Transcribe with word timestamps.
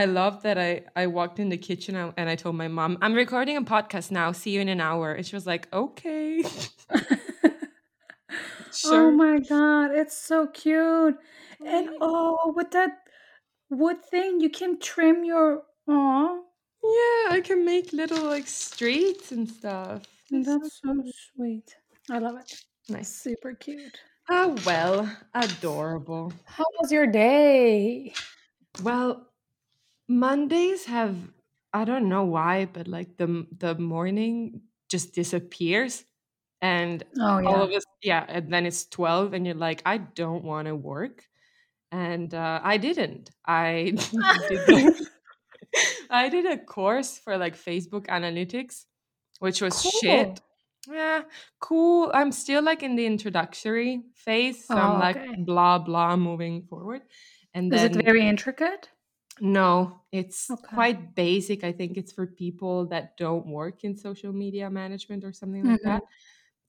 I 0.00 0.06
love 0.06 0.42
that 0.44 0.56
I 0.56 0.84
I 0.96 1.06
walked 1.06 1.38
in 1.38 1.50
the 1.50 1.58
kitchen 1.58 1.94
and 1.94 2.30
I 2.30 2.34
told 2.34 2.56
my 2.56 2.68
mom, 2.68 2.96
"I'm 3.02 3.12
recording 3.14 3.56
a 3.58 3.62
podcast 3.62 4.10
now. 4.10 4.32
See 4.32 4.52
you 4.52 4.60
in 4.62 4.68
an 4.70 4.80
hour." 4.80 5.12
And 5.12 5.26
she 5.26 5.36
was 5.36 5.46
like, 5.46 5.68
"Okay." 5.72 6.42
Oh 8.86 9.10
my 9.10 9.40
god, 9.40 9.90
it's 9.92 10.16
so 10.16 10.46
cute. 10.46 11.16
And 11.66 11.90
oh, 12.00 12.52
with 12.56 12.70
that 12.70 12.92
wood 13.68 14.04
thing, 14.04 14.40
you 14.40 14.48
can 14.48 14.78
trim 14.78 15.24
your 15.24 15.64
aw. 15.88 16.36
Yeah, 16.82 17.34
I 17.36 17.40
can 17.44 17.64
make 17.64 17.92
little 17.92 18.24
like 18.24 18.46
streets 18.46 19.32
and 19.32 19.48
stuff. 19.48 20.06
That's 20.30 20.46
so 20.46 20.58
That's 20.58 20.80
so 20.80 20.94
cute. 20.94 21.14
sweet. 21.34 21.76
I 22.10 22.18
love 22.18 22.38
it. 22.38 22.64
Nice. 22.88 23.10
Super 23.12 23.54
cute. 23.54 24.00
Ah, 24.28 24.54
well, 24.64 25.10
adorable. 25.34 26.32
How 26.44 26.64
was 26.80 26.92
your 26.92 27.06
day? 27.06 28.14
Well, 28.82 29.29
Mondays 30.10 30.86
have 30.86 31.16
I 31.72 31.84
don't 31.86 32.08
know 32.10 32.24
why, 32.24 32.66
but 32.66 32.88
like 32.88 33.16
the 33.18 33.46
the 33.56 33.76
morning 33.76 34.62
just 34.90 35.14
disappears 35.14 36.04
and 36.62 37.04
Oh 37.20 37.38
all 37.44 37.62
yeah. 37.62 37.62
of 37.62 37.70
us 37.72 37.84
yeah, 38.02 38.24
and 38.28 38.52
then 38.52 38.66
it's 38.66 38.86
12 38.86 39.34
and 39.34 39.46
you're 39.46 39.54
like 39.56 39.82
I 39.86 39.98
don't 39.98 40.44
want 40.44 40.68
to 40.68 40.76
work. 40.76 41.26
And 41.92 42.34
uh, 42.34 42.60
I 42.64 42.78
didn't. 42.78 43.30
I 43.46 43.92
did 44.48 44.62
I 46.10 46.28
did 46.28 46.46
a 46.46 46.58
course 46.58 47.18
for 47.18 47.38
like 47.38 47.56
Facebook 47.56 48.06
analytics, 48.06 48.86
which 49.40 49.62
was 49.62 49.82
shit. 49.84 50.40
Yeah, 50.90 51.24
cool. 51.60 52.10
I'm 52.14 52.32
still 52.32 52.62
like 52.62 52.82
in 52.82 52.96
the 52.96 53.06
introductory 53.06 54.02
phase, 54.14 54.66
so 54.66 54.80
I'm 54.80 54.96
Oh, 54.96 54.98
like 54.98 55.16
okay. 55.16 55.36
blah 55.36 55.78
blah 55.78 56.16
moving 56.16 56.62
forward. 56.62 57.02
And 57.54 57.72
Is 57.72 57.82
it 57.84 57.94
very 57.94 58.26
intricate? 58.26 58.90
No, 59.40 60.02
it's 60.12 60.50
Okay. 60.50 60.76
quite 60.76 61.14
basic. 61.14 61.64
I 61.64 61.72
think 61.72 61.96
it's 61.96 62.12
for 62.12 62.26
people 62.26 62.86
that 62.88 63.16
don't 63.16 63.46
work 63.46 63.84
in 63.84 63.96
social 63.96 64.32
media 64.32 64.70
management 64.70 65.24
or 65.24 65.32
something 65.32 65.64
like 65.64 65.80
Mhm. 65.82 65.82
that. 65.84 66.02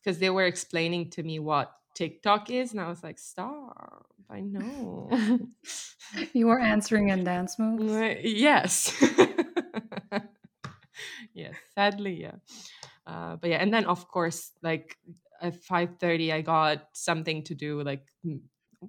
Because 0.03 0.19
they 0.19 0.29
were 0.31 0.45
explaining 0.45 1.11
to 1.11 1.23
me 1.23 1.39
what 1.39 1.75
TikTok 1.95 2.49
is, 2.49 2.71
and 2.71 2.81
I 2.81 2.89
was 2.89 3.03
like, 3.03 3.19
stop, 3.19 4.07
I 4.29 4.41
know. 4.41 5.11
You 6.33 6.47
were 6.47 6.59
answering 6.59 7.09
in 7.09 7.23
dance 7.23 7.57
moves. 7.59 8.03
Yes. 8.23 8.93
yes, 11.33 11.55
sadly, 11.75 12.21
yeah. 12.21 12.35
Uh, 13.05 13.35
but 13.37 13.49
yeah, 13.49 13.57
and 13.57 13.73
then 13.73 13.85
of 13.85 14.07
course, 14.09 14.51
like 14.61 14.97
at 15.41 15.55
five 15.63 15.97
thirty, 15.99 16.31
I 16.31 16.41
got 16.41 16.89
something 16.93 17.43
to 17.45 17.55
do, 17.55 17.81
like 17.83 18.07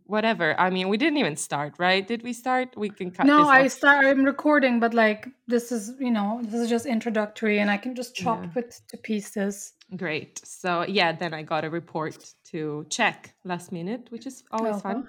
whatever. 0.06 0.58
I 0.58 0.70
mean, 0.70 0.88
we 0.88 0.96
didn't 0.96 1.18
even 1.18 1.36
start, 1.36 1.74
right? 1.78 2.06
Did 2.06 2.22
we 2.22 2.32
start? 2.32 2.74
We 2.76 2.88
can 2.90 3.10
cut 3.10 3.26
No, 3.26 3.46
I 3.48 3.68
start. 3.68 4.04
I'm 4.06 4.24
recording, 4.24 4.80
but 4.80 4.94
like 4.94 5.28
this 5.46 5.70
is, 5.72 5.92
you 6.00 6.10
know, 6.10 6.40
this 6.42 6.60
is 6.60 6.68
just 6.70 6.86
introductory, 6.86 7.58
and 7.60 7.70
I 7.70 7.76
can 7.76 7.94
just 7.94 8.14
chop 8.14 8.42
Yeah. 8.42 8.60
it 8.62 8.80
to 8.88 8.96
pieces. 8.96 9.74
Great. 9.96 10.40
So 10.46 10.84
yeah, 10.88 11.12
then 11.12 11.34
I 11.34 11.42
got 11.42 11.64
a 11.64 11.70
report 11.70 12.16
to 12.50 12.86
check 12.90 13.34
last 13.44 13.72
minute, 13.72 14.06
which 14.10 14.26
is 14.26 14.42
always 14.50 14.76
Oh, 14.76 14.80
fun. 14.80 15.08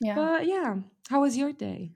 yeah. 0.00 0.14
But 0.14 0.46
yeah, 0.46 0.76
how 1.08 1.22
was 1.22 1.36
your 1.36 1.52
day? 1.52 1.92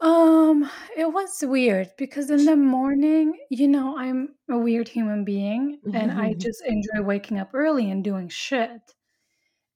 Um, 0.00 0.68
it 0.96 1.12
was 1.12 1.44
weird 1.46 1.90
because 1.96 2.28
in 2.30 2.44
the 2.44 2.56
morning, 2.56 3.38
you 3.50 3.68
know, 3.68 3.96
I'm 3.96 4.30
a 4.50 4.58
weird 4.58 4.88
human 4.88 5.24
being 5.24 5.78
and 5.94 6.10
I 6.10 6.32
just 6.34 6.60
enjoy 6.66 7.02
waking 7.06 7.38
up 7.38 7.50
early 7.54 7.88
and 7.90 8.02
doing 8.02 8.28
shit. 8.28 8.80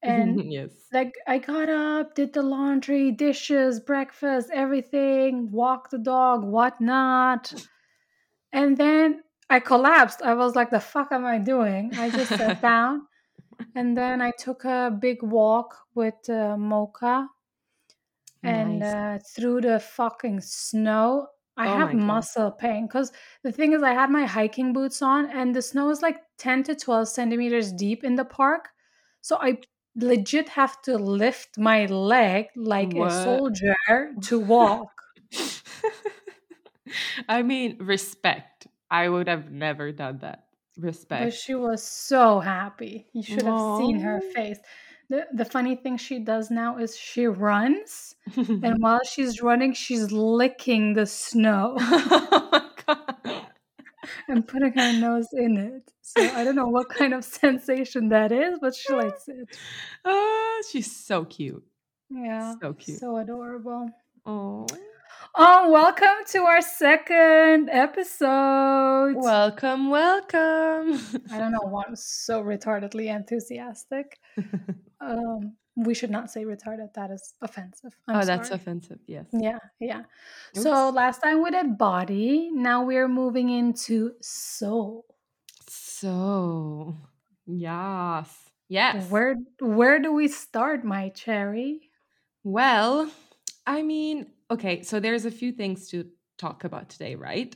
And 0.02 0.42
yes. 0.52 0.72
like 0.92 1.14
I 1.26 1.38
got 1.38 1.68
up, 1.68 2.14
did 2.14 2.32
the 2.32 2.42
laundry, 2.42 3.10
dishes, 3.12 3.80
breakfast, 3.80 4.50
everything, 4.52 5.50
walked 5.50 5.90
the 5.90 5.98
dog, 5.98 6.44
whatnot. 6.44 7.54
And 8.52 8.76
then 8.76 9.22
I 9.50 9.60
collapsed. 9.60 10.22
I 10.22 10.34
was 10.34 10.56
like, 10.56 10.70
the 10.70 10.80
fuck 10.80 11.12
am 11.12 11.24
I 11.24 11.38
doing? 11.38 11.94
I 11.96 12.10
just 12.10 12.36
sat 12.36 12.60
down 12.62 13.06
and 13.74 13.96
then 13.96 14.22
I 14.22 14.32
took 14.32 14.64
a 14.64 14.96
big 15.00 15.22
walk 15.22 15.76
with 15.94 16.28
uh, 16.30 16.56
Mocha 16.56 17.28
and 18.44 18.82
Nice. 18.82 18.82
uh, 18.82 19.18
through 19.34 19.60
the 19.62 19.80
fucking 19.80 20.40
snow. 20.40 21.28
I 21.56 21.66
Oh 21.66 21.68
have 21.68 21.94
muscle 21.94 22.50
pain 22.52 22.86
because 22.86 23.12
the 23.42 23.50
thing 23.52 23.72
is, 23.72 23.82
I 23.82 23.92
had 23.94 24.10
my 24.10 24.24
hiking 24.26 24.72
boots 24.72 25.00
on, 25.02 25.30
and 25.30 25.54
the 25.54 25.62
snow 25.62 25.88
is 25.90 26.02
like 26.02 26.18
10 26.38 26.62
to 26.64 26.74
12 26.74 27.08
centimeters 27.08 27.72
deep 27.72 28.04
in 28.04 28.14
the 28.14 28.24
park. 28.24 28.68
So 29.22 29.38
I 29.40 29.58
legit 29.96 30.50
have 30.50 30.80
to 30.82 30.96
lift 30.96 31.58
my 31.58 31.86
leg 31.86 32.46
like 32.54 32.94
a 32.94 33.10
soldier 33.10 33.76
to 34.22 34.38
walk. 34.54 35.02
I 37.28 37.42
mean, 37.42 37.78
respect. 37.80 38.66
I 38.90 39.08
would 39.08 39.28
have 39.28 39.50
never 39.50 39.92
done 39.92 40.18
that. 40.18 40.44
But 40.76 40.84
Respect. 40.84 41.32
she 41.32 41.54
was 41.54 41.82
so 41.82 42.40
happy. 42.40 43.06
You 43.12 43.22
should 43.22 43.44
have 43.44 43.78
seen 43.78 44.00
her 44.00 44.20
face. 44.20 44.58
The, 45.08 45.26
the 45.32 45.44
funny 45.44 45.76
thing 45.76 45.96
she 45.96 46.18
does 46.18 46.50
now 46.50 46.78
is 46.78 46.96
she 46.96 47.26
runs, 47.26 48.14
and 48.36 48.76
while 48.80 49.00
she's 49.04 49.40
running, 49.40 49.72
she's 49.72 50.12
licking 50.12 50.94
the 50.94 51.06
snow. 51.06 51.76
and 54.28 54.46
putting 54.46 54.72
her 54.72 54.92
nose 54.98 55.28
in 55.32 55.56
it. 55.56 55.90
So 56.02 56.22
I 56.22 56.44
don't 56.44 56.54
know 56.56 56.68
what 56.68 56.88
kind 56.88 57.14
of 57.14 57.24
sensation 57.42 58.08
that 58.10 58.32
is, 58.32 58.58
but 58.60 58.74
she 58.74 58.92
likes 58.92 59.28
it. 59.28 59.48
Ah, 60.04 60.58
she's 60.70 60.94
so 60.94 61.24
cute. 61.24 61.64
Yeah, 62.10 62.54
So 62.60 62.72
cute. 62.72 62.98
so 63.00 63.16
adorable. 63.16 63.90
Oh. 64.24 64.66
Oh, 65.34 65.70
welcome 65.70 66.24
to 66.28 66.38
our 66.42 66.62
second 66.62 67.68
episode. 67.70 69.14
Welcome, 69.16 69.90
welcome. 69.90 71.00
I 71.30 71.38
don't 71.38 71.52
know 71.52 71.60
why 71.68 71.84
I'm 71.86 71.96
so 71.96 72.42
retardedly 72.42 73.14
enthusiastic. 73.14 74.18
Um, 74.98 75.56
we 75.76 75.94
should 75.94 76.10
not 76.10 76.30
say 76.30 76.44
retarded. 76.44 76.94
That 76.94 77.10
is 77.10 77.34
offensive. 77.42 77.94
I'm 78.08 78.16
oh, 78.16 78.24
that's 78.24 78.50
offensive. 78.50 78.98
Yes. 79.06 79.26
Yeah, 79.32 79.58
yeah. 79.78 80.02
So 80.54 80.90
last 80.90 81.22
time 81.22 81.42
we 81.42 81.50
did 81.50 81.76
body. 81.76 82.50
Now 82.52 82.84
we're 82.84 83.08
moving 83.08 83.50
into 83.50 84.12
soul. 84.22 85.04
So, 85.68 86.96
yes. 87.46 88.50
Yes. 88.68 89.10
Where 89.10 89.36
where 89.60 89.98
do 90.00 90.12
we 90.12 90.28
start, 90.28 90.84
my 90.84 91.10
cherry? 91.10 91.90
Well, 92.42 93.10
I 93.66 93.82
mean, 93.82 94.32
okay, 94.50 94.82
so 94.82 94.98
there's 95.00 95.24
a 95.24 95.30
few 95.30 95.52
things 95.52 95.88
to 95.88 96.06
talk 96.38 96.64
about 96.64 96.88
today, 96.88 97.14
right? 97.14 97.54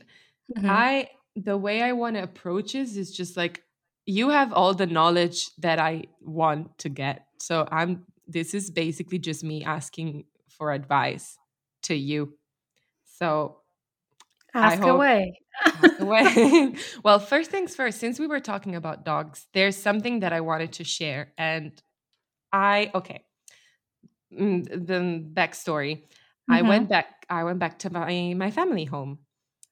Mhm. 0.57 0.69
I 0.69 1.09
the 1.35 1.57
way 1.57 1.81
I 1.81 1.93
want 1.93 2.15
to 2.17 2.23
approach 2.23 2.73
this 2.73 2.97
is 2.97 3.15
just 3.15 3.37
like 3.37 3.63
you 4.05 4.29
have 4.29 4.51
all 4.53 4.73
the 4.73 4.87
knowledge 4.87 5.55
that 5.57 5.79
I 5.79 6.03
want 6.21 6.77
to 6.79 6.89
get. 6.89 7.25
So 7.39 7.67
I'm 7.71 8.05
this 8.31 8.53
is 8.53 8.71
basically 8.71 9.19
just 9.19 9.43
me 9.43 9.63
asking 9.63 10.25
for 10.49 10.71
advice 10.71 11.37
to 11.83 11.95
you. 11.95 12.37
So 13.05 13.61
Ask 14.53 14.85
hope 14.85 14.85
away. 14.85 15.39
ask 15.75 15.93
away. 15.99 16.75
well, 17.03 17.19
first 17.19 17.51
things 17.51 17.75
first, 17.75 17.99
since 17.99 18.19
we 18.19 18.27
were 18.27 18.39
talking 18.39 18.75
about 18.75 19.05
dogs, 19.05 19.47
there's 19.53 19.77
something 19.77 20.21
that 20.21 20.33
I 20.33 20.41
wanted 20.41 20.73
to 20.73 20.83
share. 20.83 21.33
And 21.37 21.81
I 22.53 22.91
okay. 22.95 23.25
mm, 24.33 24.63
The 24.87 25.29
backstory. 25.33 26.03
I 26.49 26.61
Mhm. 26.61 26.63
went 26.63 26.89
back 26.89 27.25
I 27.29 27.43
went 27.43 27.59
back 27.59 27.79
to 27.79 27.89
my 27.89 28.33
my 28.35 28.51
family 28.51 28.85
home 28.85 29.19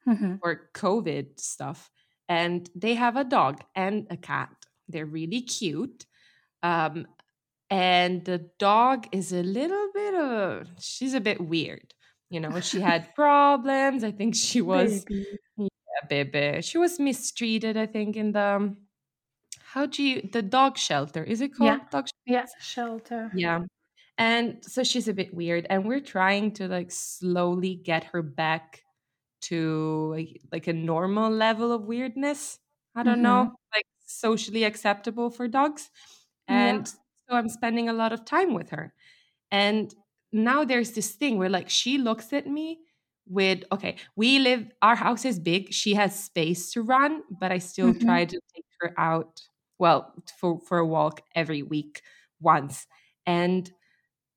Mhm. 0.05 0.39
for 0.41 0.69
COVID 0.73 1.39
stuff. 1.39 1.91
And 2.29 2.69
they 2.75 2.95
have 2.95 3.17
a 3.17 3.23
dog 3.23 3.63
and 3.75 4.07
a 4.09 4.17
cat. 4.17 4.51
They're 4.87 5.05
really 5.05 5.41
cute. 5.41 6.05
Um, 6.63 7.07
and 7.69 8.25
the 8.25 8.49
dog 8.59 9.07
is 9.11 9.31
a 9.33 9.43
little 9.43 9.89
bit 9.93 10.13
of, 10.15 10.67
she's 10.79 11.13
a 11.13 11.21
bit 11.21 11.41
weird. 11.41 11.93
You 12.29 12.39
know, 12.39 12.59
she 12.61 12.79
had 12.81 13.13
problems. 13.15 14.03
I 14.03 14.11
think 14.11 14.35
she 14.35 14.61
was 14.61 15.05
Baby. 15.05 15.25
a 16.03 16.07
baby. 16.07 16.61
She 16.61 16.77
was 16.77 16.99
mistreated, 16.99 17.77
I 17.77 17.85
think, 17.85 18.15
in 18.15 18.31
the, 18.33 18.75
how 19.61 19.85
do 19.85 20.03
you, 20.03 20.29
the 20.31 20.41
dog 20.41 20.77
shelter. 20.77 21.23
Is 21.23 21.41
it 21.41 21.49
called 21.55 21.79
Yeah. 21.81 21.87
dog 21.91 22.07
Yeah, 22.25 22.45
shelter. 22.59 23.31
yeah. 23.35 23.61
And 24.17 24.63
so 24.65 24.83
she's 24.83 25.07
a 25.07 25.13
bit 25.13 25.33
weird. 25.33 25.65
And 25.69 25.85
we're 25.85 26.01
trying 26.01 26.53
to 26.53 26.67
like 26.67 26.91
slowly 26.91 27.75
get 27.75 28.05
her 28.05 28.21
back 28.21 28.83
to 29.43 30.09
like, 30.11 30.41
like 30.51 30.67
a 30.67 30.73
normal 30.73 31.31
level 31.31 31.71
of 31.71 31.83
weirdness. 31.85 32.59
I 32.95 33.03
don't 33.03 33.19
Mhm. 33.19 33.21
know, 33.21 33.55
like 33.73 33.85
socially 34.05 34.63
acceptable 34.65 35.29
for 35.29 35.47
dogs. 35.47 35.89
Yeah. 36.49 36.83
So 37.29 37.35
I'm 37.35 37.49
spending 37.49 37.89
a 37.89 37.93
lot 37.93 38.13
of 38.13 38.25
time 38.25 38.53
with 38.53 38.69
her. 38.71 38.93
And 39.51 39.93
now 40.31 40.65
there's 40.65 40.93
this 40.93 41.15
thing 41.15 41.37
where 41.37 41.49
like 41.49 41.69
she 41.69 41.97
looks 41.97 42.33
at 42.33 42.47
me 42.47 42.81
with 43.27 43.63
okay, 43.71 43.97
we 44.15 44.39
live 44.39 44.71
our 44.81 44.95
house 44.95 45.25
is 45.25 45.39
big, 45.39 45.73
she 45.73 45.93
has 45.95 46.23
space 46.25 46.71
to 46.73 46.81
run, 46.83 47.23
but 47.29 47.51
I 47.51 47.59
still 47.59 47.93
Mhm. 47.93 47.95
try 47.95 48.25
to 48.25 48.39
take 48.55 48.65
her 48.81 48.93
out 48.99 49.41
well 49.79 50.13
for 50.39 50.59
for 50.61 50.79
a 50.79 50.87
walk 50.87 51.21
every 51.35 51.63
week 51.63 52.01
once. 52.41 52.87
And 53.25 53.71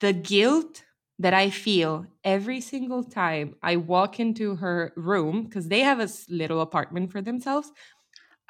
the 0.00 0.12
guilt 0.12 0.84
that 1.18 1.34
I 1.34 1.50
feel 1.50 2.06
every 2.24 2.60
single 2.60 3.04
time 3.04 3.54
I 3.62 3.76
walk 3.76 4.18
into 4.18 4.56
her 4.56 4.92
room 4.96 5.44
because 5.44 5.68
they 5.68 5.80
have 5.80 6.00
a 6.00 6.08
little 6.28 6.60
apartment 6.60 7.12
for 7.12 7.22
themselves. 7.22 7.70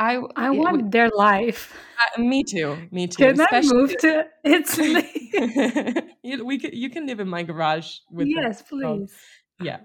I 0.03 0.17
I 0.37 0.51
want 0.51 0.91
their 0.91 1.09
life. 1.11 1.73
uh, 1.99 2.21
me 2.21 2.45
too, 2.45 2.89
me 2.91 3.07
too. 3.07 3.27
Can 3.27 3.41
I 3.41 3.61
Especially 3.61 3.63
move 3.63 3.97
to 3.99 4.27
Italy? 4.45 5.09
you, 6.23 6.45
we 6.45 6.59
could, 6.59 6.75
you 6.75 6.91
can 6.91 7.07
live 7.07 7.21
in 7.21 7.29
my 7.29 7.43
garage 7.43 7.99
with 8.11 8.31
yes, 8.35 8.63
dog. 8.83 9.03
please. 9.03 9.43
Yeah. 9.59 9.81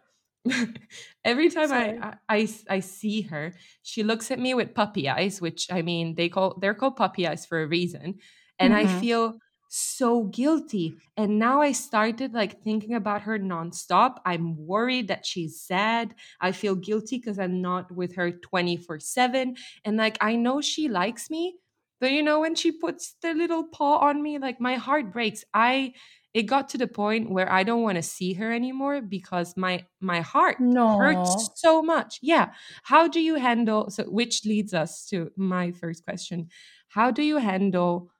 Every 1.25 1.49
time 1.49 1.71
I. 1.73 1.95
I 2.01 2.15
I 2.29 2.49
I 2.69 2.79
see 2.81 3.21
her, 3.23 3.53
she 3.83 4.03
looks 4.03 4.31
at 4.31 4.39
me 4.39 4.53
with 4.53 4.75
puppy 4.75 5.09
eyes, 5.09 5.41
which 5.41 5.67
I 5.71 5.81
mean 5.83 6.15
they 6.15 6.29
call 6.29 6.57
they're 6.61 6.75
called 6.75 6.97
puppy 6.97 7.27
eyes 7.27 7.45
for 7.45 7.61
a 7.63 7.67
reason, 7.67 8.15
and 8.59 8.73
I 8.73 8.85
Mhm. 8.85 8.87
feel 8.87 9.39
so 9.69 10.23
guilty. 10.25 10.97
And 11.15 11.39
now 11.39 11.61
I 11.61 11.71
started 11.71 12.33
like 12.33 12.61
thinking 12.63 12.93
about 12.93 13.23
her 13.23 13.37
nonstop. 13.39 14.17
I'm 14.25 14.55
worried 14.57 15.07
that 15.09 15.25
she's 15.25 15.61
sad. 15.61 16.15
I 16.41 16.51
feel 16.51 16.75
guilty 16.75 17.17
because 17.17 17.39
I'm 17.39 17.61
not 17.61 17.91
with 17.91 18.15
her 18.15 18.31
24 18.31 18.99
7. 18.99 19.55
And 19.85 19.97
like 19.97 20.17
I 20.21 20.35
know 20.35 20.61
she 20.61 20.87
likes 20.89 21.29
me, 21.29 21.57
but 21.99 22.11
you 22.11 22.21
know, 22.23 22.39
when 22.41 22.55
she 22.55 22.71
puts 22.71 23.15
the 23.21 23.33
little 23.33 23.65
paw 23.67 23.97
on 23.99 24.21
me, 24.21 24.37
like 24.37 24.61
my 24.61 24.75
heart 24.75 25.11
breaks. 25.11 25.43
I 25.53 25.93
it 26.33 26.43
got 26.43 26.69
to 26.69 26.77
the 26.77 26.87
point 26.87 27.31
where 27.31 27.51
I 27.51 27.63
don't 27.63 27.81
want 27.81 27.95
to 27.95 28.03
see 28.03 28.33
her 28.33 28.51
anymore 28.51 29.01
because 29.01 29.57
my 29.57 29.85
my 29.99 30.21
heart 30.21 30.57
No. 30.59 30.91
hurts 30.97 31.51
so 31.55 31.81
much. 31.81 32.19
Yeah. 32.21 32.53
How 32.83 33.07
do 33.07 33.19
you 33.21 33.35
handle 33.35 33.89
so 33.89 34.03
which 34.03 34.45
leads 34.45 34.73
us 34.73 35.05
to 35.07 35.31
my 35.35 35.71
first 35.71 36.03
question. 36.05 36.49
How 36.89 37.11
do 37.11 37.23
you 37.23 37.37
handle 37.37 38.11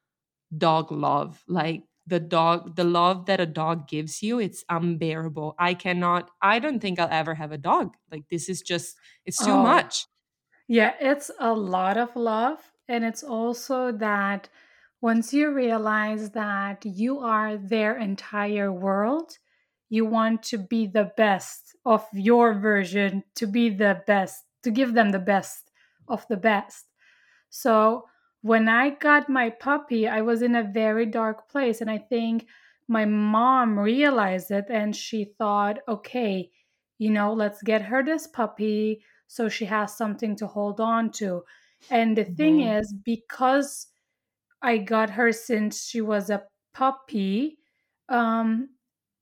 dog 0.55 0.91
love? 0.91 1.43
Like 1.47 1.83
the 2.05 2.19
dog 2.19 2.75
the 2.75 2.83
love 2.85 3.25
that 3.27 3.39
a 3.41 3.45
dog 3.45 3.87
gives 3.87 4.23
you, 4.23 4.39
it's 4.39 4.63
unbearable. 4.69 5.55
I 5.59 5.73
cannot 5.73 6.31
I 6.41 6.59
don't 6.59 6.79
think 6.79 6.99
I'll 6.99 7.09
ever 7.11 7.35
have 7.35 7.51
a 7.51 7.57
dog. 7.57 7.97
Like 8.11 8.29
this 8.29 8.49
is 8.49 8.61
just 8.61 8.97
it's 9.25 9.41
too 9.43 9.57
Oh, 9.57 9.57
much. 9.57 10.05
yeah, 10.67 10.95
it's 10.99 11.31
a 11.39 11.53
lot 11.53 11.97
of 11.97 12.15
love. 12.15 12.71
And 12.87 13.05
it's 13.05 13.23
also 13.23 13.91
that 13.93 14.49
once 15.01 15.33
you 15.33 15.53
realize 15.53 16.31
that 16.31 16.85
you 16.85 17.19
are 17.19 17.57
their 17.57 17.97
entire 17.97 18.71
world, 18.73 19.37
you 19.89 20.05
want 20.05 20.43
to 20.43 20.57
be 20.57 20.87
the 20.87 21.11
best 21.17 21.75
of 21.85 22.07
your 22.13 22.53
version, 22.55 23.23
to 23.35 23.47
be 23.47 23.69
the 23.69 24.03
best, 24.07 24.43
to 24.63 24.71
give 24.71 24.93
them 24.93 25.11
the 25.11 25.19
best 25.19 25.71
of 26.07 26.27
the 26.29 26.37
best. 26.37 26.87
So 27.49 28.07
when 28.41 28.67
I 28.69 28.91
got 28.91 29.29
my 29.29 29.49
puppy, 29.49 30.07
I 30.07 30.21
was 30.21 30.41
in 30.41 30.55
a 30.55 30.63
very 30.63 31.05
dark 31.05 31.49
place. 31.49 31.81
And 31.81 31.89
I 31.89 31.97
think 31.97 32.47
my 32.87 33.05
mom 33.05 33.77
realized 33.79 34.51
it 34.51 34.65
and 34.69 34.95
she 34.95 35.25
thought, 35.37 35.79
okay, 35.87 36.51
you 36.97 37.09
know, 37.09 37.33
let's 37.33 37.61
get 37.61 37.83
her 37.83 38.03
this 38.03 38.27
puppy 38.27 39.03
so 39.27 39.49
she 39.49 39.65
has 39.65 39.95
something 39.95 40.35
to 40.37 40.47
hold 40.47 40.79
on 40.79 41.11
to. 41.11 41.43
And 41.89 42.17
the 42.17 42.23
thing 42.23 42.61
Mhm. 42.61 42.61
is, 42.61 42.93
because 43.03 43.87
I 44.61 44.77
got 44.77 45.11
her 45.11 45.31
since 45.31 45.85
she 45.85 46.01
was 46.01 46.29
a 46.29 46.47
puppy, 46.73 47.59
um, 48.09 48.69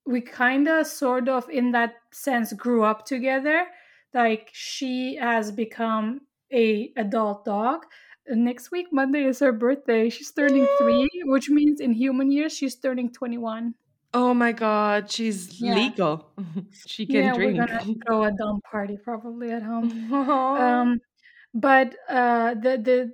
we 0.05 0.21
kind 0.21 0.67
of 0.67 0.87
sort 0.87 1.29
of 1.29 1.49
in 1.49 1.71
that 1.71 1.95
sense 2.13 2.53
grew 2.53 2.83
up 2.83 3.05
together 3.05 3.67
like 4.13 4.49
she 4.53 5.15
has 5.15 5.51
become 5.51 6.21
a 6.51 6.93
adult 6.95 7.45
dog 7.45 7.85
next 8.29 8.71
week 8.71 8.87
monday 8.91 9.23
is 9.25 9.39
her 9.39 9.51
birthday. 9.51 10.09
She's 10.09 10.31
turning 10.31 10.67
three 10.77 11.09
which 11.25 11.49
means 11.49 11.79
in 11.79 11.93
human 11.93 12.31
years 12.31 12.53
she's 12.57 12.75
turning 12.79 13.11
21 13.11 13.75
Oh 14.13 14.33
my 14.33 14.51
god, 14.51 15.11
she's 15.11 15.59
yeah. 15.59 15.75
legal. 15.75 16.31
she 16.83 17.05
can 17.07 17.23
yeah 17.23 17.33
we're 17.33 17.53
gonna 17.53 17.85
throw 18.07 18.23
a 18.25 18.31
dumb 18.31 18.61
party 18.69 18.97
probably 19.03 19.51
at 19.51 19.63
home. 19.63 19.87
Um 20.55 20.99
but 21.53 21.95
uh 22.09 22.55
the 22.55 22.77
the 22.77 23.13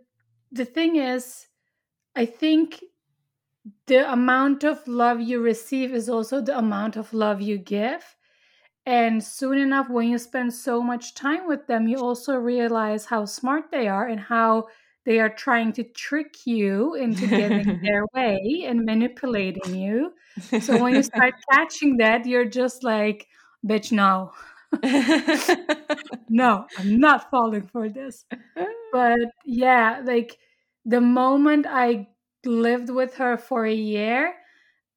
the 0.52 0.66
thing 0.66 0.98
is 0.98 1.48
i 2.16 2.26
think 2.26 2.84
the 3.88 4.12
amount 4.12 4.64
of 4.64 4.88
love 4.88 5.22
you 5.22 5.40
receive 5.42 5.94
is 5.94 6.10
also 6.10 6.42
the 6.42 6.58
amount 6.58 6.96
of 6.96 7.14
love 7.14 7.42
you 7.42 7.58
give. 7.58 8.16
And 8.86 9.24
soon 9.24 9.58
enough, 9.60 9.90
when 9.90 10.10
you 10.10 10.18
spend 10.20 10.54
so 10.54 10.82
much 10.84 11.16
time 11.16 11.48
with 11.48 11.68
them, 11.68 11.88
you 11.88 11.98
also 12.00 12.36
realize 12.38 13.06
how 13.06 13.26
smart 13.26 13.72
they 13.72 13.88
are 13.88 14.08
and 14.08 14.20
how 14.20 14.68
they 15.06 15.20
are 15.20 15.30
trying 15.30 15.74
to 15.74 15.84
trick 15.84 16.46
you 16.46 16.96
into 16.96 17.28
getting 17.28 17.82
their 17.84 18.06
way 18.14 18.66
and 18.68 18.86
manipulating 18.86 19.76
you. 19.76 20.14
So 20.62 20.82
when 20.82 20.96
you 20.96 21.04
start 21.04 21.34
catching 21.52 21.98
that, 21.98 22.26
you're 22.26 22.46
just 22.46 22.84
like, 22.84 23.28
bitch, 23.66 23.92
no, 23.92 24.32
no, 26.30 26.66
I'm 26.78 27.00
not 27.00 27.30
falling 27.30 27.68
for 27.68 27.90
this. 27.90 28.26
But 28.92 29.20
yeah, 29.46 30.02
like 30.04 30.38
the 30.86 31.02
moment 31.02 31.66
I 31.68 32.08
lived 32.46 32.90
with 32.90 33.16
her 33.16 33.38
for 33.38 33.66
a 33.66 33.74
year, 33.74 34.34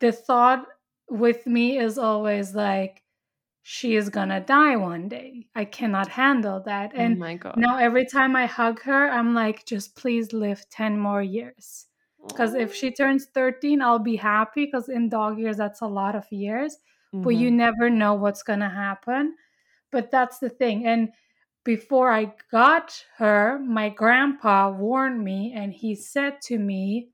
the 0.01 0.13
thought 0.13 0.67
with 1.09 1.47
me 1.47 1.79
is 1.79 1.99
always 1.99 2.55
like, 2.55 3.04
she 3.65 3.97
is 3.97 4.11
gonna 4.11 4.41
die 4.41 4.77
one 4.77 5.09
day. 5.09 5.49
I 5.57 5.65
cannot 5.65 6.09
handle 6.11 6.61
that. 6.61 6.93
oh 6.97 7.07
And 7.07 7.21
my 7.21 7.37
god. 7.37 7.65
now 7.65 7.79
every 7.79 8.07
time 8.07 8.37
I 8.37 8.47
hug 8.47 8.83
her, 8.83 9.09
I'm 9.11 9.35
like, 9.35 9.67
just 9.67 9.97
please 9.97 10.33
live 10.33 10.69
10 10.71 10.99
more 11.01 11.23
years. 11.23 11.87
Because 12.33 12.55
if 12.55 12.75
she 12.75 12.93
turns 12.93 13.27
13, 13.27 13.83
I'll 13.83 13.99
be 13.99 14.17
happy 14.17 14.67
because 14.67 14.89
in 14.89 15.09
dog 15.09 15.39
years, 15.41 15.57
that's 15.57 15.81
a 15.81 15.87
lot 15.89 16.15
of 16.17 16.31
years. 16.33 16.79
But 17.23 17.37
you 17.37 17.51
Mhm. 17.51 17.53
never 17.53 17.91
know 17.91 18.15
what's 18.15 18.43
gonna 18.45 18.71
happen. 18.71 19.37
But 19.93 20.11
that's 20.13 20.39
the 20.41 20.51
thing. 20.51 20.87
And 20.87 21.13
before 21.65 22.11
I 22.13 22.35
got 22.51 23.07
her, 23.19 23.59
my 23.61 23.89
grandpa 23.91 24.71
warned 24.73 25.25
me 25.25 25.53
and 25.55 25.73
he 25.75 25.95
said 25.97 26.43
to 26.43 26.59
me, 26.59 27.11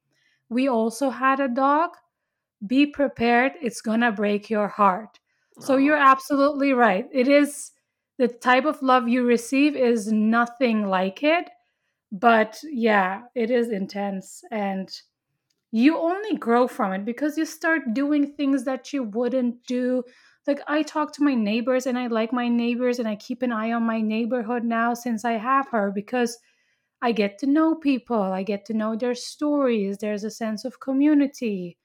We 0.50 0.69
also 0.69 1.11
had 1.11 1.41
a 1.41 1.49
dog. 1.49 1.97
Be 2.67 2.87
prepared, 2.87 3.52
it's 3.61 3.82
gonna 3.82 4.12
break 4.12 4.49
your 4.50 4.69
heart. 4.69 5.20
So 5.58 5.76
you're 5.76 5.97
absolutely 5.97 6.73
right. 6.73 7.09
It 7.12 7.28
is 7.28 7.73
the 8.19 8.28
type 8.28 8.64
of 8.64 8.83
love 8.83 9.09
you 9.09 9.25
receive 9.25 9.76
is 9.76 10.12
nothing 10.12 10.87
like 10.88 11.23
it. 11.23 11.50
But 12.12 12.61
yeah, 12.64 13.25
it 13.35 13.50
is 13.50 13.71
intense 13.71 14.42
and 14.50 14.90
you 15.73 15.99
only 15.99 16.37
grow 16.37 16.66
from 16.66 16.92
it 16.92 17.04
because 17.04 17.38
you 17.38 17.45
start 17.45 17.95
doing 17.95 18.35
things 18.35 18.64
that 18.64 18.92
you 18.92 19.04
wouldn't 19.04 19.64
do. 19.66 20.02
Like 20.47 20.61
I 20.66 20.83
talk 20.83 21.12
to 21.14 21.23
my 21.23 21.35
neighbors 21.35 21.87
and 21.87 21.99
I 21.99 22.09
like 22.09 22.33
my 22.33 22.49
neighbors 22.49 22.99
and 22.99 23.09
I 23.09 23.16
keep 23.16 23.42
an 23.42 23.52
eye 23.52 23.73
on 23.73 23.85
my 23.85 24.00
neighborhood 24.00 24.64
now 24.64 24.95
since 24.95 25.25
I 25.25 25.33
have 25.33 25.69
her 25.71 25.92
because 25.95 26.38
I 27.02 27.12
get 27.12 27.38
to 27.38 27.47
know 27.47 27.75
people, 27.76 28.21
I 28.23 28.42
get 28.42 28.64
to 28.66 28.75
know 28.75 28.97
their 28.97 29.14
stories. 29.14 29.99
There's 29.99 30.25
a 30.25 30.30
sense 30.30 30.64
of 30.64 30.80
community. 30.80 31.78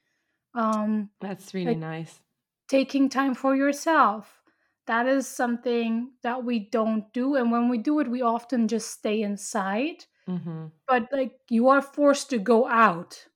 Um 0.55 1.11
That's 1.19 1.53
really 1.53 1.65
like 1.65 1.77
nice. 1.77 2.21
Taking 2.67 3.09
time 3.09 3.35
for 3.35 3.55
yourself. 3.55 4.43
That 4.87 5.07
is 5.07 5.27
something 5.27 6.13
that 6.23 6.43
we 6.43 6.59
don't 6.69 7.11
do. 7.13 7.35
And 7.35 7.51
when 7.51 7.69
we 7.69 7.77
do 7.79 7.99
it, 7.99 8.09
we 8.09 8.21
often 8.21 8.67
just 8.67 8.91
stay 8.91 9.21
inside. 9.21 10.05
Mhm. 10.27 10.71
But 10.87 11.09
like 11.11 11.39
you 11.49 11.69
are 11.69 11.81
forced 11.81 12.29
to 12.31 12.39
go 12.39 12.67
out 12.67 13.27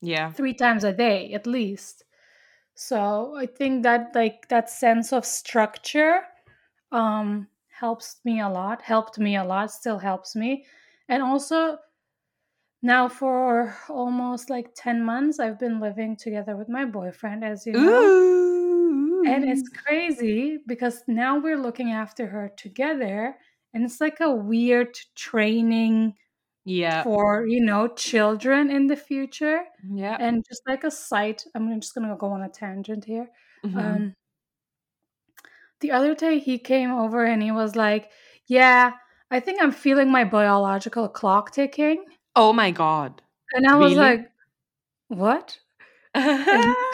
Yeah. 0.00 0.34
three 0.34 0.54
times 0.54 0.84
a 0.84 0.92
day 0.92 1.32
at 1.32 1.46
least. 1.46 2.04
So 2.74 3.36
I 3.36 3.46
think 3.46 3.84
that 3.84 4.14
like 4.14 4.48
that 4.50 4.70
sense 4.70 5.12
of 5.12 5.26
structure 5.26 6.22
um 6.92 7.48
helps 7.68 8.20
me 8.24 8.40
a 8.40 8.48
lot, 8.50 8.82
helped 8.82 9.18
me 9.18 9.36
a 9.36 9.44
lot, 9.44 9.70
still 9.72 9.98
helps 9.98 10.36
me. 10.36 10.66
And 11.08 11.22
also 11.22 11.78
now 12.86 13.08
for 13.08 13.76
almost 13.88 14.50
like 14.50 14.74
10 14.74 15.04
months 15.04 15.40
I've 15.40 15.58
been 15.58 15.80
living 15.80 16.16
together 16.16 16.56
with 16.56 16.68
my 16.68 16.84
boyfriend 16.84 17.44
as 17.44 17.66
you 17.66 17.72
know. 17.74 19.22
And 19.26 19.44
it's 19.44 19.68
crazy 19.68 20.58
because 20.66 21.02
now 21.08 21.38
we're 21.38 21.58
looking 21.60 21.90
after 21.92 22.26
her 22.28 22.48
together 22.56 23.36
and 23.74 23.84
it's 23.84 24.00
like 24.00 24.20
a 24.20 24.30
weird 24.30 24.94
training 25.16 26.14
Yeah. 26.64 27.02
for, 27.04 27.46
you 27.46 27.60
know, 27.64 27.88
children 27.88 28.70
in 28.70 28.86
the 28.86 28.96
future. 28.96 29.64
Yeah. 29.88 30.16
And 30.20 30.44
just 30.48 30.62
like 30.66 30.84
a 30.84 30.90
site, 30.90 31.44
I'm 31.54 31.80
just 31.80 31.94
gonna 31.94 32.16
go 32.16 32.28
on 32.28 32.42
a 32.42 32.48
tangent 32.48 33.04
here. 33.04 33.30
Mhm. 33.64 33.78
Um 33.80 34.14
the 35.80 35.90
other 35.90 36.14
day 36.14 36.38
he 36.38 36.58
came 36.58 36.90
over 36.90 37.24
and 37.24 37.42
he 37.42 37.50
was 37.50 37.76
like, 37.76 38.10
Yeah, 38.46 38.92
I 39.30 39.40
think 39.40 39.60
I'm 39.62 39.72
feeling 39.72 40.10
my 40.10 40.24
biological 40.24 41.08
clock 41.08 41.50
ticking. 41.52 42.04
Oh 42.36 42.52
my 42.52 42.70
god. 42.70 43.22
And 43.52 43.66
I 43.66 43.76
was 43.76 43.94
Really? 43.94 43.96
like, 43.96 44.30
What? 45.08 45.58
And 46.14 46.76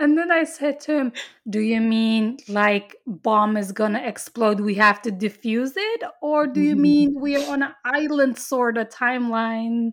And 0.00 0.16
then 0.18 0.30
I 0.30 0.44
said 0.44 0.80
to 0.82 0.96
him, 0.98 1.12
Do 1.48 1.60
you 1.60 1.80
mean 1.80 2.38
like 2.48 2.96
bomb 3.06 3.56
is 3.56 3.72
gonna 3.72 4.00
explode? 4.00 4.60
We 4.60 4.74
have 4.76 5.02
to 5.02 5.10
defuse 5.12 5.72
it? 5.76 6.02
Or 6.22 6.46
do 6.46 6.60
you 6.60 6.74
mm-hmm. 6.74 6.82
mean 6.82 7.20
we 7.20 7.36
are 7.36 7.52
on 7.52 7.62
an 7.62 7.74
island 7.84 8.38
sort 8.38 8.76
of 8.78 8.88
timeline? 8.90 9.92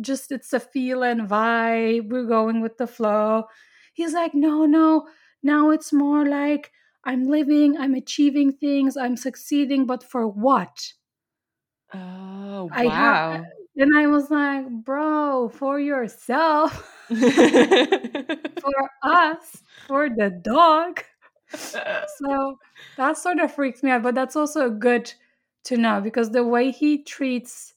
Just 0.00 0.32
it's 0.32 0.52
a 0.52 0.60
feel 0.60 1.02
and 1.02 1.28
vibe. 1.28 2.10
We're 2.10 2.26
going 2.26 2.60
with 2.60 2.78
the 2.78 2.86
flow. 2.86 3.44
He's 3.94 4.14
like, 4.14 4.34
No, 4.34 4.66
no, 4.66 5.08
Now 5.42 5.70
it's 5.70 5.92
more 5.92 6.26
like 6.26 6.72
I'm 7.04 7.24
living, 7.24 7.76
I'm 7.78 7.94
achieving 7.94 8.52
things, 8.52 8.96
I'm 8.96 9.16
succeeding, 9.16 9.86
but 9.86 10.02
for 10.04 10.28
what? 10.28 10.92
Oh, 11.94 12.68
I 12.72 12.86
have, 12.86 13.40
wow. 13.40 13.46
And 13.78 13.96
I 13.96 14.06
was 14.08 14.30
like, 14.30 14.68
bro, 14.68 15.48
for 15.48 15.80
yourself, 15.80 16.72
for 17.08 18.90
us, 19.02 19.62
for 19.86 20.08
the 20.10 20.30
dog. 20.42 21.02
So 22.18 22.58
that 22.96 23.16
sort 23.16 23.38
of 23.40 23.54
freaks 23.54 23.82
me 23.82 23.90
out, 23.90 24.02
but 24.02 24.14
that's 24.14 24.36
also 24.36 24.68
good 24.70 25.12
to 25.64 25.78
know 25.78 26.00
because 26.02 26.30
the 26.30 26.44
way 26.44 26.70
he 26.70 27.02
treats 27.02 27.74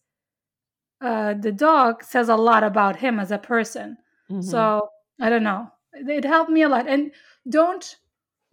uh, 1.01 1.33
the 1.33 1.51
dog 1.51 2.03
says 2.03 2.29
a 2.29 2.35
lot 2.35 2.63
about 2.63 2.97
him 2.97 3.19
as 3.19 3.31
a 3.31 3.37
person. 3.37 3.97
Mhm. 4.29 4.43
So 4.43 4.89
I 5.19 5.29
don't 5.29 5.43
know. 5.43 5.71
It 5.93 6.23
helped 6.23 6.51
me 6.51 6.61
a 6.61 6.69
lot. 6.69 6.87
And 6.87 7.11
don't 7.49 7.97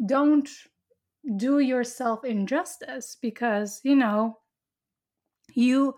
don't 0.07 0.49
do 1.37 1.61
yourself 1.61 2.25
injustice 2.25 3.17
because 3.21 3.81
you 3.85 3.97
know 3.97 4.39
you 5.55 5.95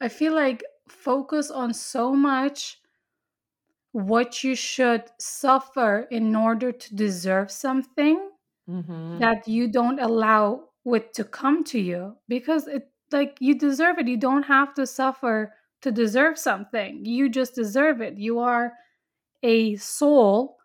I 0.00 0.08
feel 0.08 0.34
like 0.34 0.64
focus 0.88 1.50
on 1.50 1.74
so 1.74 2.14
much 2.14 2.80
what 3.92 4.42
you 4.42 4.54
should 4.54 5.10
suffer 5.18 6.00
in 6.10 6.34
order 6.34 6.72
to 6.72 6.96
deserve 6.96 7.50
something 7.50 8.30
Mhm. 8.66 9.20
that 9.20 9.48
you 9.48 9.68
don't 9.68 10.00
allow 10.00 10.70
it 10.86 11.14
to 11.14 11.24
come 11.24 11.64
to 11.64 11.80
you 11.80 12.16
because 12.28 12.68
it 12.68 12.90
like 13.12 13.38
you 13.40 13.54
deserve 13.58 13.98
it. 13.98 14.08
You 14.08 14.16
don't 14.18 14.44
have 14.44 14.74
to 14.74 14.86
suffer 14.86 15.54
to 15.82 15.92
deserve 15.92 16.38
something. 16.38 17.04
You 17.04 17.28
just 17.28 17.54
deserve 17.54 18.02
it. 18.02 18.18
You 18.18 18.40
are 18.40 18.74
a 19.42 19.76
soul 19.76 20.58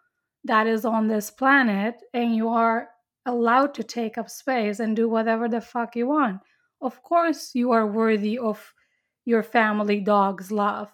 that 0.43 0.67
is 0.67 0.85
on 0.85 1.07
this 1.07 1.31
planet 1.31 2.03
and 2.13 2.35
you 2.35 2.49
are 2.49 2.89
allowed 3.25 3.73
to 3.75 3.83
take 3.83 4.17
up 4.17 4.29
space 4.29 4.79
and 4.79 4.95
do 4.95 5.09
whatever 5.09 5.49
the 5.49 5.61
fuck 5.61 5.95
you 5.95 6.07
want. 6.07 6.41
Of 6.81 7.03
course 7.03 7.55
you 7.55 7.71
are 7.71 7.87
worthy 7.87 8.37
of 8.37 8.73
your 9.27 9.43
family 9.43 9.99
dog's 10.01 10.51
love 10.51 10.93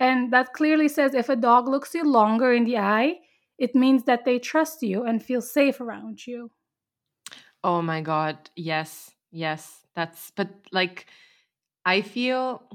and 0.00 0.32
that 0.32 0.52
clearly 0.54 0.88
says 0.88 1.14
if 1.14 1.28
a 1.28 1.36
dog 1.36 1.68
looks 1.68 1.94
you 1.94 2.04
longer 2.04 2.52
in 2.52 2.64
the 2.64 2.78
eye 2.78 3.18
it 3.58 3.74
means 3.74 4.04
that 4.04 4.24
they 4.24 4.38
trust 4.38 4.82
you 4.82 5.04
and 5.04 5.22
feel 5.24 5.42
safe 5.42 5.80
around 5.80 6.26
you 6.26 6.50
Oh 7.64 7.82
my 7.82 8.00
god. 8.00 8.50
Yes. 8.56 9.10
Yes. 9.30 9.86
That's 9.94 10.30
but 10.30 10.50
like 10.72 11.06
I 11.84 12.02
feel 12.02 12.68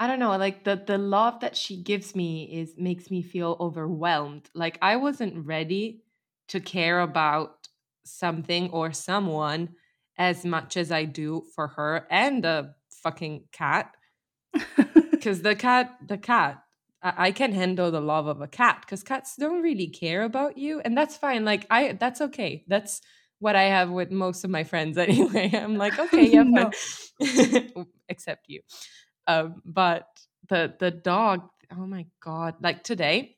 I 0.00 0.06
don't 0.08 0.18
know, 0.20 0.36
like 0.36 0.64
the 0.64 0.76
the 0.86 0.98
love 0.98 1.40
that 1.40 1.56
she 1.56 1.82
gives 1.82 2.16
me 2.16 2.44
is 2.60 2.76
makes 2.78 3.10
me 3.10 3.22
feel 3.22 3.56
overwhelmed. 3.60 4.50
Like 4.54 4.78
I 4.82 4.96
wasn't 4.96 5.46
ready 5.46 6.04
to 6.48 6.60
care 6.60 7.00
about 7.00 7.68
something 8.04 8.70
or 8.70 8.92
someone 8.92 9.76
as 10.18 10.44
much 10.44 10.76
as 10.76 10.92
I 10.92 11.04
do 11.06 11.44
for 11.54 11.68
her 11.68 12.06
and 12.10 12.44
the 12.44 12.74
fucking 12.90 13.48
cat 13.52 13.96
because 15.10 15.42
the 15.42 15.54
cat 15.54 15.96
the 16.06 16.18
cat 16.18 16.62
I, 17.02 17.28
I 17.28 17.32
can 17.32 17.52
handle 17.52 17.90
the 17.90 18.00
love 18.00 18.26
of 18.26 18.40
a 18.40 18.48
cat 18.48 18.78
because 18.82 19.02
cats 19.02 19.36
don't 19.36 19.62
really 19.62 19.88
care 19.88 20.22
about 20.22 20.58
you 20.58 20.80
and 20.80 20.96
that's 20.96 21.16
fine 21.16 21.44
like 21.44 21.66
i 21.70 21.92
that's 21.92 22.20
okay 22.20 22.64
that's 22.68 23.00
what 23.38 23.56
i 23.56 23.64
have 23.64 23.90
with 23.90 24.10
most 24.10 24.44
of 24.44 24.50
my 24.50 24.64
friends 24.64 24.98
anyway 25.08 25.50
i'm 25.54 25.76
like 25.76 25.98
okay 26.06 26.26
yeah 26.28 26.42
No. 26.44 26.70
except 28.08 28.48
you 28.48 28.60
um 29.26 29.62
but 29.64 30.06
the 30.48 30.74
the 30.78 30.90
dog 30.90 31.48
oh 31.70 31.86
my 31.86 32.06
god 32.20 32.56
like 32.60 32.82
today 32.84 33.36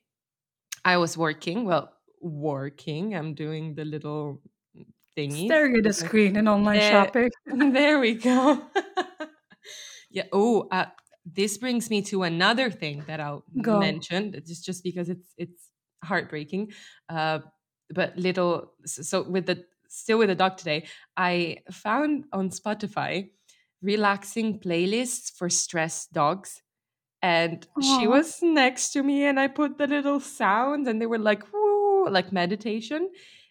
i 0.83 0.97
was 0.97 1.17
working 1.17 1.65
well 1.65 1.93
working 2.21 3.15
i'm 3.15 3.33
doing 3.35 3.75
the 3.75 3.85
little 3.85 4.41
thingy 5.17 5.45
staring 5.45 5.75
at 5.77 5.83
the 5.83 5.93
screen 5.93 6.35
in 6.35 6.47
online 6.47 6.77
Eh, 6.77 6.89
shopping 6.91 7.29
there 7.71 7.99
we 7.99 8.15
go. 8.15 8.61
yeah. 10.09 10.23
Oh, 10.31 10.67
uh, 10.71 10.85
this 11.25 11.57
brings 11.57 11.89
me 11.89 12.01
to 12.03 12.23
another 12.23 12.69
thing 12.69 13.03
that 13.07 13.19
I'll 13.19 13.43
Go. 13.61 13.79
mention. 13.79 14.33
Just 14.45 14.65
just 14.65 14.83
because 14.83 15.09
it's 15.09 15.33
it's 15.37 15.69
heartbreaking. 16.03 16.71
Uh, 17.09 17.39
but 17.89 18.17
little. 18.17 18.73
So 18.85 19.23
with 19.23 19.45
the 19.47 19.65
still 19.87 20.19
with 20.19 20.29
the 20.29 20.35
dog 20.35 20.57
today, 20.57 20.85
I 21.17 21.57
found 21.71 22.25
on 22.31 22.49
Spotify 22.49 23.29
relaxing 23.81 24.59
playlists 24.59 25.31
for 25.31 25.49
stressed 25.49 26.13
dogs. 26.13 26.61
And 27.21 27.67
she 27.81 28.07
was 28.07 28.43
next 28.43 28.91
to 28.91 29.01
me, 29.01 29.25
and 29.25 29.39
I 29.39 29.47
put 29.47 29.79
the 29.79 29.87
little 29.87 30.19
sounds, 30.19 30.87
and 30.87 31.01
they 31.01 31.07
were 31.07 31.17
like, 31.17 31.41
woo, 31.51 32.07
like 32.07 32.31
meditation. 32.31 33.09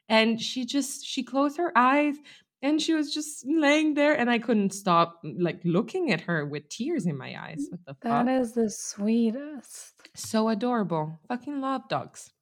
And 0.08 0.40
she 0.40 0.64
just, 0.64 1.04
she 1.04 1.24
closed 1.24 1.56
her 1.56 1.72
eyes 1.74 2.14
and 2.64 2.82
she 2.82 2.94
was 2.94 3.14
just 3.14 3.44
laying 3.46 3.94
there, 3.94 4.14
and 4.18 4.30
I 4.30 4.38
couldn't 4.40 4.74
stop 4.74 5.20
like 5.24 5.60
looking 5.64 6.10
at 6.12 6.22
her 6.22 6.46
with 6.46 6.68
tears 6.70 7.06
in 7.06 7.16
my 7.18 7.40
eyes. 7.40 7.68
What 7.70 7.84
the 7.86 7.94
That 8.02 8.28
fuck? 8.28 8.28
is 8.28 8.52
the 8.52 8.70
sweetest. 8.70 10.08
So 10.16 10.48
adorable. 10.48 11.20
Fucking 11.28 11.60
love 11.60 11.88
dogs. 11.88 12.32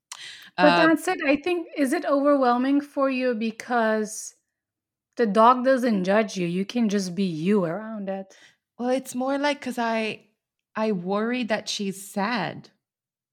But 0.61 0.75
Uh, 0.75 0.77
that's 0.77 1.09
it. 1.09 1.21
I 1.27 1.37
think 1.37 1.69
is 1.77 1.93
it 1.93 2.05
overwhelming 2.05 2.81
for 2.81 3.11
you 3.11 3.35
because 3.35 4.35
the 5.17 5.27
dog 5.27 5.65
doesn't 5.65 6.05
judge 6.05 6.37
you. 6.37 6.47
You 6.47 6.65
can 6.67 6.89
just 6.89 7.15
be 7.15 7.25
you 7.25 7.65
around 7.65 8.09
it. 8.09 8.35
Well, 8.79 8.89
it's 8.91 9.15
more 9.15 9.39
like 9.39 9.61
because 9.61 9.79
I 9.79 10.29
I 10.75 10.93
worry 10.93 11.45
that 11.45 11.69
she's 11.69 12.11
sad, 12.11 12.71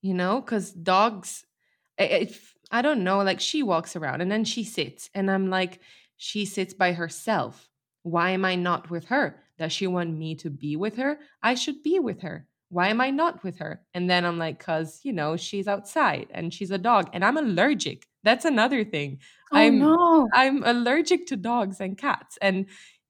you 0.02 0.14
know, 0.14 0.42
because 0.42 0.74
dogs, 0.74 1.46
if 1.98 2.56
I 2.72 2.82
don't 2.82 3.04
know, 3.04 3.20
like 3.24 3.40
she 3.40 3.64
walks 3.64 3.96
around 3.96 4.22
and 4.22 4.32
then 4.32 4.46
she 4.46 4.64
sits, 4.64 5.10
and 5.16 5.32
I'm 5.32 5.50
like, 5.50 5.82
she 6.20 6.46
sits 6.46 6.74
by 6.74 6.92
herself. 6.92 7.70
Why 8.04 8.32
am 8.32 8.44
I 8.44 8.56
not 8.56 8.90
with 8.90 9.06
her? 9.06 9.42
Does 9.58 9.72
she 9.72 9.88
want 9.88 10.16
me 10.18 10.36
to 10.36 10.50
be 10.50 10.76
with 10.76 10.98
her? 10.98 11.18
I 11.42 11.56
should 11.56 11.82
be 11.82 12.00
with 12.00 12.22
her. 12.22 12.46
Why 12.68 12.90
am 12.90 13.00
I 13.00 13.10
not 13.10 13.42
with 13.42 13.58
her? 13.60 13.82
And 13.94 14.10
then 14.10 14.26
I'm 14.26 14.38
like, 14.38 14.60
because, 14.60 15.00
you 15.04 15.14
know, 15.14 15.38
she's 15.38 15.68
outside 15.68 16.28
and 16.32 16.54
she's 16.54 16.72
a 16.72 16.78
dog 16.78 17.10
and 17.14 17.24
I'm 17.24 17.38
allergic. 17.38 18.06
That's 18.24 18.44
another 18.46 18.84
thing. 18.84 19.20
Oh 19.54 19.58
I'm 19.58 19.80
no. 19.80 20.28
I'm 20.34 20.64
allergic 20.66 21.26
to 21.28 21.38
dogs 21.38 21.80
and 21.80 21.98
cats. 21.98 22.38
And 22.42 22.66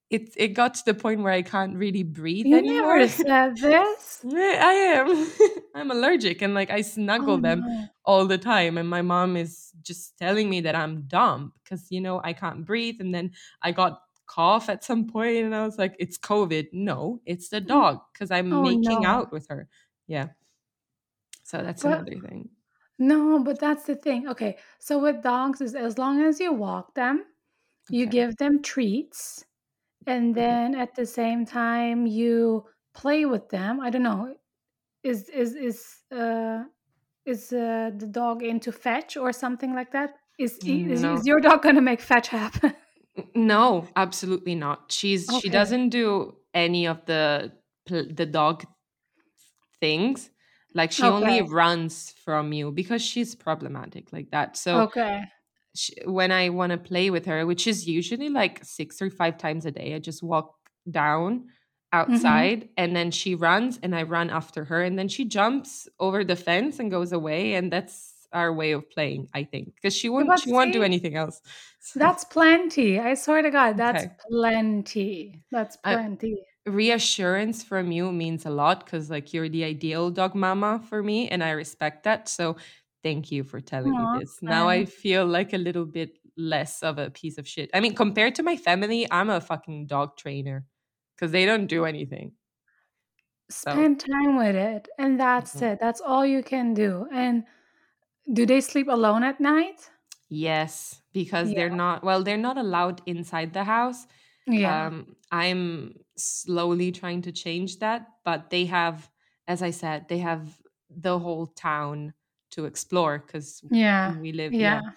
it 0.10 0.34
it 0.38 0.50
got 0.50 0.74
to 0.76 0.86
the 0.86 0.94
point 0.94 1.22
where 1.22 1.34
I 1.34 1.42
can't 1.44 1.76
really 1.78 2.04
breathe 2.04 2.46
You 2.48 2.58
anymore. 2.58 2.98
never 2.98 3.08
said 3.08 3.58
this. 3.58 4.26
I 4.26 4.74
am. 4.98 5.32
I'm 5.76 5.92
allergic 5.92 6.42
and 6.42 6.54
like 6.54 6.70
I 6.72 6.82
snuggle 6.82 7.36
Oh 7.36 7.42
them 7.42 7.62
no. 7.62 7.86
all 8.06 8.26
the 8.26 8.38
time. 8.38 8.78
And 8.78 8.90
my 8.90 9.02
mom 9.02 9.38
is 9.38 9.72
just 9.84 10.18
telling 10.18 10.50
me 10.50 10.62
that 10.62 10.76
I'm 10.76 11.04
dumb 11.08 11.54
because, 11.64 11.88
you 11.92 12.02
know, 12.02 12.22
I 12.24 12.34
can't 12.34 12.66
breathe. 12.66 12.96
And 13.00 13.14
then 13.14 13.32
I 13.62 13.72
got 13.72 14.02
cough 14.26 14.70
at 14.70 14.84
some 14.84 15.08
point 15.08 15.38
and 15.46 15.56
I 15.56 15.64
was 15.66 15.78
like, 15.78 15.96
it's 16.00 16.18
COVID. 16.18 16.70
No, 16.74 17.22
it's 17.26 17.50
the 17.50 17.62
mm. 17.62 17.68
dog 17.68 18.00
because 18.14 18.32
I'm 18.32 18.52
Oh, 18.52 18.62
making 18.64 19.02
no. 19.02 19.08
out 19.08 19.32
with 19.32 19.48
her. 19.50 19.68
Yeah. 20.08 20.30
So 21.44 21.62
that's 21.64 21.84
But- 21.84 21.94
another 21.94 22.20
thing. 22.28 22.50
No, 23.02 23.40
but 23.40 23.60
that's 23.60 23.86
the 23.86 23.96
thing. 23.96 24.28
Okay. 24.28 24.58
So 24.80 25.00
with 25.00 25.22
dogs 25.24 25.62
is 25.62 25.74
as 25.74 25.98
long 25.98 26.22
as 26.22 26.40
you 26.42 26.52
walk 26.52 26.96
them, 26.96 27.24
you 27.90 28.06
give 28.06 28.36
them 28.36 28.62
treats, 28.62 29.46
and 30.08 30.36
then 30.36 30.76
at 30.76 30.96
the 30.96 31.06
same 31.06 31.46
time 31.46 32.06
you 32.06 32.66
play 32.94 33.26
with 33.26 33.50
them. 33.50 33.80
I 33.80 33.90
don't 33.90 34.04
know. 34.04 34.36
Is 35.04 35.30
is 35.30 35.56
is 35.56 35.86
uh 36.12 36.64
is 37.26 37.54
uh, 37.54 37.92
the 37.98 38.08
dog 38.08 38.44
into 38.44 38.72
fetch 38.72 39.18
or 39.18 39.32
something 39.32 39.74
like 39.74 39.92
that? 39.92 40.16
Is 40.40 40.58
is, 40.66 41.02
No. 41.04 41.16
is 41.16 41.28
your 41.28 41.40
dog 41.40 41.62
gonna 41.62 41.82
make 41.82 42.02
fetch 42.02 42.30
happen? 42.30 42.74
No, 43.36 43.86
absolutely 43.98 44.56
not. 44.56 44.94
She's 44.94 45.28
she 45.42 45.50
doesn't 45.50 45.90
do 45.90 46.38
any 46.54 46.88
of 46.88 47.06
the 47.06 47.52
the 47.88 48.26
dog 48.26 48.64
things. 49.82 50.30
Like 50.76 50.92
she 50.92 51.04
only 51.04 51.42
runs 51.42 52.12
from 52.24 52.54
you 52.54 52.72
because 52.72 53.02
she's 53.02 53.36
problematic 53.36 54.14
like 54.14 54.32
that. 54.32 54.56
So 54.56 54.82
okay. 54.84 55.24
Sh 55.76 55.92
when 56.06 56.32
I 56.32 56.50
want 56.50 56.72
to 56.72 56.78
play 56.78 57.10
with 57.10 57.26
her, 57.26 57.46
which 57.46 57.68
is 57.68 57.88
usually 57.88 58.30
like 58.30 58.64
six 58.64 59.02
or 59.02 59.10
five 59.10 59.38
times 59.38 59.66
a 59.66 59.72
day, 59.72 59.96
I 59.96 60.00
just 60.00 60.24
walk 60.24 60.56
down 60.90 61.46
Mm-hmm. 61.92 62.14
outside 62.14 62.70
and 62.78 62.96
then 62.96 63.10
she 63.10 63.34
runs 63.34 63.80
and 63.82 63.96
I 63.96 64.04
run 64.04 64.30
after 64.30 64.64
her 64.66 64.84
and 64.84 64.96
then 65.00 65.08
she 65.08 65.26
jumps 65.26 65.88
over 66.00 66.24
the 66.24 66.36
fence 66.36 66.78
and 66.80 66.92
goes 66.92 67.12
away 67.14 67.56
and 67.56 67.72
that's 67.74 68.14
our 68.32 68.54
way 68.54 68.74
of 68.74 68.88
playing, 68.92 69.28
I 69.34 69.44
think, 69.44 69.74
because 69.74 69.96
she 69.98 70.08
won't 70.08 70.30
she 70.40 70.52
won't 70.52 70.72
do 70.72 70.84
anything 70.84 71.16
else. 71.16 71.42
So- 71.80 72.00
That's 72.00 72.24
plenty. 72.26 73.00
I 73.00 73.16
swear 73.16 73.42
to 73.42 73.50
God, 73.50 73.76
that's 73.78 74.04
Okay. 74.06 74.14
plenty. 74.30 75.42
That's 75.52 75.78
I- 75.84 75.96
plenty. 75.96 76.38
reassurance 76.68 77.64
from 77.64 77.92
you 77.92 78.12
means 78.12 78.46
a 78.46 78.50
lot 78.52 78.86
because 78.86 79.10
like 79.10 79.34
you're 79.34 79.50
the 79.50 79.64
ideal 79.64 80.12
dog 80.12 80.36
mama 80.36 80.80
for 80.90 81.02
me 81.02 81.28
and 81.30 81.44
i 81.44 81.50
respect 81.50 82.04
that 82.04 82.30
so 82.30 82.56
thank 83.04 83.32
you 83.32 83.44
for 83.44 83.60
telling 83.62 83.96
Aw, 83.96 84.00
me 84.00 84.10
this 84.12 84.40
now 84.42 84.68
i 84.68 84.86
feel 84.86 85.26
like 85.26 85.54
a 85.54 85.58
little 85.58 85.86
bit 85.86 86.20
less 86.38 86.84
of 86.84 86.98
a 86.98 87.10
piece 87.10 87.38
of 87.38 87.48
shit 87.48 87.70
i 87.74 87.80
mean 87.80 87.96
compared 87.96 88.36
to 88.36 88.44
my 88.44 88.56
family 88.58 89.08
i'm 89.12 89.30
a 89.30 89.42
fucking 89.42 89.88
dog 89.88 90.18
trainer 90.18 90.66
because 91.16 91.32
they 91.32 91.46
don't 91.46 91.68
do 91.68 91.86
anything 91.86 92.34
so 93.50 93.84
Spend 93.84 94.00
time 94.00 94.38
with 94.38 94.56
it, 94.56 94.88
and 94.98 95.20
that's 95.20 95.62
Mhm. 95.62 95.62
it. 95.62 95.80
That's 95.80 96.02
all 96.02 96.26
you 96.26 96.42
can 96.42 96.74
do. 96.74 97.08
And 97.12 97.46
do 98.34 98.46
they 98.46 98.62
sleep 98.62 98.88
alone 98.88 99.24
at 99.24 99.40
night? 99.40 99.92
Yes, 100.30 101.02
because 101.14 101.54
Yeah. 101.54 101.54
they're 101.54 101.70
not 101.70 102.04
well, 102.04 102.24
they're 102.24 102.38
not 102.38 102.58
allowed 102.58 103.02
inside 103.08 103.54
the 103.54 103.64
house. 103.64 104.06
Yeah. 104.48 104.90
Um, 104.90 105.16
I'm 105.32 105.96
slowly 106.18 106.92
trying 106.92 107.24
to 107.24 107.32
change 107.32 107.80
that, 107.80 108.08
but 108.26 108.50
they 108.50 108.66
have, 108.66 109.12
as 109.48 109.62
I 109.64 109.72
said, 109.72 110.08
they 110.10 110.20
have 110.20 110.62
the 110.90 111.20
whole 111.20 111.48
town 111.48 112.14
to 112.52 112.66
explore 112.66 113.20
because 113.20 113.62
Yeah. 113.72 114.18
we 114.20 114.32
live, 114.32 114.54
Yeah. 114.54 114.82
yeah. 114.84 114.92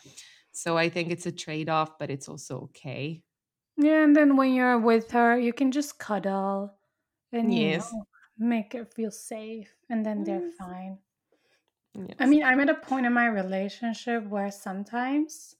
So 0.53 0.77
I 0.77 0.89
think 0.91 1.11
it's 1.11 1.27
a 1.27 1.33
trade 1.33 1.69
off, 1.69 1.99
but 1.99 2.11
it's 2.11 2.29
also 2.29 2.61
okay. 2.69 3.23
Yeah, 3.77 4.03
and 4.05 4.15
then 4.15 4.37
when 4.37 4.53
you're 4.55 4.79
with 4.79 5.11
her, 5.13 5.39
you 5.39 5.53
can 5.53 5.71
just 5.73 5.99
cuddle 5.99 6.75
and 7.33 7.53
you 7.55 7.79
know 7.79 8.05
make 8.39 8.73
her 8.75 8.85
feel 8.85 9.11
safe 9.11 9.75
and 9.89 10.05
then 10.05 10.25
they're 10.25 10.51
fine. 10.59 10.99
Yes. 11.95 12.17
I 12.19 12.27
mean, 12.27 12.43
I'm 12.43 12.61
at 12.61 12.71
a 12.71 12.75
point 12.75 13.07
in 13.07 13.13
my 13.13 13.27
relationship 13.27 14.27
where 14.27 14.51
sometimes 14.51 15.57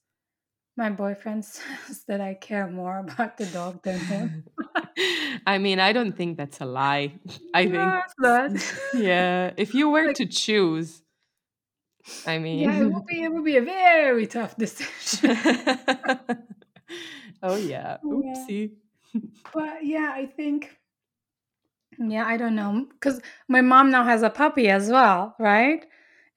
my 0.75 0.89
boyfriend 0.89 1.45
says 1.53 2.03
that 2.07 2.21
I 2.21 2.33
care 2.33 2.67
more 2.67 2.97
about 2.99 3.37
the 3.37 3.45
dog 3.45 3.83
than 3.83 3.99
him. 3.99 4.43
I 5.45 5.57
mean, 5.59 5.79
I 5.79 5.93
don't 5.93 6.15
think 6.17 6.37
that's 6.37 6.59
a 6.61 6.65
lie. 6.65 7.13
I 7.53 7.63
think, 7.65 7.75
No, 8.19 8.55
yeah, 8.95 9.51
if 9.57 9.73
you 9.75 9.89
were 9.89 10.07
Like- 10.07 10.15
to 10.17 10.25
choose, 10.25 11.02
I 12.25 12.39
mean, 12.39 12.61
Yeah, 12.61 12.73
it 12.73 12.91
would 12.91 13.05
be 13.05 13.23
it 13.23 13.33
would 13.33 13.45
be 13.45 13.57
a 13.57 13.61
very 13.61 14.27
tough 14.27 14.55
decision. 14.57 15.35
oh 17.43 17.55
yeah, 17.55 17.97
Yeah. 18.03 18.11
oopsie. 18.11 18.75
But 19.53 19.85
yeah, 19.85 20.11
I 20.13 20.25
think 20.25 20.77
yeah, 21.99 22.25
I 22.25 22.37
don't 22.37 22.55
know 22.55 22.87
cuz 23.01 23.21
my 23.47 23.61
mom 23.61 23.91
now 23.91 24.03
has 24.03 24.23
a 24.23 24.29
puppy 24.29 24.69
as 24.69 24.89
well, 24.89 25.35
right? 25.39 25.85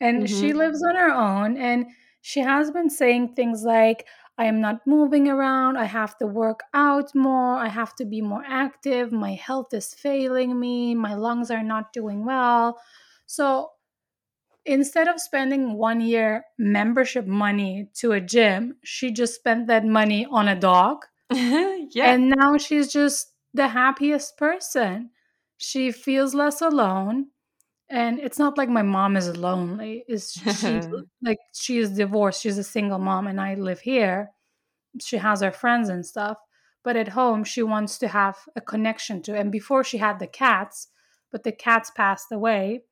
And 0.00 0.28
she 0.28 0.50
Mhm. 0.50 0.52
lives 0.52 0.82
on 0.84 0.96
her 0.96 1.10
own 1.10 1.56
and 1.56 1.86
she 2.20 2.40
has 2.40 2.70
been 2.70 2.90
saying 2.90 3.34
things 3.34 3.64
like 3.64 4.06
I 4.38 4.44
am 4.44 4.60
not 4.60 4.86
moving 4.86 5.28
around. 5.28 5.78
I 5.78 5.84
have 5.84 6.18
to 6.18 6.26
work 6.26 6.60
out 6.74 7.14
more. 7.14 7.56
I 7.56 7.68
have 7.68 7.94
to 7.96 8.04
be 8.04 8.20
more 8.20 8.44
active. 8.46 9.10
My 9.12 9.32
health 9.32 9.72
is 9.72 9.94
failing 9.94 10.60
me. 10.60 10.94
My 10.94 11.14
lungs 11.14 11.50
are 11.50 11.62
not 11.62 11.92
doing 11.94 12.26
well. 12.26 12.78
So 13.26 13.70
instead 14.66 15.08
of 15.08 15.20
spending 15.20 15.74
one 15.74 16.00
year 16.00 16.44
membership 16.58 17.26
money 17.26 17.88
to 17.94 18.12
a 18.12 18.20
gym, 18.20 18.76
she 18.84 19.10
just 19.10 19.34
spent 19.34 19.68
that 19.68 19.84
money 19.84 20.26
on 20.30 20.48
a 20.48 20.58
dog. 20.58 21.06
yeah. 21.32 22.12
And 22.12 22.30
now 22.30 22.56
she's 22.58 22.92
just 22.92 23.32
the 23.54 23.68
happiest 23.68 24.36
person. 24.36 25.10
She 25.56 25.90
feels 25.90 26.34
less 26.34 26.60
alone. 26.60 27.28
And 27.88 28.18
it's 28.18 28.38
not 28.38 28.58
like 28.58 28.68
my 28.68 28.82
mom 28.82 29.16
is 29.16 29.36
lonely. 29.36 30.04
It's 30.08 30.32
she's 30.32 30.88
like 31.22 31.38
she 31.54 31.78
is 31.78 31.90
divorced. 31.90 32.42
She's 32.42 32.58
a 32.58 32.64
single 32.64 32.98
mom 32.98 33.28
and 33.28 33.40
I 33.40 33.54
live 33.54 33.80
here. 33.80 34.30
She 35.00 35.18
has 35.18 35.40
her 35.40 35.52
friends 35.52 35.88
and 35.88 36.04
stuff. 36.04 36.38
But 36.82 36.96
at 36.96 37.08
home 37.08 37.44
she 37.44 37.62
wants 37.62 37.98
to 37.98 38.08
have 38.08 38.36
a 38.56 38.60
connection 38.60 39.22
to. 39.22 39.36
And 39.36 39.52
before 39.52 39.84
she 39.84 39.98
had 39.98 40.18
the 40.18 40.26
cats, 40.26 40.88
but 41.30 41.44
the 41.44 41.52
cats 41.52 41.90
passed 41.90 42.32
away. 42.32 42.82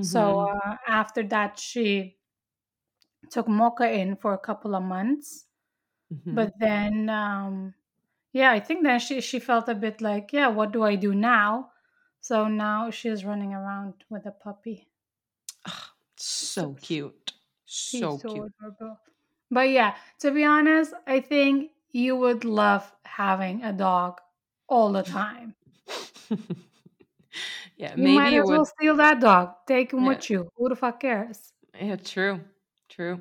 So 0.00 0.20
Mhm. 0.20 0.50
uh, 0.64 0.76
after 0.86 1.22
that 1.28 1.58
she 1.58 2.18
took 3.30 3.48
Mocha 3.48 3.90
in 3.90 4.14
for 4.16 4.34
a 4.34 4.38
couple 4.38 4.74
of 4.74 4.82
months. 4.82 5.46
Mhm. 6.10 6.30
But 6.32 6.52
then, 6.58 7.08
um, 7.10 7.74
yeah, 8.32 8.52
I 8.52 8.60
think 8.60 8.84
then 8.84 9.00
she 9.00 9.20
she 9.22 9.40
felt 9.40 9.68
a 9.68 9.74
bit 9.76 10.00
like, 10.02 10.32
yeah, 10.32 10.48
what 10.48 10.72
do 10.72 10.82
I 10.84 10.96
do 10.96 11.14
now? 11.14 11.72
So 12.20 12.48
now 12.48 12.90
she's 12.90 13.24
running 13.24 13.54
around 13.54 14.04
with 14.10 14.26
a 14.26 14.32
puppy. 14.32 14.88
Ah, 15.64 15.94
so 16.16 16.74
cute. 16.74 17.32
So 17.88 18.18
so 18.18 18.28
cute. 18.28 18.50
adorable. 18.60 19.00
But 19.50 19.70
yeah, 19.70 19.96
to 20.20 20.30
be 20.30 20.44
honest, 20.44 20.94
I 21.06 21.20
think 21.20 21.72
you 21.90 22.16
would 22.16 22.44
love 22.44 22.94
having 23.04 23.62
a 23.64 23.72
dog 23.72 24.20
all 24.68 24.92
the 24.92 25.02
time. 25.02 25.56
yeah, 27.80 27.94
You 27.96 28.02
maybe 28.04 28.18
might 28.18 28.34
as 28.34 28.48
well 28.48 28.64
steal 28.64 28.96
that 28.96 29.20
dog. 29.20 29.54
Take 29.66 29.92
him 29.92 30.00
Yeah. 30.02 30.08
with 30.08 30.30
you. 30.30 30.48
Who 30.56 30.68
the 30.68 30.76
fuck 30.76 31.00
cares? 31.00 31.52
Yeah, 31.80 31.96
true. 31.96 32.40
True. 32.88 33.20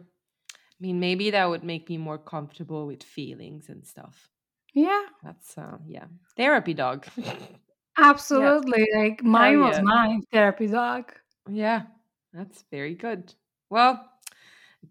I 0.53 0.79
mean, 0.79 0.99
maybe 0.99 1.31
that 1.31 1.49
would 1.49 1.63
make 1.63 1.87
me 1.89 1.97
more 1.97 2.17
comfortable 2.17 2.85
with 2.87 3.03
feelings 3.03 3.69
and 3.69 3.85
stuff. 3.85 4.29
Yeah, 4.73 5.03
That's 5.23 5.57
uh 5.57 5.77
yeah. 5.87 6.05
Therapy 6.37 6.73
dog. 6.73 7.07
absolutely. 7.97 8.85
Like 8.95 9.23
mine 9.23 9.59
was 9.61 9.77
yeah. 9.77 9.81
my 9.83 10.19
therapy 10.31 10.67
dog. 10.67 11.13
yeah. 11.49 11.83
That's 12.33 12.63
very 12.69 12.93
good. 12.93 13.33
Well, 13.71 14.05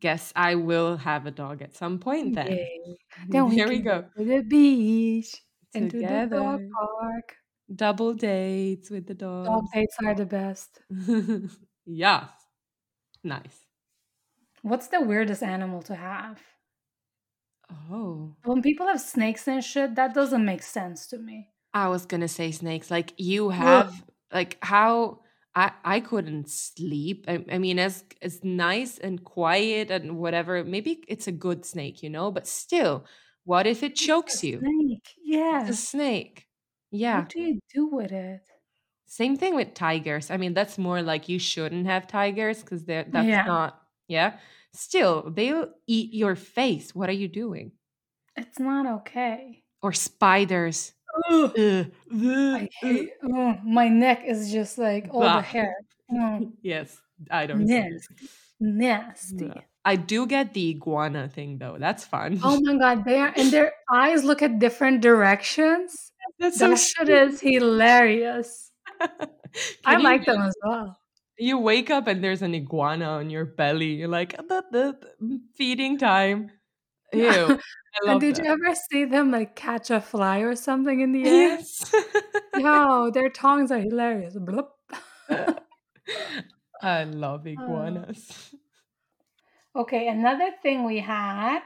guess 0.01 0.33
I 0.35 0.57
will 0.57 0.97
have 0.97 1.27
a 1.27 1.31
dog 1.31 1.63
at 1.63 1.77
some 1.77 1.99
point 2.01 2.35
then. 2.35 2.49
Yay. 2.51 2.99
Then 3.29 3.49
we 3.49 3.55
Here 3.55 3.69
we 3.69 3.79
go. 3.81 4.05
to 4.17 4.25
the 4.25 4.43
beach 4.43 5.31
and 5.75 5.91
to 5.91 5.99
the 5.99 6.27
dog 6.31 6.61
park. 6.75 7.37
Double 7.75 8.13
dates 8.15 8.91
with 8.91 9.07
the 9.07 9.15
Dog 9.43 9.65
dogs. 9.65 9.71
dates 9.73 9.97
are 10.05 10.15
the 10.15 10.27
best. 10.27 10.81
yeah. 11.87 12.29
Nice. 13.25 13.67
What's 14.63 14.87
the 14.87 15.01
weirdest 15.01 15.43
animal 15.43 15.83
to 15.83 15.97
have? 15.97 16.41
Oh. 17.71 18.37
When 18.43 18.63
people 18.63 18.89
have 18.89 19.01
snakes 19.01 19.47
and 19.47 19.63
shit, 19.63 19.95
that 19.95 20.13
doesn't 20.13 20.45
make 20.45 20.65
sense 20.65 21.07
to 21.07 21.19
me. 21.19 21.53
I 21.75 21.89
was 21.89 22.07
gonna 22.07 22.29
say 22.29 22.51
snakes. 22.53 22.91
Like 22.91 23.15
you 23.19 23.51
have 23.51 24.05
like 24.33 24.59
how 24.63 25.21
I 25.55 25.73
I 25.85 26.01
couldn't 26.01 26.49
sleep. 26.51 27.25
I, 27.29 27.45
I 27.51 27.59
mean, 27.59 27.79
as 27.79 28.05
as 28.23 28.43
nice 28.45 28.99
and 28.99 29.25
quiet 29.25 29.91
and 29.91 30.19
whatever. 30.19 30.65
Maybe 30.65 31.05
it's 31.09 31.27
a 31.29 31.33
good 31.33 31.65
snake, 31.65 32.03
you 32.03 32.11
know. 32.11 32.31
But 32.31 32.47
still, 32.47 33.07
what 33.45 33.67
if 33.67 33.83
it 33.83 33.95
It's 34.01 34.09
chokes 34.09 34.43
you? 34.43 34.65
snake. 34.65 35.15
It's 35.59 35.69
Yeah. 35.69 35.71
a 35.71 35.77
snake. 35.77 36.48
Yeah. 36.90 37.20
What 37.20 37.29
do 37.31 37.40
you 37.40 37.61
do 37.74 37.87
with 37.87 38.12
it? 38.12 38.40
Same 39.07 39.37
thing 39.37 39.55
with 39.55 39.74
tigers. 39.74 40.31
I 40.31 40.37
mean, 40.37 40.55
that's 40.55 40.77
more 40.79 41.01
like 41.03 41.29
you 41.29 41.38
shouldn't 41.38 41.87
have 41.87 42.07
tigers 42.07 42.62
because 42.62 42.85
they're 42.85 43.05
that's 43.09 43.27
Yeah. 43.27 43.44
not. 43.44 43.81
Yeah. 44.09 44.38
Still, 44.74 45.31
they'll 45.31 45.68
eat 45.87 46.12
your 46.12 46.35
face. 46.37 46.94
What 46.94 47.09
are 47.09 47.12
you 47.24 47.29
doing? 47.29 47.72
It's 48.37 48.59
not 48.59 48.87
okay. 49.01 49.62
Or 49.83 49.92
spiders. 49.92 50.92
Ugh. 51.31 51.53
Ugh, 52.12 52.68
hate. 52.81 53.11
Oh, 53.24 53.57
my 53.64 53.88
neck 53.88 54.22
is 54.24 54.53
just 54.53 54.79
like 54.79 55.09
all 55.11 55.22
the 55.22 55.40
hair. 55.42 55.74
Yes, 56.62 57.01
I 57.31 57.46
don't. 57.46 57.64
nasty. 57.66 58.29
Nasty. 58.61 59.44
No. 59.46 59.61
I 59.85 59.96
do 59.96 60.27
get 60.27 60.55
the 60.55 60.70
iguana 60.70 61.29
thing 61.29 61.59
though. 61.59 61.77
That's 61.79 62.05
fun. 62.05 62.40
Oh 62.42 62.61
my 62.62 62.77
god, 62.79 63.05
they 63.05 63.18
are 63.20 63.33
and 63.37 63.51
their 63.51 63.72
eyes 63.92 64.24
look 64.24 64.40
at 64.42 64.59
different 64.59 65.01
directions. 65.03 66.12
That's 66.38 66.59
so 66.59 66.68
That 66.70 66.77
shit 66.79 67.09
is 67.09 67.40
hilarious. 67.40 68.70
I 69.85 69.96
like 69.96 70.24
them 70.24 70.40
as 70.42 70.55
well. 70.62 70.98
You 71.38 71.59
wake 71.59 71.90
up 71.90 72.07
and 72.07 72.22
there's 72.22 72.42
an 72.42 72.55
iguana 72.55 73.07
on 73.07 73.31
your 73.31 73.44
belly. 73.44 73.94
You're 73.94 74.09
like, 74.09 74.37
"Bup, 74.48 74.70
bup, 74.72 75.05
feeding 75.55 75.98
time. 75.98 76.51
Ew. 77.12 77.59
And 78.07 78.20
did 78.20 78.37
that. 78.37 78.44
you 78.44 78.51
ever 78.51 78.74
see 78.90 79.05
them 79.07 79.31
like 79.31 79.57
catch 79.57 79.90
a 79.90 80.01
fly 80.01 80.40
or 80.40 80.55
something 80.55 81.01
in 81.01 81.12
the 81.12 81.24
air? 81.29 81.59
Yes. 81.59 81.92
Yo, 82.57 83.11
their 83.11 83.31
tongues 83.31 83.70
are 83.72 83.79
hilarious. 83.79 84.37
Blup. 84.38 84.77
I 86.83 87.05
love 87.05 87.46
Uh. 87.46 87.51
iguanas. 87.51 88.55
Okay, 89.74 90.09
another 90.09 90.51
thing 90.62 90.85
we 90.85 91.01
had 91.01 91.62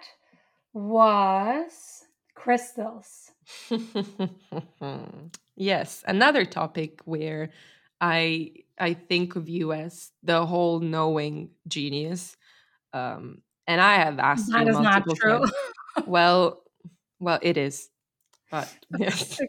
was 0.72 2.04
crystals. 2.34 3.31
yes, 5.56 6.04
another 6.06 6.44
topic 6.44 7.00
where 7.04 7.50
I 8.00 8.54
I 8.78 8.94
think 8.94 9.36
of 9.36 9.48
you 9.48 9.72
as 9.72 10.12
the 10.22 10.46
whole 10.46 10.80
knowing 10.80 11.50
genius. 11.68 12.36
Um, 12.92 13.42
and 13.66 13.80
I 13.80 13.96
have 13.96 14.18
asked 14.18 14.54
That 14.54 14.66
you 14.66 14.68
is 14.68 14.78
not 14.80 15.04
multiple 15.04 15.16
true. 15.20 15.40
times. 15.40 15.52
Well, 16.06 16.64
well, 17.20 17.38
it 17.42 17.56
is, 17.58 17.90
but 18.50 18.86
yes, 18.90 19.44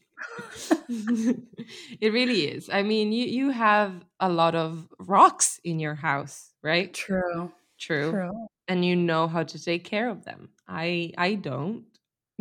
it 0.88 2.13
really 2.13 2.48
is. 2.48 2.70
I 2.70 2.84
mean, 2.84 3.12
you 3.12 3.26
you 3.26 3.50
have 3.52 4.06
a 4.20 4.30
lot 4.30 4.56
of 4.56 4.88
rocks 5.00 5.60
in 5.63 5.80
your 5.80 5.96
house, 5.96 6.54
right? 6.63 6.94
True. 6.94 7.52
True. 7.80 8.20
True. 8.20 8.48
And 8.68 8.86
you 8.86 8.96
know 8.96 9.28
how 9.28 9.44
to 9.44 9.63
take 9.63 9.84
care 9.86 10.10
of 10.10 10.26
them. 10.26 10.50
I 10.68 11.13
I 11.18 11.36
don't. 11.36 11.86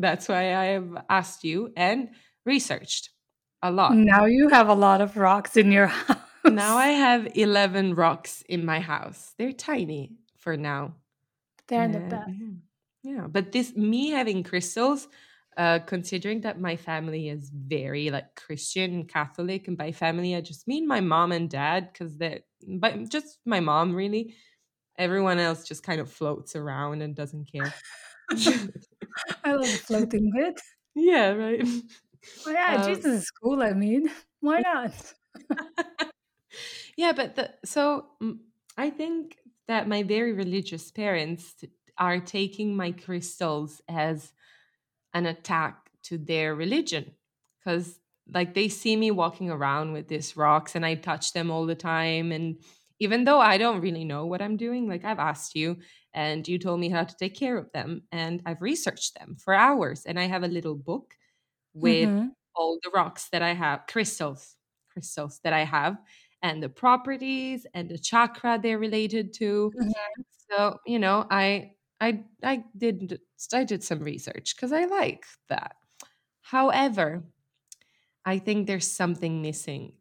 That's 0.03 0.29
why 0.29 0.55
I 0.55 0.65
have 0.77 1.05
asked 1.09 1.45
you 1.45 1.73
and 1.77 2.11
researched 2.45 3.11
a 3.63 3.71
lot. 3.71 3.95
Now 3.95 4.25
you 4.25 4.49
have 4.49 4.69
a 4.69 4.75
lot 4.75 5.01
of 5.01 5.17
rocks 5.17 5.57
in 5.57 5.71
your 5.71 5.87
house. 6.03 6.17
Now 6.45 6.77
I 6.77 6.89
have 6.89 7.29
11 7.37 7.95
rocks 7.95 8.43
in 8.49 8.67
my 8.67 8.81
house. 8.81 9.33
They're 9.39 9.53
tiny 9.53 10.17
for 10.39 10.57
now. 10.57 10.97
They're 11.69 11.85
in 11.85 11.93
the 11.93 12.01
best. 12.01 12.31
yeah. 13.05 13.27
But 13.29 13.53
this 13.53 13.77
me 13.77 14.11
having 14.11 14.43
crystals 14.43 15.09
uh 15.57 15.79
considering 15.87 16.41
that 16.41 16.59
my 16.59 16.77
family 16.77 17.29
is 17.29 17.51
very 17.55 18.11
like 18.11 18.35
Christian 18.35 18.93
and 18.95 19.09
Catholic 19.09 19.69
and 19.69 19.77
by 19.77 19.93
family 19.93 20.35
I 20.35 20.41
just 20.41 20.67
mean 20.67 20.89
my 20.89 21.01
mom 21.01 21.31
and 21.31 21.49
dad 21.49 21.91
cuz 21.95 22.17
they 22.17 22.43
but 22.67 23.09
just 23.09 23.39
my 23.47 23.61
mom 23.61 23.95
really. 23.95 24.35
Everyone 24.99 25.39
else 25.39 25.65
just 25.65 25.83
kind 25.85 26.01
of 26.01 26.11
floats 26.11 26.57
around 26.57 27.03
and 27.03 27.15
doesn't 27.15 27.47
care. 27.53 27.73
I 29.45 29.55
love 29.55 29.81
floating 29.81 30.31
bit. 30.35 30.61
yeah, 30.95 31.31
right. 31.31 31.67
Oh 32.47 32.51
yeah, 32.51 32.77
Um, 32.77 32.83
Jesus 32.83 33.23
is 33.23 33.31
cool. 33.31 33.63
I 33.63 33.73
mean, 33.73 34.11
why 34.41 34.61
not? 34.61 35.15
yeah, 36.97 37.13
but 37.13 37.37
the, 37.37 37.51
so 37.65 38.07
mm, 38.23 38.39
I 38.77 38.91
think 38.91 39.39
that 39.69 39.89
my 39.89 40.03
very 40.03 40.33
religious 40.33 40.91
parents 40.91 41.55
are 41.99 42.21
taking 42.21 42.77
my 42.77 42.93
crystals 42.93 43.81
as 43.89 44.33
an 45.15 45.27
attack 45.27 45.91
to 46.05 46.19
their 46.19 46.55
religion 46.55 47.13
because 47.59 47.99
like 48.29 48.55
they 48.55 48.69
see 48.69 48.97
me 48.97 49.11
walking 49.11 49.51
around 49.51 49.93
with 49.93 50.09
these 50.09 50.37
rocks 50.37 50.75
and 50.75 50.87
I 50.87 50.95
touch 50.95 51.33
them 51.33 51.51
all 51.51 51.67
the 51.67 51.75
time 51.75 52.33
and 52.33 52.57
even 52.99 53.25
though 53.25 53.41
I 53.41 53.59
don't 53.59 53.81
really 53.81 54.05
know 54.05 54.27
what 54.27 54.43
I'm 54.43 54.57
doing 54.57 54.89
like 54.89 55.05
I've 55.05 55.19
asked 55.19 55.55
you 55.55 55.79
and 56.15 56.47
you 56.49 56.59
told 56.59 56.81
me 56.81 56.89
how 56.91 57.05
to 57.05 57.17
take 57.17 57.35
care 57.35 57.59
of 57.59 57.71
them 57.73 58.03
and 58.13 58.43
I've 58.47 58.63
researched 58.63 59.19
them 59.19 59.37
for 59.37 59.55
hours 59.55 60.05
and 60.07 60.19
I 60.21 60.25
have 60.25 60.43
a 60.45 60.49
little 60.49 60.77
book 60.77 61.17
with 61.75 62.11
hmm 62.11 62.35
all 62.55 62.79
the 62.83 62.91
rocks 62.91 63.29
that 63.31 63.43
I 63.43 63.55
have 63.55 63.87
crystals 63.89 64.57
crystals 64.91 65.41
that 65.45 65.53
I 65.53 65.65
have 65.65 65.99
and 66.43 66.63
the 66.63 66.69
properties 66.69 67.67
and 67.75 67.91
the 67.91 67.99
chakra 67.99 68.59
they're 68.63 68.79
related 68.79 69.33
to 69.35 69.75
so, 70.51 70.79
you 70.87 70.99
know, 70.99 71.27
I 71.31 71.77
I 72.01 72.25
I 72.43 72.65
did 72.77 73.21
I 73.53 73.65
did 73.65 73.83
some 73.83 74.01
research 74.01 74.55
because 74.57 74.73
I 74.73 74.85
like 74.87 75.25
that. 75.49 75.77
However, 76.43 77.25
I 78.25 78.39
think 78.39 78.67
there's 78.67 78.87
something 78.91 79.43
missing. 79.43 79.95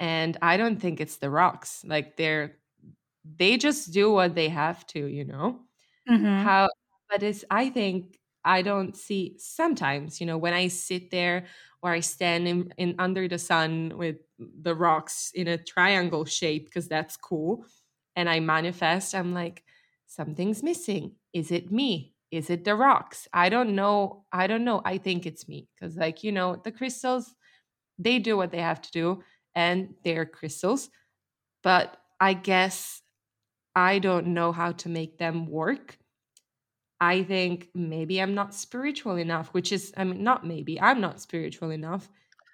And 0.00 0.36
I 0.42 0.56
don't 0.56 0.80
think 0.80 1.00
it's 1.00 1.16
the 1.16 1.30
rocks. 1.30 1.84
Like 1.84 2.16
they're 2.16 2.58
they 3.36 3.56
just 3.56 3.92
do 3.92 4.12
what 4.12 4.34
they 4.34 4.48
have 4.48 4.86
to, 4.88 5.06
you 5.06 5.24
know? 5.24 5.60
hmm 6.06 6.48
How 6.48 6.68
but 7.10 7.22
it's 7.22 7.44
I 7.50 7.70
think 7.70 8.18
I 8.44 8.62
don't 8.62 8.96
see 8.96 9.36
sometimes, 9.38 10.20
you 10.20 10.26
know, 10.26 10.38
when 10.38 10.54
I 10.54 10.68
sit 10.68 11.10
there 11.10 11.46
or 11.82 11.90
I 11.92 12.00
stand 12.00 12.48
in, 12.48 12.72
in 12.78 12.94
under 12.98 13.28
the 13.28 13.38
sun 13.38 13.96
with 13.96 14.18
the 14.38 14.74
rocks 14.74 15.32
in 15.34 15.48
a 15.48 15.58
triangle 15.62 16.24
shape 16.24 16.66
because 16.66 16.88
that's 16.88 17.16
cool 17.16 17.66
and 18.16 18.28
I 18.28 18.40
manifest, 18.40 19.14
I'm 19.14 19.34
like 19.34 19.64
something's 20.06 20.62
missing. 20.62 21.16
Is 21.32 21.50
it 21.50 21.70
me? 21.72 22.14
Is 22.30 22.50
it 22.50 22.64
the 22.64 22.74
rocks? 22.76 23.28
I 23.32 23.48
don't 23.48 23.74
know. 23.74 24.26
I 24.32 24.46
don't 24.46 24.64
know. 24.64 24.82
I 24.84 24.98
think 24.98 25.26
it's 25.26 25.48
me 25.48 25.68
cuz 25.80 25.96
like, 25.96 26.22
you 26.24 26.32
know, 26.32 26.56
the 26.56 26.72
crystals 26.72 27.34
they 27.98 28.18
do 28.18 28.36
what 28.36 28.50
they 28.52 28.60
have 28.62 28.80
to 28.82 28.90
do 28.92 29.22
and 29.54 29.94
they're 30.04 30.26
crystals, 30.26 30.90
but 31.62 31.98
I 32.20 32.34
guess 32.34 33.02
I 33.78 33.98
don't 33.98 34.28
know 34.28 34.50
how 34.52 34.72
to 34.72 34.88
make 34.88 35.18
them 35.18 35.46
work 35.46 35.98
I 37.00 37.22
think 37.22 37.68
maybe 37.74 38.20
I'm 38.20 38.34
not 38.34 38.54
spiritual 38.54 39.16
enough, 39.16 39.48
which 39.48 39.70
is, 39.72 39.92
I 39.96 40.04
mean, 40.04 40.24
not 40.24 40.46
maybe, 40.46 40.80
I'm 40.80 41.00
not 41.00 41.20
spiritual 41.20 41.70
enough, 41.70 42.08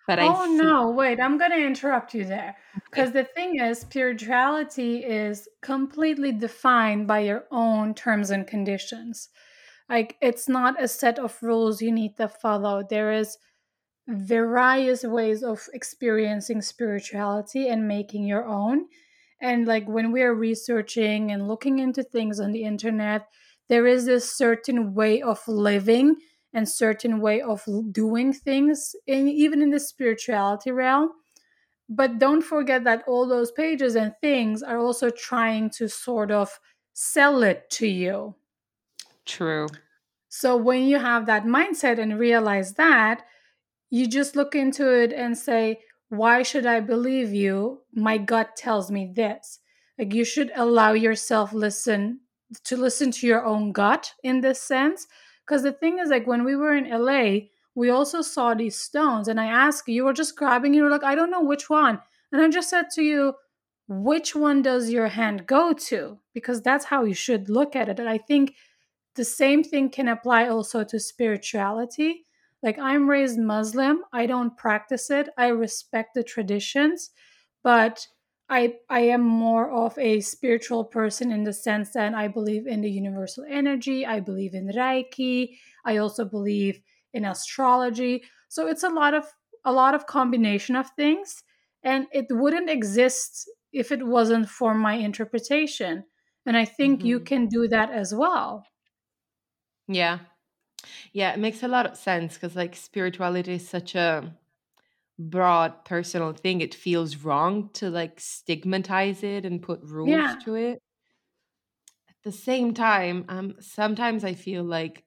but 0.07 0.19
I 0.19 0.27
Oh 0.27 0.45
no, 0.45 0.91
wait, 0.91 1.19
I'm 1.19 1.39
going 1.39 1.51
to 1.51 1.67
interrupt 1.67 2.13
you 2.13 2.25
there. 2.25 2.57
Because 2.91 3.09
okay, 3.09 3.23
the 3.23 3.25
thing 3.25 3.59
is, 3.59 3.81
spirituality 3.81 4.99
is 4.99 5.49
completely 5.63 6.31
defined 6.31 7.07
by 7.07 7.21
your 7.21 7.45
own 7.51 7.95
terms 7.95 8.31
and 8.31 8.47
conditions. 8.47 9.31
Like, 9.89 10.17
it's 10.21 10.49
not 10.49 10.83
a 10.83 10.89
set 10.89 11.19
of 11.19 11.43
rules 11.43 11.81
you 11.81 11.93
need 11.93 12.17
to 12.19 12.29
follow. 12.29 12.83
There 12.89 13.13
is 13.13 13.39
various 14.07 15.05
ways 15.05 15.43
of 15.43 15.67
experiencing 15.73 16.61
spirituality 16.61 17.69
and 17.69 17.89
making 17.89 18.27
your 18.27 18.45
own. 18.45 18.89
And 19.45 19.67
like 19.67 19.87
when 19.87 20.11
we 20.11 20.23
are 20.23 20.35
researching 20.35 21.31
and 21.31 21.47
looking 21.47 21.79
into 21.79 22.03
things 22.03 22.41
on 22.41 22.53
the 22.53 22.65
internet, 22.65 23.29
there 23.69 23.87
is 23.87 24.07
this 24.07 24.35
certain 24.35 24.95
way 24.95 25.21
of 25.21 25.47
living 25.47 26.17
and 26.55 26.67
certain 26.67 27.21
way 27.21 27.43
of 27.43 27.63
doing 27.93 28.33
things, 28.33 28.97
in, 29.07 29.29
even 29.29 29.61
in 29.61 29.69
the 29.69 29.81
spirituality 29.81 30.71
realm. 30.71 31.11
But 31.91 32.19
don't 32.19 32.41
forget 32.41 32.85
that 32.85 33.05
all 33.07 33.29
those 33.29 33.53
pages 33.53 33.97
and 33.97 34.15
things 34.23 34.63
are 34.63 34.79
also 34.79 35.11
trying 35.11 35.69
to 35.73 35.91
sort 35.91 36.31
of 36.31 36.59
sell 36.95 37.43
it 37.43 37.69
to 37.73 37.87
you. 37.87 38.37
true. 39.27 39.69
So 40.29 40.57
when 40.57 40.83
you 40.83 40.99
have 40.99 41.27
that 41.27 41.45
mindset 41.45 41.99
and 41.99 42.19
realize 42.19 42.75
that, 42.75 43.23
you 43.91 44.09
just 44.09 44.37
look 44.37 44.55
into 44.55 44.93
it 44.93 45.13
and 45.13 45.39
say, 45.39 45.81
Why 46.09 46.43
should 46.43 46.67
I 46.67 46.81
believe 46.81 47.33
you? 47.33 47.83
My 47.93 48.19
gut 48.19 48.57
tells 48.57 48.91
me 48.91 49.13
this. 49.15 49.61
Like 49.99 50.13
you 50.13 50.25
should 50.25 50.53
allow 50.55 50.93
yourself 50.93 51.53
listen 51.53 52.21
to 52.65 52.77
listen 52.77 53.11
to 53.11 53.27
your 53.27 53.45
own 53.45 53.73
gut 53.73 54.13
in 54.23 54.41
this 54.41 54.61
sense. 54.61 55.07
Because 55.47 55.63
the 55.63 55.73
thing 55.73 55.99
is, 55.99 56.09
like 56.09 56.27
when 56.27 56.45
we 56.45 56.57
were 56.57 56.75
in 56.75 56.89
LA, 56.89 57.49
we 57.75 57.91
also 57.91 58.23
saw 58.23 58.55
these 58.55 58.79
stones, 58.79 59.29
and 59.29 59.41
I 59.41 59.47
asked 59.47 59.89
you, 59.89 60.05
were 60.05 60.13
just 60.13 60.37
grabbing, 60.37 60.75
you 60.75 60.85
were 60.85 60.91
like, 60.91 61.03
I 61.03 61.15
don't 61.15 61.31
know 61.31 61.43
which 61.43 61.69
one. 61.69 62.01
And 62.33 62.41
I 62.41 62.49
just 62.49 62.71
said 62.71 62.87
to 62.95 63.03
you, 63.03 63.35
which 63.89 64.35
one 64.35 64.63
does 64.63 64.91
your 64.91 65.09
hand 65.09 65.47
go 65.47 65.73
to? 65.73 66.19
Because 66.33 66.63
that's 66.63 66.87
how 66.87 67.05
you 67.05 67.15
should 67.15 67.51
look 67.51 67.77
at 67.77 67.89
it. 67.89 67.99
And 67.99 68.09
I 68.09 68.19
think 68.19 68.55
the 69.17 69.25
same 69.25 69.63
thing 69.63 69.91
can 69.91 70.09
apply 70.09 70.49
also 70.49 70.85
to 70.85 70.99
spirituality. 70.99 72.25
Like, 72.65 72.79
I'm 72.81 73.11
raised 73.11 73.39
Muslim, 73.39 74.05
I 74.13 74.27
don't 74.27 74.57
practice 74.59 75.11
it, 75.11 75.29
I 75.39 75.49
respect 75.49 76.15
the 76.15 76.25
traditions, 76.25 77.13
but 77.63 78.09
I, 78.49 78.77
I 78.91 79.01
am 79.01 79.23
more 79.23 79.71
of 79.71 79.97
a 79.99 80.21
spiritual 80.21 80.85
person 80.85 81.33
in 81.33 81.45
the 81.45 81.53
sense 81.53 81.93
that 81.93 82.15
I 82.15 82.29
believe 82.29 82.67
in 82.67 82.83
the 82.83 82.91
universal 82.91 83.45
energy, 83.49 84.05
I 84.05 84.21
believe 84.21 84.55
in 84.55 84.69
Reiki, 84.69 85.59
I 85.85 85.97
also 85.99 86.25
believe 86.25 86.81
in 87.15 87.25
astrology. 87.25 88.25
So 88.49 88.67
it's 88.67 88.83
a 88.83 88.89
lot 88.91 89.15
of 89.15 89.27
a 89.67 89.73
lot 89.73 89.95
of 89.95 90.07
combination 90.07 90.77
of 90.77 90.91
things 90.91 91.43
and 91.83 92.07
it 92.13 92.27
wouldn't 92.31 92.69
exist 92.69 93.49
if 93.73 93.91
it 93.93 94.07
wasn't 94.07 94.49
for 94.49 94.75
my 94.75 94.95
interpretation. 94.95 96.05
And 96.47 96.57
I 96.57 96.67
think 96.67 97.03
you 97.05 97.19
hmm 97.19 97.21
can 97.21 97.49
do 97.49 97.67
that 97.69 97.91
as 97.91 98.15
well. 98.15 98.67
Yeah. 99.89 100.34
Yeah. 101.13 101.33
It 101.33 101.39
makes 101.39 101.63
a 101.63 101.69
lot 101.69 101.87
of 101.87 101.97
sense 101.97 102.35
because 102.35 102.57
like 102.57 102.77
spirituality 102.77 103.55
is 103.55 103.69
such 103.69 103.95
a 103.95 104.37
broad 105.19 105.85
personal 105.85 106.33
thing. 106.35 106.61
It 106.63 106.75
feels 106.75 107.19
wrong 107.19 107.71
to 107.75 107.91
like 107.91 108.21
stigmatize 108.21 109.23
it 109.25 109.45
and 109.47 109.63
put 109.63 109.83
rules 109.83 110.27
Yeah. 110.27 110.45
to 110.45 110.55
it. 110.57 110.81
At 112.09 112.17
the 112.23 112.33
same 112.33 112.73
time, 112.75 113.25
um, 113.29 113.57
sometimes 113.61 114.25
I 114.25 114.33
feel 114.35 114.65
like 114.65 115.05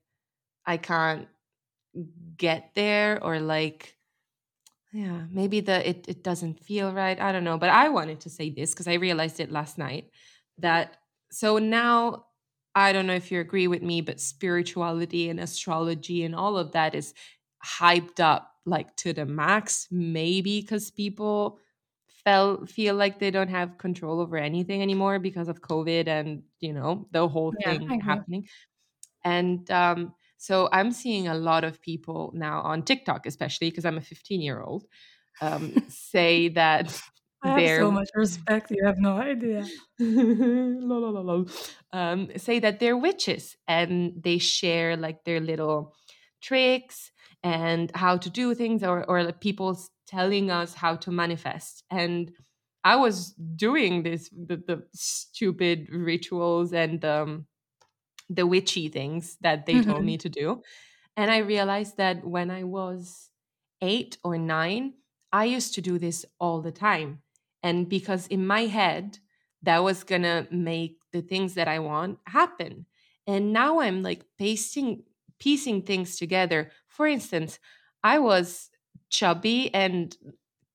I 0.66 0.78
can't 0.78 1.30
get 2.38 2.74
there 2.76 3.24
or 3.24 3.40
like 3.40 3.98
Yeah, 4.92 5.28
maybe 5.30 5.60
the 5.60 5.88
it 5.88 6.06
it 6.08 6.24
doesn't 6.24 6.60
feel 6.64 6.94
right. 6.94 7.20
I 7.20 7.32
don't 7.32 7.44
know, 7.44 7.58
but 7.58 7.70
I 7.70 7.90
wanted 7.90 8.22
to 8.22 8.30
say 8.30 8.50
this 8.50 8.72
because 8.74 8.88
I 8.88 8.94
realized 8.96 9.40
it 9.40 9.52
last 9.52 9.78
night 9.78 10.12
that 10.60 10.98
so 11.32 11.58
now 11.58 12.28
I 12.78 12.94
don't 12.94 13.08
know 13.08 13.16
if 13.16 13.32
you 13.32 13.40
agree 13.40 13.68
with 13.68 13.82
me, 13.82 14.02
but 14.02 14.20
spirituality 14.20 15.30
and 15.30 15.40
astrology 15.40 16.24
and 16.24 16.36
all 16.36 16.60
of 16.60 16.74
that 16.74 16.94
is 16.94 17.16
hyped 17.66 18.20
up 18.20 18.54
like 18.66 18.96
to 18.98 19.14
the 19.14 19.26
max, 19.26 19.88
maybe 19.90 20.62
because 20.62 20.92
people 20.92 21.60
felt 22.24 22.70
feel 22.70 22.94
like 22.94 23.18
they 23.18 23.32
don't 23.32 23.48
have 23.48 23.80
control 23.80 24.22
over 24.22 24.38
anything 24.38 24.84
anymore 24.84 25.18
because 25.18 25.48
of 25.48 25.62
COVID 25.62 26.08
and 26.08 26.44
you 26.60 26.72
know 26.72 27.08
the 27.12 27.28
whole 27.28 27.52
thing 27.64 28.00
happening. 28.00 28.48
And 29.24 29.70
um, 29.72 30.14
so 30.38 30.70
I'm 30.72 30.92
seeing 30.92 31.28
a 31.28 31.34
lot 31.36 31.64
of 31.64 31.82
people 31.82 32.32
now 32.36 32.62
on 32.62 32.84
TikTok, 32.84 33.26
especially 33.26 33.72
because 33.72 33.86
I'm 33.86 33.98
a 33.98 34.02
15 34.02 34.40
year 34.40 34.62
old, 34.62 34.86
um, 35.42 35.74
say 35.90 36.50
that 36.50 37.02
I 37.44 37.50
have 37.50 37.68
so 37.68 37.90
much 37.92 38.10
respect, 38.14 38.70
you 38.72 38.86
have 38.86 39.00
no 39.00 39.18
idea. 39.18 39.72
um, 41.92 42.30
say 42.38 42.60
that 42.60 42.80
they're 42.80 42.98
witches 42.98 43.56
and 43.68 44.22
they 44.22 44.38
share 44.38 44.96
like 44.98 45.24
their 45.24 45.40
little 45.40 45.96
tricks 46.42 47.12
and 47.44 47.92
how 47.96 48.18
to 48.18 48.30
do 48.30 48.54
things 48.54 48.84
or, 48.84 49.04
or 49.10 49.24
like 49.24 49.40
people 49.42 49.78
telling 50.06 50.52
us 50.52 50.74
how 50.74 50.96
to 50.96 51.12
manifest. 51.12 51.84
And 51.90 52.32
i 52.84 52.96
was 52.96 53.34
doing 53.56 54.04
this 54.04 54.30
the, 54.30 54.56
the 54.56 54.88
stupid 54.94 55.90
rituals 55.92 56.72
and 56.74 57.04
um, 57.04 57.48
the 58.30 58.46
witchy 58.48 58.90
things 58.90 59.38
that 59.42 59.66
they 59.66 59.80
told 59.80 60.04
Mhm, 60.04 60.06
me 60.06 60.18
to 60.18 60.30
do. 60.30 60.62
And 61.18 61.32
I 61.32 61.40
realized 61.40 61.98
that 61.98 62.26
when 62.26 62.52
I 62.52 62.64
was 62.66 63.32
eight 63.82 64.18
or 64.24 64.38
nine, 64.38 64.96
I 65.34 65.46
used 65.46 65.74
to 65.76 65.82
do 65.82 66.00
this 66.00 66.26
all 66.40 66.62
the 66.62 66.72
time. 66.72 67.24
And 67.68 67.90
because 67.90 68.28
in 68.28 68.48
my 68.48 68.62
head, 68.62 69.20
that 69.62 69.84
was 69.84 70.06
going 70.06 70.22
to 70.22 70.48
make 70.50 71.00
the 71.12 71.22
things 71.22 71.56
that 71.56 71.68
I 71.68 71.80
want 71.80 72.18
happen. 72.26 72.86
And 73.28 73.52
now 73.52 73.82
I'm 73.82 74.02
like 74.02 74.24
pasting, 74.40 75.04
piecing 75.38 75.82
things 75.82 76.16
together. 76.16 76.72
For 76.88 77.06
instance, 77.06 77.60
I 78.06 78.20
was 78.20 78.70
chubby 79.10 79.70
and 79.74 80.16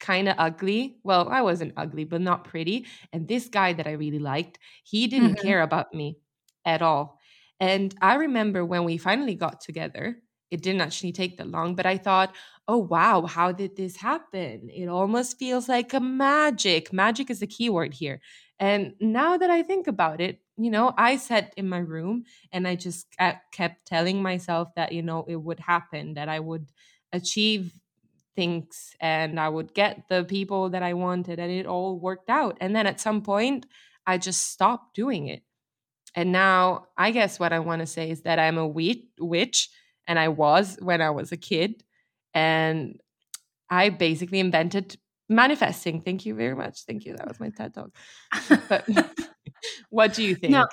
kind 0.00 0.28
of 0.28 0.34
ugly. 0.36 0.98
Well, 1.02 1.30
I 1.30 1.40
wasn't 1.40 1.72
ugly, 1.78 2.04
but 2.04 2.20
not 2.20 2.44
pretty. 2.44 2.84
And 3.10 3.26
this 3.26 3.48
guy 3.48 3.72
that 3.72 3.86
I 3.86 3.92
really 3.92 4.18
liked, 4.18 4.58
he 4.84 5.06
didn't 5.06 5.38
mhm. 5.38 5.42
care 5.42 5.62
about 5.62 5.94
me 5.94 6.18
at 6.66 6.82
all. 6.82 7.18
And 7.58 7.94
I 8.02 8.16
remember 8.16 8.66
when 8.66 8.84
we 8.84 8.98
finally 8.98 9.34
got 9.34 9.62
together, 9.62 10.18
it 10.52 10.62
didn't 10.62 10.82
actually 10.82 11.12
take 11.12 11.38
that 11.38 11.50
long, 11.50 11.74
but 11.74 11.86
I 11.86 11.96
thought, 11.96 12.34
oh, 12.68 12.78
wow, 12.78 13.26
how 13.26 13.50
did 13.50 13.74
this 13.74 13.96
happen? 13.96 14.68
It 14.72 14.86
almost 14.86 15.38
feels 15.38 15.68
like 15.68 15.94
a 15.94 16.00
magic. 16.00 16.92
Magic 16.92 17.30
is 17.30 17.40
the 17.40 17.46
key 17.46 17.70
word 17.70 17.94
here. 17.94 18.20
And 18.60 18.94
now 19.00 19.38
that 19.38 19.50
I 19.50 19.62
think 19.62 19.88
about 19.88 20.20
it, 20.20 20.40
you 20.58 20.70
know, 20.70 20.92
I 20.96 21.16
sat 21.16 21.54
in 21.56 21.68
my 21.68 21.78
room 21.78 22.24
and 22.52 22.68
I 22.68 22.76
just 22.76 23.06
kept 23.50 23.86
telling 23.86 24.22
myself 24.22 24.68
that, 24.76 24.92
you 24.92 25.02
know, 25.02 25.24
it 25.26 25.36
would 25.36 25.58
happen, 25.58 26.14
that 26.14 26.28
I 26.28 26.38
would 26.38 26.70
achieve 27.12 27.72
things 28.36 28.94
and 29.00 29.40
I 29.40 29.48
would 29.48 29.74
get 29.74 30.04
the 30.08 30.24
people 30.24 30.70
that 30.70 30.82
I 30.82 30.92
wanted 30.92 31.38
and 31.38 31.50
it 31.50 31.66
all 31.66 31.98
worked 31.98 32.28
out. 32.30 32.58
And 32.60 32.76
then 32.76 32.86
at 32.86 33.00
some 33.00 33.22
point, 33.22 33.66
I 34.06 34.18
just 34.18 34.50
stopped 34.52 34.94
doing 34.94 35.28
it. 35.28 35.42
And 36.14 36.30
now 36.30 36.88
I 36.96 37.10
guess 37.10 37.40
what 37.40 37.54
I 37.54 37.60
want 37.60 37.80
to 37.80 37.86
say 37.86 38.10
is 38.10 38.22
that 38.22 38.38
I'm 38.38 38.58
a 38.58 38.66
witch 38.66 39.70
and 40.06 40.18
I 40.18 40.28
was 40.28 40.76
when 40.80 41.00
I 41.00 41.10
was 41.10 41.32
a 41.32 41.36
kid. 41.36 41.84
And 42.34 43.00
I 43.68 43.88
basically 43.90 44.40
invented 44.40 44.96
manifesting. 45.28 46.00
Thank 46.00 46.26
you 46.26 46.34
very 46.34 46.54
much. 46.54 46.84
Thank 46.84 47.04
you. 47.04 47.16
That 47.16 47.28
was 47.28 47.40
my 47.40 47.50
TED 47.50 47.74
talk. 47.74 47.90
but 48.68 48.86
what 49.90 50.14
do 50.14 50.22
you 50.22 50.34
think? 50.34 50.52
No. 50.52 50.66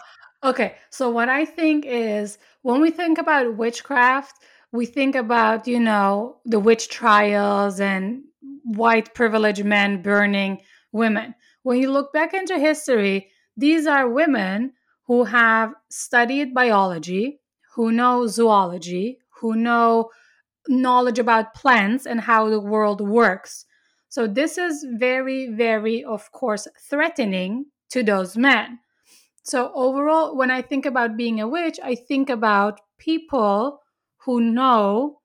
Okay. 0.44 0.76
So 0.90 1.10
what 1.10 1.30
I 1.30 1.46
think 1.46 1.86
is 1.86 2.38
when 2.62 2.82
we 2.82 2.92
think 2.92 3.18
about 3.18 3.58
witchcraft, 3.58 4.36
we 4.72 4.86
think 4.86 5.16
about, 5.16 5.68
you 5.68 5.80
know, 5.80 6.38
the 6.46 6.60
witch 6.60 6.90
trials 6.90 7.80
and 7.80 8.24
white 8.64 9.14
privileged 9.14 9.66
men 9.66 10.02
burning 10.02 10.62
women. 10.92 11.36
When 11.64 11.80
you 11.80 11.92
look 11.92 12.14
back 12.14 12.34
into 12.34 12.60
history, 12.60 13.30
these 13.58 13.88
are 13.88 14.10
women 14.10 14.74
who 15.08 15.24
have 15.24 15.74
studied 15.90 16.54
biology, 16.54 17.42
who 17.76 17.92
know 17.92 18.28
zoology, 18.28 19.19
who 19.40 19.56
know 19.56 20.10
knowledge 20.68 21.20
about 21.20 21.54
plants 21.54 22.06
and 22.06 22.22
how 22.22 22.50
the 22.50 22.60
world 22.60 23.02
works. 23.02 23.66
So, 24.10 24.28
this 24.28 24.58
is 24.58 24.86
very, 24.98 25.50
very, 25.50 26.04
of 26.04 26.32
course, 26.32 26.68
threatening 26.90 27.68
to 27.92 28.04
those 28.04 28.38
men. 28.38 28.80
So, 29.44 29.72
overall, 29.74 30.36
when 30.36 30.52
I 30.52 30.62
think 30.62 30.86
about 30.86 31.18
being 31.18 31.40
a 31.42 31.48
witch, 31.48 31.80
I 31.84 31.96
think 31.96 32.30
about 32.30 32.80
people 32.98 33.82
who 34.18 34.42
know 34.42 35.22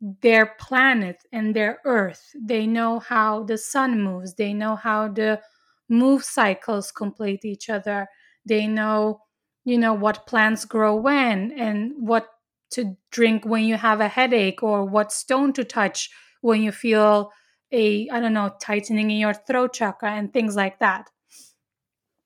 their 0.00 0.54
planet 0.60 1.24
and 1.32 1.54
their 1.54 1.80
earth. 1.84 2.30
They 2.40 2.66
know 2.66 2.98
how 3.00 3.42
the 3.44 3.58
sun 3.58 4.00
moves, 4.02 4.34
they 4.34 4.52
know 4.52 4.76
how 4.76 5.08
the 5.08 5.40
move 5.88 6.24
cycles 6.24 6.92
complete 6.92 7.44
each 7.44 7.68
other. 7.68 8.08
They 8.44 8.66
know 8.66 9.22
you 9.64 9.76
know 9.78 9.92
what 9.92 10.26
plants 10.26 10.64
grow 10.64 10.96
when 10.96 11.52
and 11.52 11.92
what 11.98 12.28
to 12.70 12.96
drink 13.10 13.44
when 13.44 13.64
you 13.64 13.76
have 13.76 14.00
a 14.00 14.08
headache 14.08 14.62
or 14.62 14.84
what 14.84 15.12
stone 15.12 15.52
to 15.52 15.64
touch 15.64 16.10
when 16.40 16.62
you 16.62 16.72
feel 16.72 17.30
a 17.72 18.08
i 18.10 18.20
don't 18.20 18.32
know 18.32 18.50
tightening 18.60 19.10
in 19.10 19.18
your 19.18 19.34
throat 19.34 19.72
chakra 19.72 20.10
and 20.12 20.32
things 20.32 20.56
like 20.56 20.78
that 20.78 21.10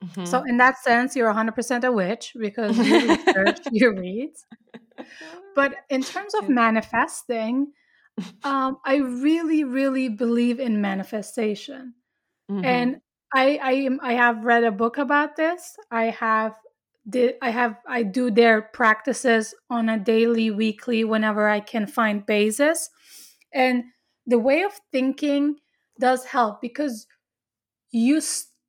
mm-hmm. 0.05 0.25
so 0.25 0.43
in 0.47 0.57
that 0.59 0.79
sense 0.79 1.17
you're 1.17 1.33
100% 1.33 1.85
a 1.85 1.93
witch 1.93 2.33
because 2.39 2.77
you 2.79 3.09
research 3.09 3.61
you 3.73 3.93
read 3.93 4.33
but 5.55 5.75
in 5.89 6.03
terms 6.03 6.35
of 6.35 6.49
manifesting 6.49 7.73
um, 8.45 8.79
i 8.85 8.97
really 8.97 9.65
really 9.65 10.09
believe 10.09 10.61
in 10.61 10.81
manifestation 10.81 11.95
mm-hmm. 12.51 12.65
and 12.65 13.01
I, 13.35 13.59
I 13.63 14.11
I 14.11 14.13
have 14.15 14.45
read 14.45 14.65
a 14.65 14.71
book 14.71 14.99
about 14.99 15.37
this. 15.37 15.77
I 15.91 16.11
have 16.11 16.55
did 17.09 17.35
I 17.43 17.51
have 17.51 17.77
I 17.87 18.03
do 18.03 18.31
their 18.31 18.63
practices 18.63 19.55
on 19.69 19.89
a 19.89 19.99
daily, 19.99 20.51
weekly, 20.51 21.05
whenever 21.05 21.49
I 21.49 21.61
can 21.61 21.87
find 21.87 22.25
basis. 22.25 22.91
And 23.53 23.85
the 24.27 24.39
way 24.39 24.63
of 24.63 24.73
thinking 24.93 25.57
does 26.01 26.25
help 26.25 26.61
because 26.61 27.07
you 27.91 28.21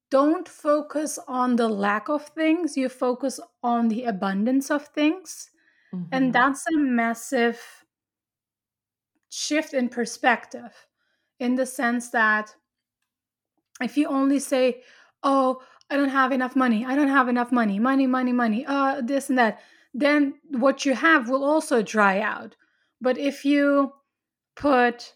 don't 0.10 0.48
focus 0.48 1.17
on 1.28 1.56
the 1.56 1.67
lack 1.67 2.10
of 2.10 2.28
things, 2.30 2.78
you 2.78 2.89
focus 2.89 3.39
on 3.62 3.88
the 3.88 4.04
abundance 4.04 4.69
of 4.69 4.88
things. 4.88 5.50
Mm-hmm. 5.93 6.06
And 6.12 6.34
that's 6.34 6.65
a 6.67 6.78
massive 6.78 7.60
shift 9.30 9.74
in 9.74 9.89
perspective 9.89 10.88
in 11.39 11.56
the 11.56 11.65
sense 11.65 12.10
that 12.10 12.54
if 13.82 13.98
you 13.98 14.08
only 14.08 14.39
say, 14.39 14.84
Oh, 15.24 15.62
I 15.89 15.98
don't 15.98 16.10
have 16.10 16.32
enough 16.32 16.56
money. 16.56 16.86
I 16.86 16.96
don't 16.96 17.10
have 17.10 17.30
enough 17.30 17.52
money. 17.52 17.80
Money, 17.80 18.08
money, 18.08 18.34
money. 18.34 18.65
Uh, 18.65 19.02
this 19.02 19.30
and 19.30 19.38
that. 19.38 19.60
Then 19.93 20.36
what 20.50 20.86
you 20.86 20.96
have 20.96 21.30
will 21.30 21.43
also 21.43 21.82
dry 21.82 22.19
out. 22.19 22.56
But 23.00 23.17
if 23.17 23.46
you 23.46 23.93
put 24.56 25.13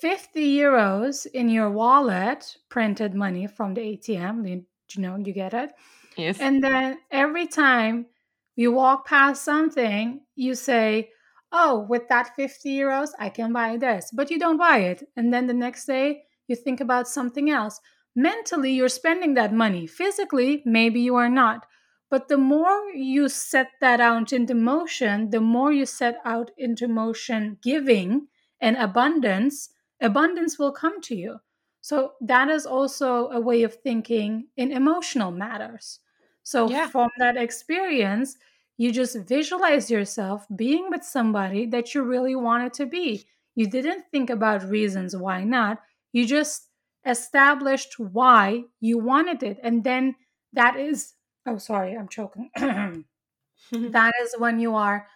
50 0.00 0.56
euros 0.58 1.26
in 1.26 1.48
your 1.48 1.70
wallet, 1.70 2.56
printed 2.68 3.14
money 3.14 3.46
from 3.46 3.74
the 3.74 3.80
ATM, 3.80 4.48
you, 4.48 4.64
you 4.94 5.02
know, 5.02 5.16
you 5.16 5.32
get 5.32 5.54
it. 5.54 5.72
Yes. 6.16 6.38
And 6.40 6.62
then 6.62 6.98
every 7.10 7.46
time 7.46 8.06
you 8.54 8.72
walk 8.72 9.06
past 9.06 9.44
something, 9.44 10.20
you 10.36 10.54
say, 10.54 11.10
Oh, 11.52 11.84
with 11.88 12.06
that 12.08 12.36
50 12.36 12.70
euros, 12.76 13.08
I 13.18 13.28
can 13.28 13.52
buy 13.52 13.76
this. 13.76 14.10
But 14.12 14.30
you 14.30 14.38
don't 14.38 14.56
buy 14.56 14.78
it. 14.78 15.02
And 15.16 15.32
then 15.32 15.48
the 15.48 15.54
next 15.54 15.86
day, 15.86 16.22
you 16.46 16.54
think 16.54 16.80
about 16.80 17.08
something 17.08 17.50
else 17.50 17.80
mentally 18.14 18.72
you're 18.72 18.88
spending 18.88 19.34
that 19.34 19.52
money. 19.52 19.86
Physically 19.86 20.62
maybe 20.64 21.00
you 21.00 21.16
are 21.16 21.28
not. 21.28 21.66
But 22.08 22.26
the 22.28 22.38
more 22.38 22.90
you 22.92 23.28
set 23.28 23.68
that 23.80 24.00
out 24.00 24.32
into 24.32 24.54
motion 24.54 25.30
the 25.30 25.40
more 25.40 25.72
you 25.72 25.86
set 25.86 26.16
out 26.24 26.50
into 26.56 26.88
motion 26.88 27.58
giving 27.62 28.28
and 28.60 28.76
abundance 28.76 29.70
abundance 30.00 30.58
will 30.58 30.72
come 30.72 31.00
to 31.02 31.14
you. 31.14 31.40
So 31.82 32.14
that 32.20 32.48
is 32.48 32.66
also 32.66 33.28
a 33.30 33.40
way 33.40 33.62
of 33.62 33.74
thinking 33.74 34.48
in 34.56 34.72
emotional 34.72 35.30
matters. 35.30 36.00
So 36.42 36.68
yeah. 36.68 36.88
from 36.88 37.10
that 37.18 37.36
experience 37.36 38.36
you 38.76 38.90
just 38.92 39.14
visualize 39.28 39.90
yourself 39.90 40.46
being 40.56 40.88
with 40.88 41.04
somebody 41.04 41.66
that 41.66 41.94
you 41.94 42.02
really 42.02 42.34
wanted 42.34 42.72
to 42.74 42.86
be. 42.86 43.26
You 43.54 43.68
didn't 43.68 44.06
think 44.10 44.30
about 44.30 44.64
reasons 44.64 45.14
why 45.14 45.44
not. 45.44 45.82
You 46.12 46.26
just 46.26 46.69
established 47.04 47.98
why 47.98 48.64
you 48.80 48.98
wanted 48.98 49.42
it. 49.42 49.58
And 49.62 49.84
then 49.84 50.16
that 50.52 50.78
is, 50.78 51.14
oh, 51.46 51.58
sorry, 51.58 51.96
I'm 51.96 52.08
choking. 52.08 52.50
that 53.72 54.12
is 54.22 54.34
when 54.38 54.60
you 54.60 54.74
are 54.74 55.06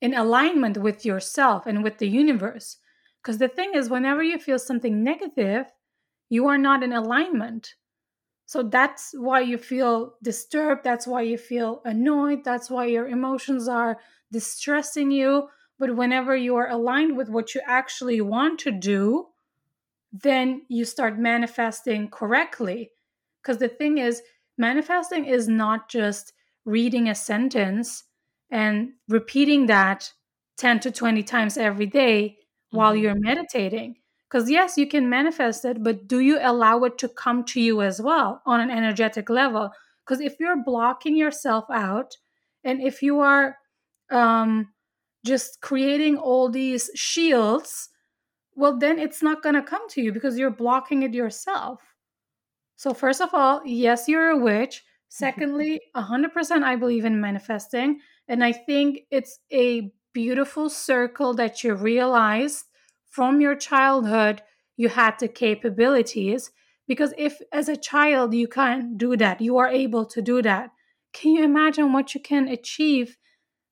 in 0.00 0.14
alignment 0.14 0.76
with 0.76 1.04
yourself 1.04 1.66
and 1.66 1.82
with 1.82 1.98
the 1.98 2.08
universe. 2.08 2.78
Because 3.22 3.38
the 3.38 3.48
thing 3.48 3.72
is, 3.74 3.88
whenever 3.88 4.22
you 4.22 4.38
feel 4.38 4.58
something 4.58 5.04
negative, 5.04 5.66
you 6.28 6.48
are 6.48 6.58
not 6.58 6.82
in 6.82 6.92
alignment. 6.92 7.74
So 8.46 8.62
that's 8.62 9.12
why 9.16 9.40
you 9.40 9.58
feel 9.58 10.14
disturbed. 10.22 10.82
That's 10.84 11.06
why 11.06 11.22
you 11.22 11.38
feel 11.38 11.80
annoyed. 11.84 12.40
That's 12.44 12.68
why 12.68 12.86
your 12.86 13.06
emotions 13.06 13.68
are 13.68 13.98
distressing 14.32 15.10
you. 15.10 15.48
But 15.78 15.96
whenever 15.96 16.36
you 16.36 16.56
are 16.56 16.68
aligned 16.68 17.16
with 17.16 17.28
what 17.28 17.54
you 17.54 17.60
actually 17.66 18.20
want 18.20 18.58
to 18.60 18.72
do, 18.72 19.28
then 20.12 20.62
you 20.68 20.84
start 20.84 21.18
manifesting 21.18 22.08
correctly. 22.08 22.90
Because 23.42 23.58
the 23.58 23.68
thing 23.68 23.98
is, 23.98 24.22
manifesting 24.58 25.24
is 25.24 25.48
not 25.48 25.88
just 25.88 26.32
reading 26.64 27.08
a 27.08 27.14
sentence 27.14 28.04
and 28.50 28.90
repeating 29.08 29.66
that 29.66 30.12
10 30.58 30.80
to 30.80 30.90
20 30.90 31.22
times 31.22 31.56
every 31.56 31.86
day 31.86 32.36
mm-hmm. 32.36 32.76
while 32.76 32.94
you're 32.94 33.18
meditating. 33.18 33.96
Because, 34.28 34.50
yes, 34.50 34.78
you 34.78 34.86
can 34.86 35.10
manifest 35.10 35.64
it, 35.64 35.82
but 35.82 36.08
do 36.08 36.20
you 36.20 36.38
allow 36.40 36.84
it 36.84 36.96
to 36.98 37.08
come 37.08 37.44
to 37.44 37.60
you 37.60 37.82
as 37.82 38.00
well 38.00 38.42
on 38.46 38.60
an 38.60 38.70
energetic 38.70 39.28
level? 39.28 39.70
Because 40.04 40.20
if 40.20 40.36
you're 40.40 40.62
blocking 40.62 41.16
yourself 41.16 41.64
out 41.70 42.16
and 42.64 42.80
if 42.80 43.02
you 43.02 43.20
are 43.20 43.56
um, 44.10 44.68
just 45.24 45.60
creating 45.60 46.16
all 46.16 46.48
these 46.48 46.90
shields 46.94 47.90
well, 48.54 48.78
then 48.78 48.98
it's 48.98 49.22
not 49.22 49.42
going 49.42 49.54
to 49.54 49.62
come 49.62 49.88
to 49.90 50.02
you 50.02 50.12
because 50.12 50.38
you're 50.38 50.50
blocking 50.50 51.02
it 51.02 51.14
yourself. 51.14 51.80
So, 52.76 52.92
first 52.94 53.20
of 53.20 53.30
all, 53.32 53.62
yes, 53.64 54.08
you're 54.08 54.30
a 54.30 54.38
witch. 54.38 54.76
Mm-hmm. 54.76 55.08
Secondly, 55.08 55.80
100% 55.96 56.62
I 56.62 56.76
believe 56.76 57.04
in 57.04 57.20
manifesting. 57.20 58.00
And 58.28 58.42
I 58.42 58.52
think 58.52 59.00
it's 59.10 59.38
a 59.52 59.92
beautiful 60.12 60.68
circle 60.68 61.34
that 61.34 61.64
you 61.64 61.74
realized 61.74 62.64
from 63.10 63.40
your 63.40 63.54
childhood 63.54 64.42
you 64.76 64.88
had 64.88 65.18
the 65.18 65.28
capabilities. 65.28 66.50
Because 66.88 67.14
if, 67.16 67.38
as 67.52 67.68
a 67.68 67.76
child, 67.76 68.34
you 68.34 68.48
can't 68.48 68.98
do 68.98 69.16
that, 69.16 69.40
you 69.40 69.58
are 69.58 69.68
able 69.68 70.04
to 70.06 70.20
do 70.20 70.42
that. 70.42 70.70
Can 71.12 71.32
you 71.32 71.44
imagine 71.44 71.92
what 71.92 72.14
you 72.14 72.20
can 72.20 72.48
achieve 72.48 73.16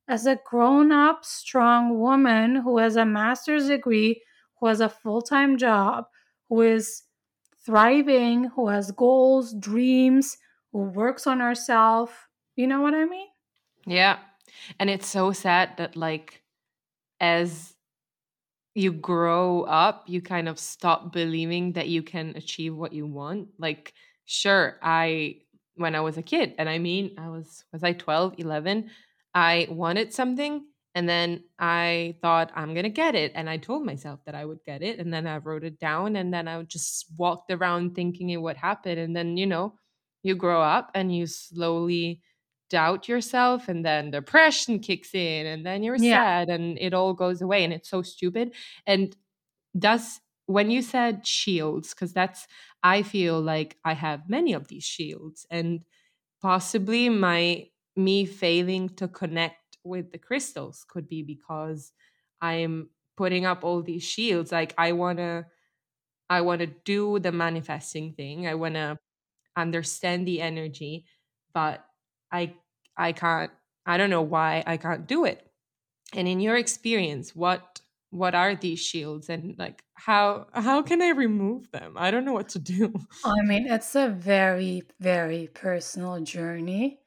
as 0.06 0.26
a 0.26 0.38
grown 0.44 0.92
up, 0.92 1.24
strong 1.24 1.98
woman 1.98 2.56
who 2.56 2.78
has 2.78 2.96
a 2.96 3.04
master's 3.04 3.68
degree? 3.68 4.22
Who 4.60 4.66
has 4.66 4.80
a 4.80 4.88
full 4.88 5.22
time 5.22 5.56
job, 5.58 6.06
who 6.48 6.60
is 6.62 7.02
thriving, 7.64 8.44
who 8.44 8.68
has 8.68 8.90
goals, 8.90 9.54
dreams, 9.54 10.36
who 10.72 10.80
works 10.80 11.26
on 11.26 11.40
herself. 11.40 12.28
You 12.56 12.66
know 12.66 12.80
what 12.80 12.94
I 12.94 13.04
mean? 13.04 13.28
Yeah. 13.86 14.18
And 14.78 14.90
it's 14.90 15.06
so 15.06 15.32
sad 15.32 15.76
that 15.78 15.96
like 15.96 16.42
as 17.20 17.74
you 18.74 18.92
grow 18.92 19.62
up, 19.62 20.04
you 20.08 20.22
kind 20.22 20.48
of 20.48 20.58
stop 20.58 21.12
believing 21.12 21.72
that 21.72 21.88
you 21.88 22.02
can 22.02 22.34
achieve 22.36 22.76
what 22.76 22.92
you 22.92 23.06
want. 23.06 23.48
Like 23.58 23.94
sure, 24.24 24.78
I 24.82 25.38
when 25.74 25.94
I 25.94 26.00
was 26.00 26.18
a 26.18 26.22
kid, 26.22 26.54
and 26.58 26.68
I 26.68 26.78
mean 26.78 27.14
I 27.18 27.28
was 27.28 27.64
was 27.72 27.82
I 27.82 27.92
12, 27.92 28.34
11, 28.38 28.90
I 29.34 29.66
wanted 29.70 30.12
something 30.12 30.64
and 30.94 31.08
then 31.08 31.44
I 31.58 32.16
thought 32.22 32.50
I'm 32.54 32.74
going 32.74 32.84
to 32.84 32.90
get 32.90 33.14
it 33.14 33.32
and 33.34 33.48
I 33.48 33.58
told 33.58 33.84
myself 33.84 34.20
that 34.26 34.34
I 34.34 34.44
would 34.44 34.64
get 34.64 34.82
it 34.82 34.98
and 34.98 35.12
then 35.12 35.26
I 35.26 35.38
wrote 35.38 35.64
it 35.64 35.78
down 35.78 36.16
and 36.16 36.34
then 36.34 36.48
I 36.48 36.62
just 36.64 37.06
walked 37.16 37.50
around 37.50 37.94
thinking 37.94 38.30
it 38.30 38.38
would 38.42 38.56
happen 38.56 38.98
and 38.98 39.14
then 39.14 39.36
you 39.36 39.46
know, 39.46 39.78
you 40.22 40.34
grow 40.34 40.60
up 40.62 40.90
and 40.94 41.14
you 41.14 41.26
slowly 41.26 42.22
doubt 42.68 43.08
yourself 43.08 43.68
and 43.68 43.84
then 43.84 44.10
depression 44.10 44.78
kicks 44.80 45.14
in 45.14 45.46
and 45.46 45.64
then 45.66 45.82
you're 45.82 45.96
Yeah. 45.96 46.20
sad 46.20 46.48
and 46.48 46.78
it 46.78 46.94
all 46.94 47.14
goes 47.14 47.40
away 47.42 47.64
and 47.64 47.72
it's 47.72 47.88
so 47.88 48.02
stupid 48.02 48.54
and 48.86 49.16
does 49.78 50.20
when 50.46 50.70
you 50.70 50.82
said 50.82 51.26
shields 51.26 51.94
because 51.94 52.12
that's 52.12 52.46
i 52.82 53.02
feel 53.02 53.40
like 53.40 53.78
i 53.84 53.92
have 53.92 54.28
many 54.28 54.52
of 54.52 54.68
these 54.68 54.84
shields 54.84 55.46
and 55.50 55.84
possibly 56.42 57.08
my 57.08 57.66
me 57.96 58.24
failing 58.26 58.88
to 58.88 59.08
connect 59.08 59.69
with 59.84 60.12
the 60.12 60.18
crystals 60.18 60.84
could 60.88 61.08
be 61.08 61.22
because 61.22 61.92
i'm 62.40 62.90
putting 63.16 63.44
up 63.44 63.64
all 63.64 63.82
these 63.82 64.02
shields 64.02 64.52
like 64.52 64.74
i 64.78 64.92
want 64.92 65.18
to 65.18 65.46
i 66.28 66.40
want 66.40 66.60
to 66.60 66.66
do 66.66 67.18
the 67.18 67.32
manifesting 67.32 68.12
thing 68.14 68.46
i 68.46 68.54
want 68.54 68.74
to 68.74 68.98
understand 69.56 70.26
the 70.26 70.40
energy 70.40 71.06
but 71.54 71.86
i 72.32 72.54
i 72.96 73.12
can't 73.12 73.52
i 73.86 73.96
don't 73.96 74.10
know 74.10 74.22
why 74.22 74.62
i 74.66 74.76
can't 74.76 75.06
do 75.06 75.24
it. 75.24 75.46
And 76.14 76.28
in 76.28 76.40
your 76.40 76.56
experience 76.56 77.34
what 77.36 77.80
what 78.10 78.34
are 78.34 78.56
these 78.56 78.80
shields 78.80 79.28
and 79.28 79.58
like 79.58 79.84
how 79.94 80.48
how 80.54 80.82
can 80.82 81.02
i 81.02 81.10
remove 81.10 81.70
them? 81.72 81.94
I 81.96 82.10
don't 82.10 82.24
know 82.24 82.32
what 82.34 82.50
to 82.50 82.58
do. 82.60 82.94
I 83.24 83.42
mean, 83.42 83.66
it's 83.66 83.94
a 83.94 84.08
very, 84.08 84.82
very 84.98 85.48
personal 85.48 86.20
journey. 86.20 86.99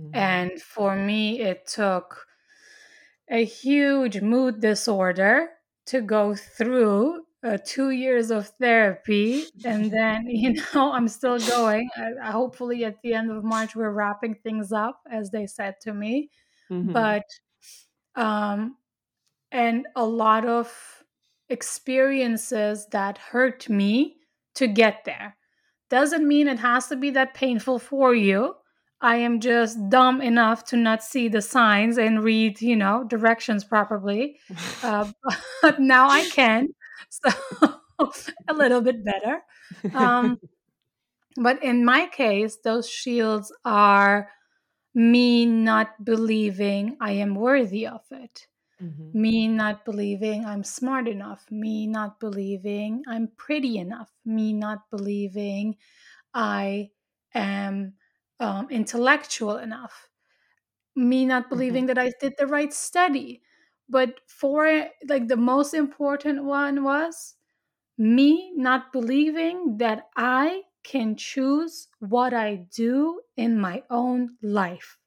Mhm. 0.00 0.40
And 0.40 0.60
for 0.62 0.96
me, 0.96 1.40
it 1.40 1.66
took 1.66 2.26
a 3.28 3.44
huge 3.44 4.20
mood 4.20 4.60
disorder 4.60 5.50
to 5.86 6.00
go 6.00 6.34
through 6.34 7.24
uh, 7.42 7.56
two 7.64 7.90
years 7.90 8.30
of 8.30 8.48
therapy. 8.60 9.52
And 9.64 9.90
then, 9.92 10.24
you 10.26 10.54
know, 10.74 10.92
I'm 10.92 11.08
still 11.08 11.38
going. 11.40 11.88
I, 11.96 12.30
hopefully, 12.30 12.84
at 12.84 13.00
the 13.02 13.14
end 13.14 13.30
of 13.30 13.44
March, 13.44 13.74
we're 13.76 13.92
wrapping 13.92 14.34
things 14.34 14.72
up, 14.72 15.00
as 15.10 15.30
they 15.30 15.46
said 15.46 15.76
to 15.82 15.94
me. 15.94 16.30
Mhm. 16.70 16.92
But, 16.92 17.24
um, 18.16 18.76
and 19.52 19.86
a 19.96 20.04
lot 20.06 20.46
of 20.46 21.04
experiences 21.48 22.86
that 22.92 23.18
hurt 23.18 23.68
me 23.68 24.18
to 24.54 24.66
get 24.68 25.04
there. 25.04 25.36
Doesn't 25.90 26.26
mean 26.28 26.48
it 26.48 26.60
has 26.60 26.88
to 26.88 26.96
be 26.96 27.10
that 27.12 27.34
painful 27.34 27.78
for 27.80 28.14
you. 28.14 28.56
I 29.00 29.16
am 29.16 29.40
just 29.40 29.78
dumb 29.88 30.20
enough 30.20 30.64
to 30.66 30.76
not 30.76 31.02
see 31.02 31.28
the 31.28 31.42
signs 31.42 31.98
and 31.98 32.22
read, 32.22 32.60
you 32.60 32.76
know, 32.76 33.04
directions 33.04 33.64
properly. 33.64 34.38
Uh, 34.82 35.12
but 35.62 35.80
now 35.80 36.10
I 36.10 36.24
can, 36.26 36.68
so 37.10 37.30
a 38.48 38.54
little 38.54 38.80
bit 38.80 39.04
better. 39.04 39.42
Um, 39.94 40.38
but 41.36 41.62
in 41.62 41.84
my 41.84 42.06
case, 42.06 42.58
those 42.64 42.88
shields 42.88 43.52
are 43.64 44.30
me 44.94 45.46
not 45.46 46.04
believing 46.04 46.96
I 47.00 47.12
am 47.12 47.34
worthy 47.36 47.86
of 47.86 48.02
it, 48.10 48.48
Mhm. 48.80 49.14
me 49.14 49.48
not 49.48 49.84
believing 49.84 50.44
I'm 50.46 50.64
smart 50.64 51.08
enough, 51.08 51.50
me 51.50 51.86
not 51.86 52.20
believing 52.20 53.04
I'm 53.08 53.28
pretty 53.28 53.78
enough, 53.78 54.12
me 54.24 54.52
not 54.52 54.90
believing 54.90 55.76
I 56.34 56.90
am 57.34 57.96
um, 58.40 58.68
intellectual 58.70 59.58
enough, 59.58 60.08
me 60.96 61.26
not 61.26 61.48
believing 61.50 61.86
Mhm. 61.86 61.88
that 61.88 61.98
I 61.98 62.12
did 62.20 62.34
the 62.38 62.46
right 62.46 62.72
study. 62.72 63.42
But 63.88 64.20
for 64.28 64.88
like 65.08 65.28
the 65.28 65.36
most 65.36 65.74
important 65.74 66.44
one 66.44 66.84
was 66.84 67.36
me 67.98 68.52
not 68.56 68.92
believing 68.92 69.78
that 69.78 70.08
I 70.16 70.64
can 70.84 71.16
choose 71.16 71.88
what 72.00 72.34
I 72.34 72.56
do 72.56 73.22
in 73.36 73.58
my 73.60 73.84
own 73.90 74.38
life. 74.42 74.98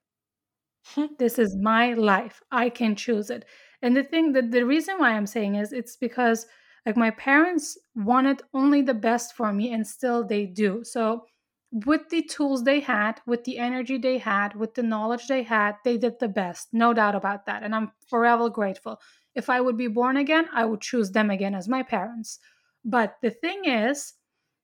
This 1.17 1.39
is 1.39 1.55
my 1.57 1.93
life. 1.93 2.41
I 2.51 2.69
can 2.69 2.95
choose 2.95 3.29
it. 3.29 3.45
And 3.81 3.95
the 3.95 4.03
thing 4.03 4.33
that 4.33 4.51
the 4.51 4.63
reason 4.65 4.97
why 4.99 5.11
I'm 5.11 5.27
saying 5.27 5.55
is 5.55 5.73
it's 5.73 5.95
because 5.95 6.45
like 6.85 6.97
my 6.97 7.11
parents 7.11 7.77
wanted 7.95 8.41
only 8.53 8.81
the 8.81 8.93
best 8.93 9.35
for 9.35 9.53
me 9.53 9.71
and 9.73 9.87
still 9.87 10.23
they 10.23 10.45
do. 10.45 10.83
So 10.83 11.25
with 11.73 12.09
the 12.09 12.21
tools 12.21 12.63
they 12.63 12.79
had, 12.79 13.19
with 13.25 13.45
the 13.45 13.57
energy 13.57 13.97
they 13.97 14.19
had, 14.19 14.55
with 14.55 14.75
the 14.75 14.83
knowledge 14.83 15.27
they 15.27 15.41
had, 15.41 15.75
they 15.83 15.97
did 15.97 16.19
the 16.19 16.27
best. 16.27 16.67
No 16.71 16.93
doubt 16.93 17.15
about 17.15 17.47
that. 17.47 17.63
And 17.63 17.73
I'm 17.73 17.91
forever 18.07 18.47
grateful. 18.47 19.01
If 19.33 19.49
I 19.49 19.59
would 19.59 19.75
be 19.75 19.87
born 19.87 20.15
again, 20.17 20.47
I 20.53 20.65
would 20.65 20.81
choose 20.81 21.11
them 21.11 21.31
again 21.31 21.55
as 21.55 21.67
my 21.67 21.81
parents. 21.81 22.37
But 22.85 23.17
the 23.23 23.31
thing 23.31 23.65
is, 23.65 24.13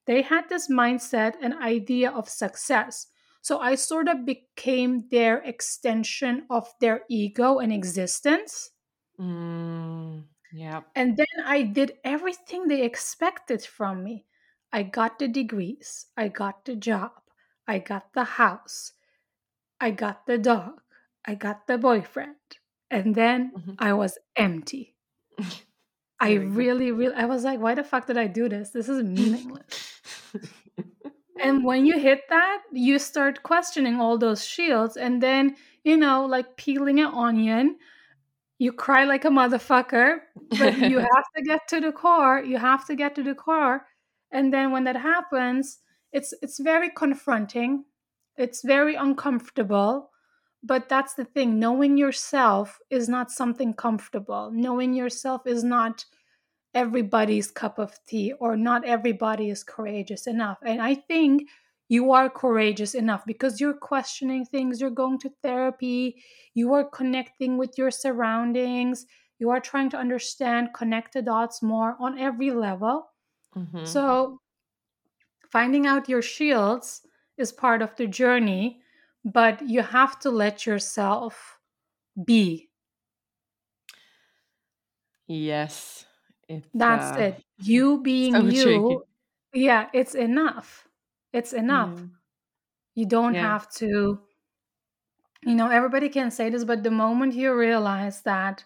they 0.06 0.22
had 0.22 0.48
this 0.48 0.70
mindset 0.70 1.34
and 1.42 1.54
idea 1.54 2.10
of 2.12 2.28
success. 2.28 3.08
So 3.42 3.58
I 3.58 3.74
sort 3.74 4.06
of 4.06 4.24
became 4.24 5.08
their 5.08 5.38
extension 5.38 6.46
of 6.48 6.72
their 6.80 7.02
ego 7.08 7.58
and 7.58 7.72
existence. 7.72 8.70
Mm, 9.18 10.26
yeah. 10.52 10.82
And 10.94 11.16
then 11.16 11.44
I 11.44 11.62
did 11.62 11.94
everything 12.04 12.68
they 12.68 12.82
expected 12.82 13.62
from 13.62 14.04
me. 14.04 14.26
I 14.72 14.82
got 14.84 15.18
the 15.18 15.28
degrees, 15.28 16.06
I 16.16 16.28
got 16.28 16.64
the 16.64 16.76
job, 16.76 17.12
I 17.66 17.78
got 17.78 18.12
the 18.14 18.24
house, 18.24 18.92
I 19.80 19.90
got 19.92 20.26
the 20.26 20.38
dog, 20.38 20.82
I 21.24 21.34
got 21.34 21.66
the 21.66 21.78
boyfriend. 21.78 22.36
And 22.90 23.14
then 23.14 23.52
Mhm. 23.56 23.76
I 23.78 23.92
was 23.94 24.18
empty. 24.36 24.96
I 26.20 26.34
really, 26.34 26.92
really, 26.92 27.14
I 27.14 27.24
was 27.26 27.44
like, 27.44 27.60
why 27.60 27.74
the 27.74 27.84
fuck 27.84 28.06
did 28.06 28.18
I 28.18 28.26
do 28.26 28.48
this? 28.48 28.70
This 28.70 28.88
is 28.88 29.02
meaningless. 29.02 30.00
And 31.42 31.64
when 31.64 31.86
you 31.86 31.98
hit 31.98 32.22
that, 32.28 32.62
you 32.72 32.98
start 32.98 33.42
questioning 33.42 34.00
all 34.00 34.18
those 34.18 34.44
shields. 34.44 34.96
And 34.96 35.22
then, 35.22 35.56
you 35.84 35.96
know, 35.96 36.26
like 36.26 36.56
peeling 36.56 37.00
an 37.00 37.06
onion, 37.14 37.78
you 38.58 38.72
cry 38.72 39.04
like 39.04 39.24
a 39.24 39.30
motherfucker, 39.30 40.20
but 40.58 40.78
you 40.78 40.98
have 41.00 41.24
to 41.36 41.42
get 41.42 41.60
to 41.70 41.80
the 41.80 41.92
core. 41.92 42.42
You 42.44 42.58
have 42.58 42.86
to 42.88 42.96
get 42.96 43.14
to 43.16 43.22
the 43.22 43.34
core. 43.34 43.86
And 44.32 44.52
then 44.52 44.70
when 44.70 44.84
that 44.84 44.96
happens, 44.96 45.78
it's 46.12 46.32
it's 46.42 46.58
very 46.58 46.90
confronting. 46.90 47.84
It's 48.36 48.62
very 48.62 48.94
uncomfortable. 48.94 50.10
But 50.62 50.88
that's 50.88 51.14
the 51.14 51.24
thing. 51.24 51.58
Knowing 51.58 51.96
yourself 51.96 52.78
is 52.90 53.08
not 53.08 53.30
something 53.30 53.72
comfortable. 53.74 54.50
Knowing 54.52 54.92
yourself 54.92 55.46
is 55.46 55.64
not 55.64 56.04
everybody's 56.74 57.50
cup 57.50 57.78
of 57.78 57.98
tea 58.06 58.32
or 58.38 58.56
not 58.56 58.84
everybody 58.84 59.50
is 59.50 59.64
courageous 59.64 60.26
enough. 60.26 60.58
And 60.64 60.80
I 60.80 60.94
think 60.94 61.48
you 61.88 62.12
are 62.12 62.30
courageous 62.30 62.94
enough 62.94 63.24
because 63.26 63.60
you're 63.60 63.74
questioning 63.74 64.44
things, 64.44 64.80
you're 64.80 64.90
going 64.90 65.18
to 65.20 65.32
therapy, 65.42 66.22
you 66.54 66.72
are 66.74 66.84
connecting 66.84 67.58
with 67.58 67.76
your 67.76 67.90
surroundings, 67.90 69.06
you 69.40 69.50
are 69.50 69.60
trying 69.60 69.90
to 69.90 69.96
understand, 69.96 70.68
connect 70.72 71.14
the 71.14 71.22
dots 71.22 71.62
more 71.62 71.96
on 71.98 72.18
every 72.18 72.52
level. 72.52 73.08
Mhm. 73.54 74.02
So 74.04 74.40
finding 75.50 75.86
out 75.86 76.08
your 76.08 76.22
shields 76.22 77.06
is 77.36 77.52
part 77.52 77.82
of 77.82 77.94
the 77.96 78.06
journey, 78.06 78.82
but 79.24 79.60
you 79.68 79.82
have 79.82 80.18
to 80.20 80.30
let 80.30 80.64
yourself 80.66 81.60
be. 82.24 82.70
yes. 85.26 86.06
That's 86.74 87.12
uh 87.16 87.16
it. 87.16 87.42
You 87.58 88.00
being 88.02 88.40
so 88.40 88.48
you, 88.48 88.50
tricky. 88.50 89.04
yeah, 89.52 89.90
it's 89.92 90.14
enough. 90.14 90.88
It's 91.32 91.52
enough. 91.52 91.94
Yeah. 91.94 92.20
You 92.94 93.06
don't 93.06 93.34
Yeah. 93.34 93.40
have 93.40 93.70
to, 93.74 94.20
you 95.42 95.54
know, 95.54 95.68
everybody 95.70 96.08
can 96.08 96.30
say 96.30 96.50
this, 96.50 96.64
but 96.64 96.82
the 96.82 96.90
moment 96.90 97.34
you 97.34 97.54
realize 97.54 98.22
that, 98.22 98.64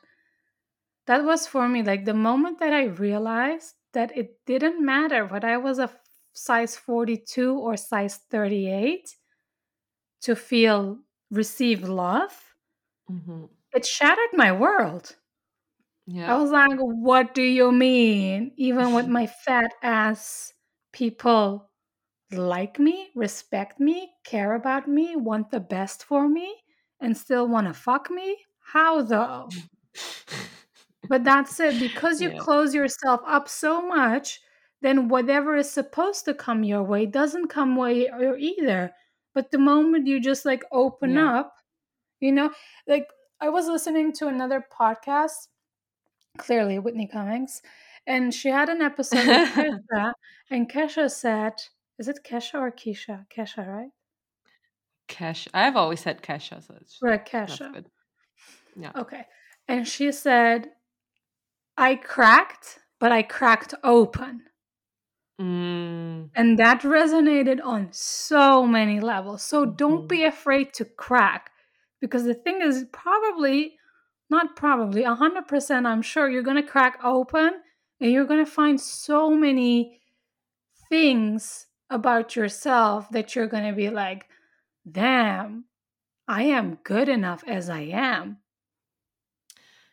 that 1.06 1.24
was 1.24 1.46
for 1.46 1.68
me, 1.68 1.82
like 1.82 2.04
the 2.04 2.14
moment 2.14 2.58
that 2.58 2.72
I 2.72 2.84
realized 2.84 3.76
that 3.94 4.16
it 4.16 4.44
didn't 4.46 4.84
matter 4.84 5.26
whether 5.26 5.48
I 5.48 5.56
was 5.58 5.78
a 5.80 5.90
size 6.34 6.76
42 6.76 7.58
or 7.58 7.76
size 7.76 8.18
38 8.30 9.16
to 10.22 10.36
feel, 10.36 11.00
receive 11.30 11.84
love, 11.88 12.54
Mhm. 13.08 13.48
it 13.74 13.84
shattered 13.84 14.32
my 14.32 14.50
world. 14.52 15.16
Yeah. 16.06 16.34
I 16.34 16.36
was 16.40 16.50
like, 16.50 16.78
what 16.78 17.34
do 17.34 17.42
you 17.42 17.70
mean? 17.72 18.52
Even 18.56 18.92
with 18.92 19.06
my 19.08 19.26
fat 19.26 19.72
ass, 19.82 20.52
people 20.92 21.70
like 22.32 22.78
me, 22.80 23.10
respect 23.16 23.80
me, 23.80 24.14
care 24.24 24.54
about 24.54 24.88
me, 24.88 25.16
want 25.16 25.50
the 25.50 25.60
best 25.60 26.04
for 26.04 26.28
me. 26.28 26.62
and 27.00 27.16
still 27.18 27.48
want 27.48 27.66
to 27.68 27.74
fuck 27.74 28.10
me? 28.10 28.44
How 28.60 29.02
though? 29.02 29.56
But 31.08 31.24
that's 31.24 31.60
it. 31.60 31.78
Because 31.78 32.20
you 32.20 32.30
Yeah. 32.30 32.38
close 32.38 32.74
yourself 32.74 33.20
up 33.26 33.48
so 33.48 33.80
much, 33.86 34.40
then 34.82 35.08
whatever 35.08 35.56
is 35.56 35.70
supposed 35.70 36.24
to 36.26 36.34
come 36.34 36.64
your 36.64 36.82
way 36.82 37.06
doesn't 37.06 37.48
come 37.48 37.76
way 37.76 38.08
uh, 38.08 38.34
either. 38.36 38.92
But 39.34 39.50
the 39.50 39.58
moment 39.58 40.06
you 40.06 40.20
just 40.20 40.44
like 40.44 40.62
open 40.72 41.14
Yeah. 41.14 41.40
up, 41.40 41.54
you 42.20 42.32
know, 42.32 42.50
like 42.86 43.08
I 43.40 43.48
was 43.48 43.66
listening 43.66 44.12
to 44.14 44.28
another 44.28 44.64
podcast, 44.72 45.48
clearly 46.38 46.78
Whitney 46.78 47.06
Cummings, 47.06 47.62
and 48.06 48.32
she 48.32 48.48
had 48.48 48.68
an 48.68 48.80
episode 48.82 49.26
with 49.26 49.48
Kesha, 49.90 50.12
and 50.50 50.68
Kesha 50.70 51.10
said, 51.10 51.54
"Is 51.98 52.08
it 52.08 52.20
Kesha 52.24 52.60
or 52.60 52.70
Keisha? 52.70 53.26
Kesha, 53.28 53.66
right? 53.66 53.90
Kesha. 55.08 55.48
I've 55.52 55.76
always 55.76 56.00
said 56.00 56.22
Kesha, 56.22 56.62
so 56.66 56.74
it's, 56.80 56.98
Right, 57.02 57.24
Kesha. 57.24 57.72
good. 57.72 57.90
Yeah. 58.76 58.92
Okay. 58.96 59.24
And 59.68 59.86
she 59.86 60.12
said, 60.12 60.70
I 61.76 61.96
cracked, 61.96 62.80
but 63.00 63.12
I 63.12 63.22
cracked 63.22 63.74
open. 63.82 64.42
Mm, 65.40 66.30
And 66.36 66.58
that 66.58 66.82
resonated 66.82 67.60
on 67.64 67.88
so 67.90 68.64
many 68.66 69.00
levels. 69.00 69.42
So 69.42 69.64
don't 69.64 70.08
be 70.08 70.22
afraid 70.24 70.72
to 70.74 70.84
crack 70.84 71.50
because 72.00 72.24
the 72.24 72.34
thing 72.34 72.60
is, 72.62 72.84
probably, 72.92 73.76
not 74.30 74.54
probably, 74.54 75.02
100%, 75.02 75.86
I'm 75.86 76.02
sure 76.02 76.30
you're 76.30 76.42
going 76.42 76.62
to 76.62 76.68
crack 76.68 77.00
open 77.02 77.50
and 78.00 78.12
you're 78.12 78.26
going 78.26 78.44
to 78.44 78.50
find 78.50 78.80
so 78.80 79.30
many 79.30 80.00
things 80.88 81.66
about 81.90 82.36
yourself 82.36 83.10
that 83.10 83.34
you're 83.34 83.48
going 83.48 83.66
to 83.68 83.76
be 83.76 83.90
like, 83.90 84.26
damn, 84.90 85.64
I 86.28 86.44
am 86.44 86.78
good 86.84 87.08
enough 87.08 87.42
as 87.48 87.68
I 87.68 87.80
am. 87.80 88.38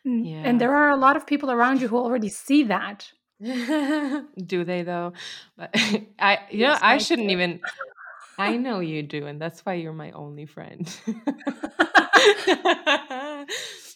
Mm, 0.06 0.26
Yeah. 0.26 0.42
And 0.48 0.60
there 0.60 0.74
are 0.74 0.90
a 0.90 0.96
lot 0.96 1.16
of 1.16 1.26
people 1.26 1.50
around 1.50 1.80
you 1.80 1.88
who 1.88 1.96
already 1.96 2.28
see 2.28 2.64
that. 2.64 3.10
do 3.40 4.64
they 4.64 4.82
though? 4.82 5.12
But 5.56 5.70
I, 6.18 6.38
you 6.50 6.66
know, 6.66 6.78
I 6.80 6.94
I 6.94 6.98
shouldn't 6.98 7.28
do. 7.28 7.32
even. 7.34 7.60
I 8.38 8.56
know 8.56 8.80
you 8.80 9.02
do, 9.02 9.26
and 9.26 9.40
that's 9.40 9.60
why 9.64 9.74
you're 9.74 9.92
my 9.92 10.10
only 10.12 10.46
friend. 10.46 10.88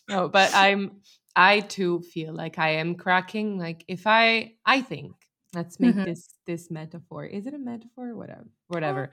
no, 0.08 0.28
but 0.28 0.50
I'm. 0.54 1.00
I 1.34 1.60
too 1.60 2.00
feel 2.00 2.32
like 2.34 2.58
I 2.58 2.70
am 2.76 2.94
cracking. 2.94 3.58
Like 3.58 3.84
if 3.88 4.06
I, 4.06 4.54
I 4.64 4.80
think 4.80 5.12
let's 5.54 5.78
make 5.80 5.96
Mhm. 5.96 6.04
this 6.04 6.28
this 6.46 6.70
metaphor. 6.70 7.24
Is 7.26 7.46
it 7.46 7.54
a 7.54 7.58
metaphor? 7.58 8.14
Whatever, 8.14 8.46
whatever. 8.68 9.10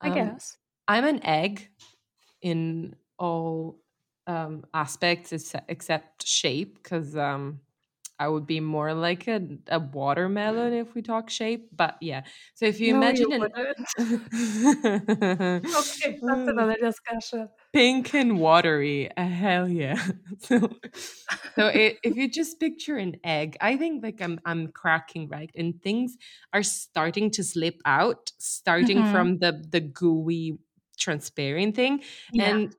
I 0.00 0.08
Um, 0.08 0.14
guess. 0.14 0.56
I'm 0.88 1.04
an 1.04 1.24
egg 1.24 1.68
in 2.42 2.94
all 3.18 3.78
um, 4.26 4.64
aspects 4.74 5.32
except 5.68 6.26
shape 6.26 6.76
because 6.82 7.16
um, 7.16 7.60
I 8.18 8.28
would 8.28 8.46
be 8.46 8.60
more 8.60 8.94
like 8.94 9.28
a, 9.28 9.40
a 9.68 9.78
watermelon 9.80 10.72
if 10.74 10.94
we 10.94 11.02
talk 11.02 11.30
shape. 11.30 11.70
But 11.72 11.98
yeah, 12.02 12.24
so 12.54 12.66
if 12.66 12.80
you 12.80 12.90
No, 12.90 12.92
imagine 12.92 13.26
you 13.28 13.32
an. 13.32 13.48
Okay, 15.74 16.18
that's 16.22 16.42
another 16.48 16.76
discussion. 16.80 17.48
pink 17.72 18.14
and 18.14 18.38
watery, 18.40 19.10
uh, 19.16 19.26
hell 19.26 19.68
yeah. 19.68 20.02
so 20.38 20.58
so 21.58 21.68
i 21.68 21.96
if 22.02 22.16
you 22.16 22.28
just 22.30 22.60
picture 22.60 22.96
an 22.96 23.16
egg, 23.24 23.56
I 23.60 23.76
think 23.76 24.02
like 24.02 24.20
I'm 24.20 24.40
I'm 24.44 24.68
cracking 24.72 25.28
right, 25.28 25.50
and 25.54 25.80
things 25.82 26.16
are 26.52 26.62
starting 26.62 27.30
to 27.32 27.44
slip 27.44 27.80
out, 27.84 28.32
starting 28.38 29.04
Mhm. 29.04 29.04
from 29.04 29.38
the 29.38 29.64
the 29.70 29.80
gooey 29.80 30.58
transparent 30.98 31.76
thing 31.76 32.02
Yeah. 32.30 32.58
and 32.62 32.74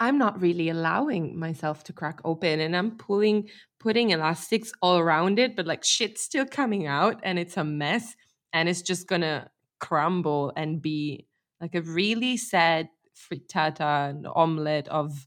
i'm 0.00 0.18
not 0.18 0.40
really 0.40 0.68
allowing 0.68 1.38
myself 1.38 1.84
to 1.84 1.92
crack 1.92 2.20
open 2.24 2.60
and 2.60 2.76
i'm 2.76 2.96
pulling 2.96 3.48
putting 3.80 4.10
elastics 4.10 4.72
all 4.82 4.98
around 4.98 5.38
it 5.38 5.56
but 5.56 5.66
like 5.66 5.84
shit's 5.84 6.22
still 6.22 6.46
coming 6.46 6.86
out 6.86 7.20
and 7.22 7.38
it's 7.38 7.56
a 7.56 7.64
mess 7.64 8.14
and 8.52 8.68
it's 8.68 8.82
just 8.82 9.06
gonna 9.06 9.50
crumble 9.80 10.52
and 10.56 10.82
be 10.82 11.26
like 11.60 11.74
a 11.74 11.82
really 11.82 12.36
sad 12.36 12.88
frittata 13.14 14.10
and 14.10 14.26
omelette 14.34 14.88
of 14.88 15.26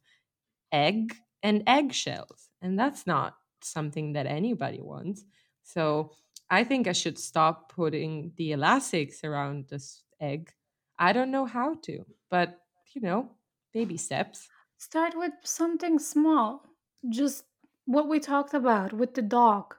egg 0.72 1.16
and 1.44 1.64
eggshells 1.68 2.50
and 2.62 2.78
that's 2.80 3.06
not 3.06 3.36
something 3.64 4.14
that 4.14 4.26
anybody 4.26 4.82
wants. 4.82 5.24
So 5.64 6.12
i 6.50 6.64
think 6.64 6.88
i 6.88 6.92
should 6.92 7.18
stop 7.18 7.72
putting 7.72 8.34
the 8.38 8.52
elastics 8.52 9.24
around 9.24 9.68
this 9.70 10.04
egg. 10.20 10.52
I 11.00 11.14
don't 11.14 11.32
know 11.32 11.46
how 11.46 11.76
to 11.84 12.06
but 12.30 12.60
you 12.94 13.02
know 13.02 13.30
baby 13.74 13.98
steps 13.98 14.50
Start 14.82 15.16
with 15.16 15.32
something 15.46 15.98
small. 15.98 16.66
Just 17.08 17.46
what 17.86 18.10
we 18.10 18.20
talked 18.20 18.54
about 18.54 18.92
with 18.92 19.14
the 19.14 19.22
dog. 19.22 19.78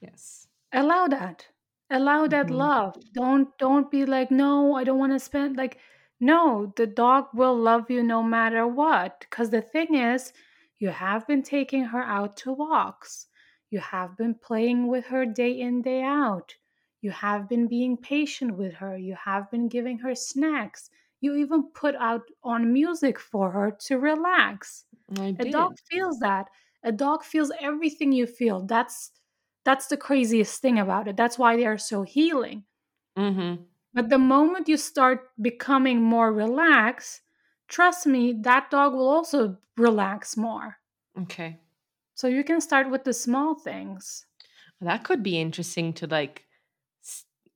yes 0.00 0.48
Allow 0.72 1.08
that. 1.08 1.50
Allow 1.90 2.26
that 2.28 2.48
Mhm. 2.48 2.50
love. 2.50 2.96
Don't 3.12 3.58
don't 3.58 3.90
be 3.90 4.06
like, 4.06 4.30
"No, 4.30 4.74
I 4.76 4.82
don't 4.82 4.98
want 4.98 5.12
to 5.12 5.18
spend 5.18 5.58
like 5.58 5.78
no, 6.18 6.72
the 6.74 6.86
dog 6.86 7.28
will 7.34 7.54
love 7.54 7.90
you 7.90 8.02
no 8.02 8.22
matter 8.22 8.66
what." 8.66 9.26
Cuz 9.28 9.50
the 9.50 9.60
thing 9.60 9.92
is, 9.94 10.32
you 10.78 10.88
have 10.88 11.26
been 11.26 11.42
taking 11.42 11.84
her 11.84 12.02
out 12.02 12.34
to 12.38 12.52
walks. 12.54 13.26
You 13.68 13.80
have 13.80 14.16
been 14.16 14.36
playing 14.36 14.86
with 14.86 15.08
her 15.08 15.26
day 15.26 15.52
in 15.60 15.82
day 15.82 16.02
out. 16.02 16.56
You 17.02 17.10
have 17.10 17.46
been 17.46 17.68
being 17.68 17.98
patient 17.98 18.56
with 18.56 18.72
her. 18.76 18.96
You 18.96 19.16
have 19.16 19.50
been 19.50 19.68
giving 19.68 19.98
her 19.98 20.14
snacks. 20.14 20.88
You 21.20 21.34
even 21.36 21.70
put 21.72 21.94
out 21.96 22.22
on 22.42 22.72
music 22.72 23.18
for 23.18 23.50
her 23.52 23.70
to 23.86 23.98
relax. 23.98 24.86
i 25.20 25.32
A 25.38 25.44
did 25.44 25.46
dog 25.46 25.72
feels 25.90 26.18
that. 26.20 26.48
A 26.82 26.92
dog 26.92 27.24
feels 27.24 27.52
everything 27.60 28.12
you 28.12 28.26
feel. 28.26 28.64
That's 28.66 29.12
that's 29.64 29.88
the 29.88 29.96
craziest 29.96 30.60
thing 30.62 30.78
about 30.78 31.08
it. 31.08 31.16
That's 31.16 31.38
why 31.38 31.56
they 31.56 31.66
are 31.66 31.78
so 31.78 32.02
healing. 32.02 32.64
mm-hmm. 33.16 33.68
But 33.92 34.08
the 34.08 34.16
moment 34.16 34.66
you 34.66 34.78
start 34.78 35.30
becoming 35.42 36.00
more 36.00 36.32
relaxed, 36.32 37.20
trust 37.66 38.06
me, 38.06 38.32
that 38.32 38.70
dog 38.70 38.94
will 38.94 39.08
also 39.10 39.58
relax 39.76 40.38
more. 40.38 40.78
okay 41.18 41.60
So 42.16 42.28
you 42.28 42.44
can 42.44 42.60
start 42.60 42.90
with 42.90 43.04
the 43.04 43.14
small 43.14 43.54
things. 43.54 44.26
that 44.80 45.04
could 45.04 45.22
be 45.22 45.38
interesting 45.38 45.92
to 45.94 46.06
like 46.06 46.46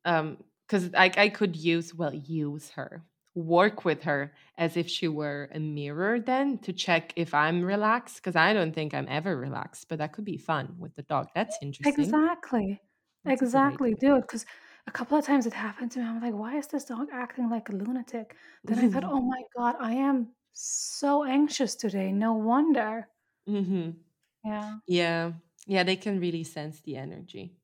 um 0.04 0.42
because 0.66 0.92
I, 0.94 1.12
I 1.16 1.28
could 1.28 1.56
use 1.56 1.94
well 1.94 2.14
use 2.14 2.70
her 2.70 3.04
work 3.34 3.84
with 3.84 4.02
her 4.02 4.34
as 4.58 4.76
if 4.76 4.88
she 4.88 5.08
were 5.08 5.48
a 5.54 5.58
mirror 5.60 6.20
then 6.20 6.58
to 6.58 6.72
check 6.72 7.12
if 7.16 7.32
i'm 7.34 7.62
relaxed 7.62 8.16
because 8.16 8.36
i 8.36 8.52
don't 8.52 8.74
think 8.74 8.92
i'm 8.94 9.08
ever 9.08 9.36
relaxed 9.36 9.88
but 9.88 9.98
that 9.98 10.12
could 10.12 10.24
be 10.24 10.36
fun 10.36 10.76
with 10.78 10.94
the 10.94 11.02
dog 11.02 11.28
that's 11.34 11.58
interesting 11.62 11.92
Exactly. 11.98 12.80
That's 13.24 13.42
exactly, 13.42 13.94
idea. 13.94 13.98
dude. 14.00 14.22
Because 14.22 14.44
a 14.86 14.90
couple 14.90 15.16
of 15.18 15.24
times 15.24 15.46
it 15.46 15.52
happened 15.52 15.92
to 15.92 16.00
me. 16.00 16.04
I'm 16.06 16.20
like, 16.20 16.34
why 16.34 16.56
is 16.56 16.66
this 16.68 16.84
dog 16.84 17.08
acting 17.12 17.50
like 17.50 17.68
a 17.68 17.72
lunatic? 17.72 18.36
Then 18.66 18.78
I 18.78 18.86
thought, 18.86 19.04
oh 19.04 19.20
my 19.22 19.42
God, 19.56 19.76
I 19.78 19.92
am 19.94 20.34
so 20.52 21.24
anxious 21.24 21.74
today. 21.74 22.12
No 22.12 22.32
wonder. 22.34 23.08
hmm 23.46 23.90
Yeah. 24.44 24.78
yeah 24.86 25.32
yeah 25.66 25.82
they 25.82 25.96
can 25.96 26.20
really 26.20 26.44
sense 26.44 26.80
the 26.82 26.96
energy 26.96 27.56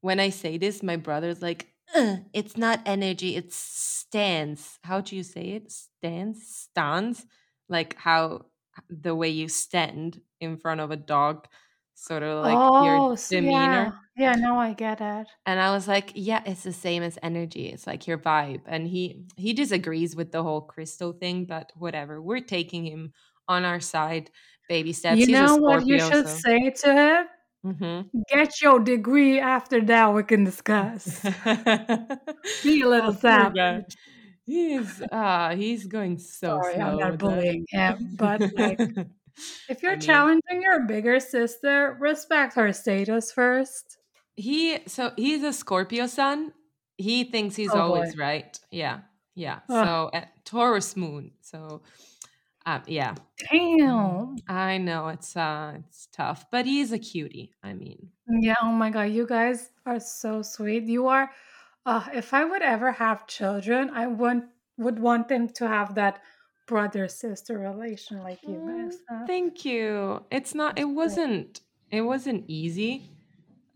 when 0.00 0.20
i 0.20 0.30
say 0.30 0.58
this 0.58 0.82
my 0.82 0.96
brother's 0.96 1.42
like 1.42 1.74
"Ugh, 1.94 2.24
it's 2.32 2.56
not 2.56 2.82
energy 2.86 3.36
it's 3.36 3.56
stance. 3.56 4.78
How 4.82 5.00
do 5.00 5.16
you 5.16 5.22
say 5.22 5.50
it? 5.52 5.70
Stance? 5.72 6.46
Stance? 6.70 7.26
Like 7.68 7.94
how 7.96 8.46
the 8.90 9.14
way 9.14 9.28
you 9.30 9.48
stand 9.48 10.20
in 10.40 10.56
front 10.58 10.80
of 10.80 10.90
a 10.90 10.96
dog 10.96 11.48
sort 11.94 12.22
of 12.22 12.42
like 12.42 12.66
your 12.78 13.00
Oh, 13.00 13.18
yeah. 13.30 13.92
demeanor? 13.92 13.98
Yeah, 14.16 14.36
now 14.36 14.58
I 14.58 14.72
get 14.72 15.00
it. 15.02 15.28
and 15.46 15.60
i 15.60 15.70
was 15.72 15.86
like 15.88 16.12
yeah 16.14 16.42
it's 16.46 16.62
the 16.64 16.72
same 16.72 17.02
as 17.02 17.18
energy 17.22 17.68
it's 17.68 17.86
like 17.86 18.06
your 18.06 18.18
vibe. 18.18 18.62
And 18.66 18.86
he 18.88 19.26
he 19.36 19.52
disagrees 19.52 20.16
with 20.16 20.32
the 20.32 20.42
whole 20.42 20.60
crystal 20.62 21.12
thing 21.12 21.44
but 21.46 21.72
whatever 21.76 22.20
we're 22.20 22.40
taking 22.40 22.84
him 22.86 23.12
on 23.48 23.64
our 23.64 23.80
side 23.80 24.30
baby 24.68 24.92
steps. 24.92 25.26
You 25.26 25.26
he's 25.28 25.54
know 25.54 25.56
what 25.56 25.86
you 25.86 25.98
should 26.00 26.28
so 26.30 26.42
say 26.44 26.70
to 26.70 26.92
him? 26.94 27.26
Mm-hmm. 27.66 28.08
Get 28.28 28.60
your 28.62 28.80
degree 28.80 29.40
after 29.40 29.80
that 29.84 30.14
we 30.14 30.22
can 30.24 30.44
discuss. 30.44 31.22
Be 32.62 32.80
a 32.82 32.88
little 32.88 33.12
savage. 33.20 33.96
He's 34.44 35.02
ah, 35.12 35.54
he's 35.54 35.86
going 35.86 36.18
so 36.18 36.60
Sorry, 36.62 36.80
I'm 36.80 36.98
not 36.98 37.12
with 37.12 37.20
that. 37.28 37.42
bullying 37.42 37.66
him, 37.70 38.14
but 38.16 38.42
like 38.54 38.80
if 39.68 39.82
you're 39.82 39.96
I 39.96 39.96
mean, 39.96 40.00
challenging 40.00 40.62
your 40.62 40.86
bigger 40.86 41.20
sister, 41.20 41.96
respect 42.00 42.54
her 42.54 42.72
status 42.72 43.32
first. 43.32 43.98
he 44.36 44.78
so 44.86 45.12
he's 45.16 45.42
a 45.42 45.52
Scorpio 45.52 46.06
sun. 46.06 46.52
He 46.98 47.24
thinks 47.24 47.56
he's 47.56 47.74
Oh, 47.74 47.80
always 47.80 48.16
right. 48.16 48.58
Yeah, 48.70 49.00
yeah. 49.34 49.60
Ugh. 49.68 49.86
So 49.86 50.10
uh, 50.14 50.24
Taurus 50.44 50.96
moon. 50.96 51.32
So, 51.42 51.82
um, 52.66 52.82
yeah. 52.86 53.14
Damn. 53.38 54.42
I 54.48 54.78
know 54.78 55.06
it's 55.08 55.36
uh 55.36 55.74
it's 55.86 56.08
tough, 56.08 56.50
but 56.50 56.66
he's 56.66 56.90
a 56.92 56.98
cutie. 56.98 57.54
I 57.62 57.74
mean, 57.74 58.12
Yeah, 58.28 58.54
oh 58.62 58.72
my 58.72 58.90
god, 58.90 59.04
you 59.12 59.26
guys 59.26 59.70
are 59.84 60.00
so 60.00 60.42
sweet. 60.42 60.84
You 60.84 61.06
are 61.08 61.30
uh 61.86 62.08
if 62.12 62.34
I 62.34 62.44
would 62.44 62.62
ever 62.62 62.92
have 62.92 63.26
children, 63.26 63.90
I 63.90 64.06
want 64.08 64.50
would 64.76 64.98
want 64.98 65.28
them 65.28 65.48
to 65.50 65.68
have 65.68 65.94
that 65.96 66.22
brother 66.66 67.08
sister 67.08 67.58
relation 67.58 68.22
like 68.22 68.46
you 68.48 68.60
Mm, 68.60 68.66
guys 68.66 69.00
have. 69.08 69.28
Thank 69.28 69.64
you. 69.64 70.24
It's 70.30 70.54
not. 70.54 70.78
It 70.78 70.84
wasn't. 70.86 71.60
It 71.90 72.02
wasn't 72.02 72.44
easy. 72.48 73.10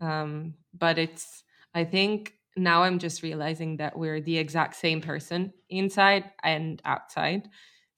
Um, 0.01 0.55
but 0.73 0.97
it's. 0.97 1.43
I 1.73 1.85
think 1.85 2.35
now 2.57 2.83
I'm 2.83 2.99
just 2.99 3.23
realizing 3.23 3.77
that 3.77 3.97
we're 3.97 4.21
the 4.21 4.37
exact 4.37 4.75
same 4.75 5.01
person 5.01 5.53
inside 5.69 6.31
and 6.43 6.81
outside. 6.85 7.49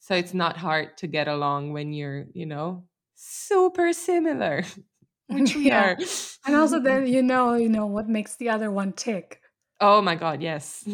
So 0.03 0.15
it's 0.15 0.33
not 0.33 0.57
hard 0.57 0.97
to 0.97 1.07
get 1.07 1.29
along 1.29 1.71
when 1.71 1.93
you're, 1.93 2.25
you 2.33 2.45
know, 2.45 2.83
super 3.15 3.93
similar, 3.93 4.65
which 5.27 5.55
we 5.55 5.67
yeah. 5.67 5.91
are. 5.91 5.97
And 6.45 6.57
also 6.57 6.81
then 6.81 7.07
you 7.15 7.23
know, 7.23 7.53
you 7.53 7.69
know 7.69 7.85
what 7.85 8.09
makes 8.09 8.35
the 8.35 8.49
other 8.49 8.69
one 8.69 8.91
tick. 8.91 9.39
Oh 9.79 10.01
my 10.01 10.15
god, 10.15 10.41
yes. 10.41 10.85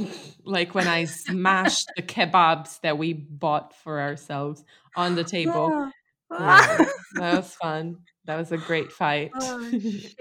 like 0.46 0.76
when 0.76 0.88
I 0.88 1.06
smashed 1.06 1.92
the 1.96 2.04
kebabs 2.04 2.82
that 2.82 3.00
we 3.00 3.14
bought 3.14 3.74
for 3.74 4.00
ourselves 4.00 4.64
on 4.96 5.16
the 5.16 5.24
table. 5.24 5.92
Ah. 6.32 6.78
Yeah, 6.78 6.86
that 7.16 7.38
was 7.38 7.56
fun. 7.56 7.98
That 8.26 8.38
was 8.38 8.52
a 8.52 8.58
great 8.58 8.92
fight. 8.92 9.32
Oh, 9.34 9.72
shit. 9.72 10.18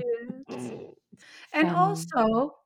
And 0.48 1.68
Funny. 1.68 1.76
also, 1.76 2.56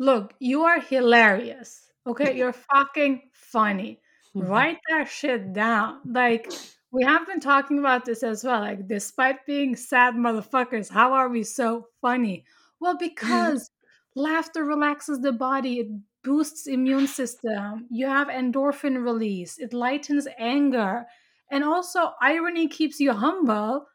look, 0.00 0.34
you 0.40 0.64
are 0.64 0.80
hilarious. 0.80 1.82
Okay, 2.04 2.36
you're 2.36 2.52
fucking 2.52 3.30
funny. 3.32 4.00
Mmm. 4.34 4.46
Write 4.48 4.78
that 4.88 5.08
shit 5.08 5.52
down. 5.52 6.00
Like, 6.04 6.52
we 6.92 7.04
have 7.04 7.26
been 7.26 7.40
talking 7.40 7.78
about 7.78 8.04
this 8.04 8.22
as 8.22 8.44
well. 8.44 8.60
Like, 8.60 8.86
despite 8.88 9.44
being 9.46 9.76
sad 9.76 10.14
motherfuckers, 10.14 10.90
how 10.90 11.12
are 11.12 11.28
we 11.28 11.42
so 11.44 11.86
funny? 12.00 12.44
Well, 12.80 12.96
because 12.98 13.70
laughter 14.14 14.64
relaxes 14.64 15.20
the 15.20 15.32
body, 15.32 15.80
it 15.80 15.88
boosts 16.22 16.66
immune 16.66 17.06
system. 17.06 17.86
You 17.90 18.06
have 18.06 18.28
endorphin 18.28 19.02
release, 19.04 19.58
it 19.58 19.72
lightens 19.72 20.26
anger, 20.38 21.06
and 21.50 21.64
also 21.64 22.12
irony 22.20 22.68
keeps 22.68 23.00
you 23.00 23.12
humble. 23.12 23.86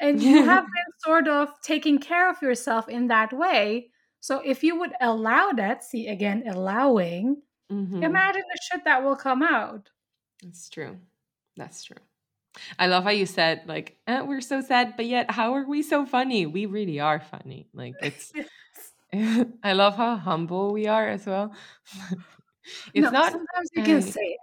And 0.00 0.22
you 0.22 0.42
have 0.44 0.64
been 0.64 0.92
sort 0.98 1.28
of 1.28 1.50
taking 1.62 1.98
care 1.98 2.28
of 2.30 2.42
yourself 2.42 2.88
in 2.88 3.08
that 3.08 3.32
way. 3.32 3.90
So 4.20 4.40
if 4.44 4.62
you 4.64 4.78
would 4.78 4.92
allow 5.00 5.50
that, 5.52 5.84
see 5.84 6.08
again, 6.08 6.44
allowing, 6.48 7.42
Mhm. 7.70 8.02
imagine 8.04 8.42
the 8.42 8.58
shit 8.62 8.84
that 8.84 9.02
will 9.02 9.16
come 9.16 9.42
out. 9.42 9.90
That's 10.42 10.68
true. 10.68 10.98
That's 11.56 11.84
true. 11.84 11.96
I 12.78 12.86
love 12.86 13.04
how 13.04 13.10
you 13.10 13.26
said 13.26 13.62
like 13.66 13.98
eh, 14.06 14.20
we're 14.20 14.40
so 14.40 14.60
sad, 14.60 14.94
but 14.96 15.06
yet 15.06 15.30
how 15.30 15.54
are 15.54 15.66
we 15.66 15.82
so 15.82 16.06
funny? 16.06 16.46
We 16.46 16.66
really 16.66 17.00
are 17.00 17.20
funny. 17.20 17.68
Like 17.72 17.94
it's. 18.02 18.32
I 19.62 19.72
love 19.74 19.96
how 19.96 20.16
humble 20.16 20.72
we 20.72 20.86
are 20.88 21.08
as 21.08 21.26
well. 21.26 21.54
it's 22.94 23.04
no, 23.04 23.10
not. 23.10 23.32
sometimes 23.32 23.70
you 23.72 23.82
can 23.82 23.96
uh, 23.98 24.00
say 24.00 24.20
it. 24.22 24.38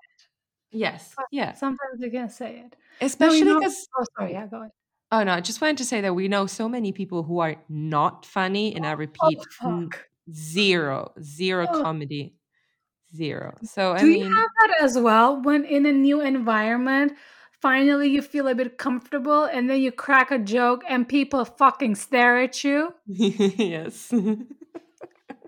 Yes. 0.71 1.15
Yeah. 1.31 1.53
Sometimes 1.53 1.99
you 1.99 2.09
can 2.11 2.29
say 2.29 2.59
it. 2.65 2.75
Especially 3.01 3.43
know, 3.43 3.59
because. 3.59 3.87
oh, 3.97 4.05
sorry, 4.17 4.31
yeah, 4.33 4.47
go 4.47 4.59
ahead. 4.61 4.71
Oh 5.11 5.23
no! 5.23 5.33
I 5.33 5.41
just 5.41 5.59
wanted 5.59 5.77
to 5.79 5.83
say 5.85 5.99
that 6.01 6.15
we 6.15 6.29
know 6.29 6.45
so 6.45 6.69
many 6.69 6.93
people 6.93 7.23
who 7.23 7.39
are 7.39 7.57
not 7.67 8.25
funny, 8.25 8.73
and 8.75 8.85
I 8.85 8.93
Oh, 8.93 8.95
repeat, 8.95 9.39
fuck. 9.51 10.07
zero, 10.33 11.11
zero 11.21 11.67
Oh. 11.69 11.81
comedy, 11.83 12.33
zero. 13.15 13.57
So 13.63 13.93
I 13.93 13.99
Do 13.99 14.07
you 14.07 14.23
have 14.23 14.49
that 14.59 14.83
as 14.83 14.97
well 14.97 15.41
when 15.41 15.65
in 15.65 15.85
a 15.85 15.91
new 15.91 16.21
environment, 16.21 17.13
finally 17.61 18.09
you 18.09 18.21
feel 18.21 18.47
a 18.47 18.55
bit 18.55 18.77
comfortable 18.77 19.43
and 19.43 19.69
then 19.69 19.81
you 19.81 19.91
crack 19.91 20.31
a 20.31 20.39
joke 20.39 20.83
and 20.87 21.07
people 21.07 21.45
fucking 21.45 21.95
stare 21.95 22.37
at 22.39 22.63
you? 22.63 22.93
yes. 23.05 24.11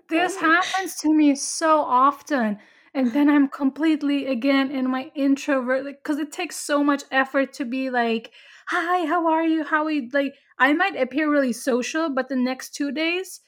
This 0.08 0.36
happens 0.40 0.96
to 0.96 1.12
me 1.12 1.34
so 1.34 1.80
often. 1.80 2.58
And 2.94 3.12
then 3.12 3.28
I'm 3.28 3.48
completely 3.48 4.26
again 4.26 4.70
in 4.70 4.88
my 4.88 5.10
introvert 5.16 5.84
because 5.84 6.18
it 6.18 6.30
takes 6.30 6.56
so 6.56 6.84
much 6.84 7.02
effort 7.10 7.52
to 7.54 7.64
be 7.64 7.90
like, 7.90 8.30
hi, 8.66 9.06
how 9.06 9.26
are 9.26 9.44
you? 9.44 9.64
How 9.64 9.84
are 9.84 9.90
you? 9.90 10.08
Like, 10.12 10.34
I 10.58 10.72
might 10.72 10.96
appear 10.96 11.28
really 11.28 11.52
social, 11.52 12.08
but 12.08 12.28
the 12.28 12.36
next 12.36 12.74
two 12.74 12.92
days, 12.92 13.40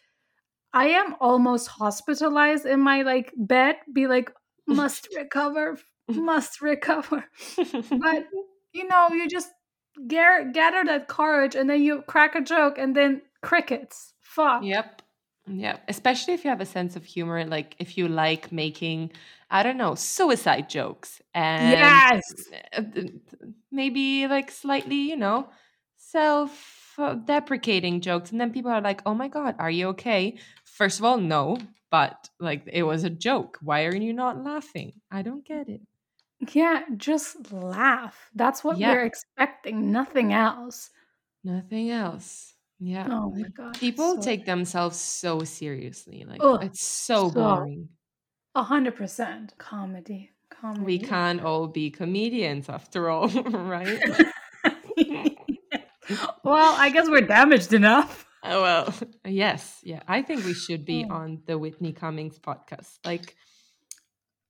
I 0.72 0.88
am 0.88 1.16
almost 1.20 1.68
hospitalized 1.68 2.66
in 2.66 2.80
my 2.80 3.02
like 3.02 3.32
bed, 3.36 3.76
be 3.92 4.06
like, 4.06 4.32
must 4.66 5.08
recover, 5.16 5.78
must 6.08 6.60
recover. 6.60 7.24
But 7.56 8.26
you 8.72 8.86
know, 8.88 9.08
you 9.10 9.28
just 9.28 9.50
gather, 10.06 10.50
gather 10.52 10.84
that 10.84 11.08
courage 11.08 11.54
and 11.54 11.68
then 11.70 11.82
you 11.82 12.02
crack 12.02 12.34
a 12.34 12.40
joke 12.42 12.78
and 12.78 12.94
then 12.94 13.22
crickets. 13.42 14.12
Fuck. 14.20 14.62
Yep. 14.64 15.02
Yep. 15.48 15.84
Especially 15.88 16.34
if 16.34 16.44
you 16.44 16.50
have 16.50 16.60
a 16.60 16.66
sense 16.66 16.96
of 16.96 17.04
humor, 17.04 17.44
like 17.44 17.76
if 17.78 17.96
you 17.96 18.08
like 18.08 18.50
making, 18.52 19.12
I 19.50 19.62
don't 19.62 19.76
know, 19.76 19.94
suicide 19.94 20.68
jokes 20.68 21.22
and 21.32 21.72
Yes. 21.72 22.22
uh, 22.76 22.82
maybe 23.70 24.26
like 24.26 24.50
slightly, 24.50 24.96
you 24.96 25.16
know, 25.16 25.48
self 25.96 26.75
uh, 26.98 27.14
deprecating 27.14 28.00
jokes. 28.00 28.30
And 28.32 28.40
then 28.40 28.52
people 28.52 28.70
are 28.70 28.80
like, 28.80 29.02
oh 29.06 29.14
my 29.14 29.28
God, 29.28 29.54
are 29.58 29.70
you 29.70 29.88
okay? 29.88 30.38
First 30.64 30.98
of 30.98 31.04
all, 31.04 31.18
no, 31.18 31.58
but 31.90 32.28
like 32.40 32.62
it 32.66 32.82
was 32.82 33.04
a 33.04 33.10
joke. 33.10 33.58
Why 33.62 33.84
are 33.84 33.94
you 33.94 34.12
not 34.12 34.42
laughing? 34.44 34.92
I 35.10 35.22
don't 35.22 35.44
get 35.44 35.68
it. 35.68 35.80
Yeah, 36.52 36.82
just 36.96 37.52
laugh. 37.52 38.30
That's 38.34 38.62
what 38.62 38.76
Yeah. 38.78 38.92
we're 38.92 39.04
expecting, 39.06 39.90
nothing 39.92 40.32
else. 40.32 40.90
Nothing 41.44 41.90
else. 41.90 42.52
Yeah. 42.78 43.08
Oh 43.10 43.30
my 43.30 43.48
god. 43.48 43.78
People 43.78 44.16
so- 44.16 44.20
take 44.22 44.44
themselves 44.44 44.98
so 44.98 45.40
seriously. 45.44 46.24
Like 46.28 46.40
Ugh, 46.42 46.62
it's 46.62 46.82
so 46.82 47.28
so- 47.28 47.34
boring. 47.34 47.88
a 48.54 48.62
hundred 48.62 48.96
percent 48.96 49.54
comedy. 49.58 50.30
Comedy. 50.50 50.84
We 50.84 50.98
can't 50.98 51.42
all 51.42 51.66
be 51.68 51.90
comedians 51.90 52.68
after 52.68 53.08
all, 53.10 53.28
right? 53.50 53.98
well, 56.46 56.74
I 56.78 56.90
guess 56.90 57.08
we're 57.08 57.22
damaged 57.26 57.72
enough. 57.72 58.26
Oh, 58.42 58.62
well, 58.62 58.94
yes. 59.24 59.80
Yeah. 59.82 60.02
I 60.06 60.22
think 60.22 60.44
we 60.44 60.54
should 60.54 60.84
be 60.84 61.04
Oh. 61.10 61.14
on 61.14 61.42
the 61.46 61.58
Whitney 61.58 61.92
Cummings 61.92 62.38
podcast. 62.38 62.98
Like, 63.04 63.36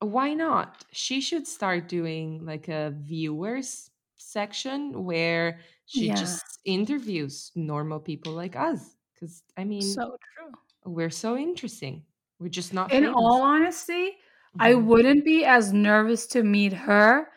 why 0.00 0.34
not? 0.34 0.84
She 0.92 1.20
should 1.20 1.46
start 1.46 1.88
doing 1.88 2.44
like 2.44 2.68
a 2.68 2.92
viewers 2.96 3.90
section 4.16 5.04
where 5.04 5.60
she 5.86 6.08
Yeah. 6.08 6.14
just 6.16 6.44
interviews 6.64 7.52
normal 7.54 8.00
people 8.00 8.32
like 8.32 8.56
us. 8.56 8.96
Because, 9.14 9.42
I 9.56 9.64
mean, 9.64 9.82
So 9.82 10.18
true. 10.34 10.52
we're 10.84 11.10
so 11.10 11.36
interesting. 11.36 12.04
We're 12.38 12.48
just 12.48 12.74
not 12.74 12.92
In 12.92 13.04
famous. 13.04 13.14
all 13.16 13.40
honesty, 13.42 14.18
I 14.58 14.72
Mhm. 14.72 14.84
wouldn't 14.84 15.24
be 15.24 15.44
as 15.44 15.72
nervous 15.72 16.26
to 16.28 16.42
meet 16.42 16.72
her 16.74 17.30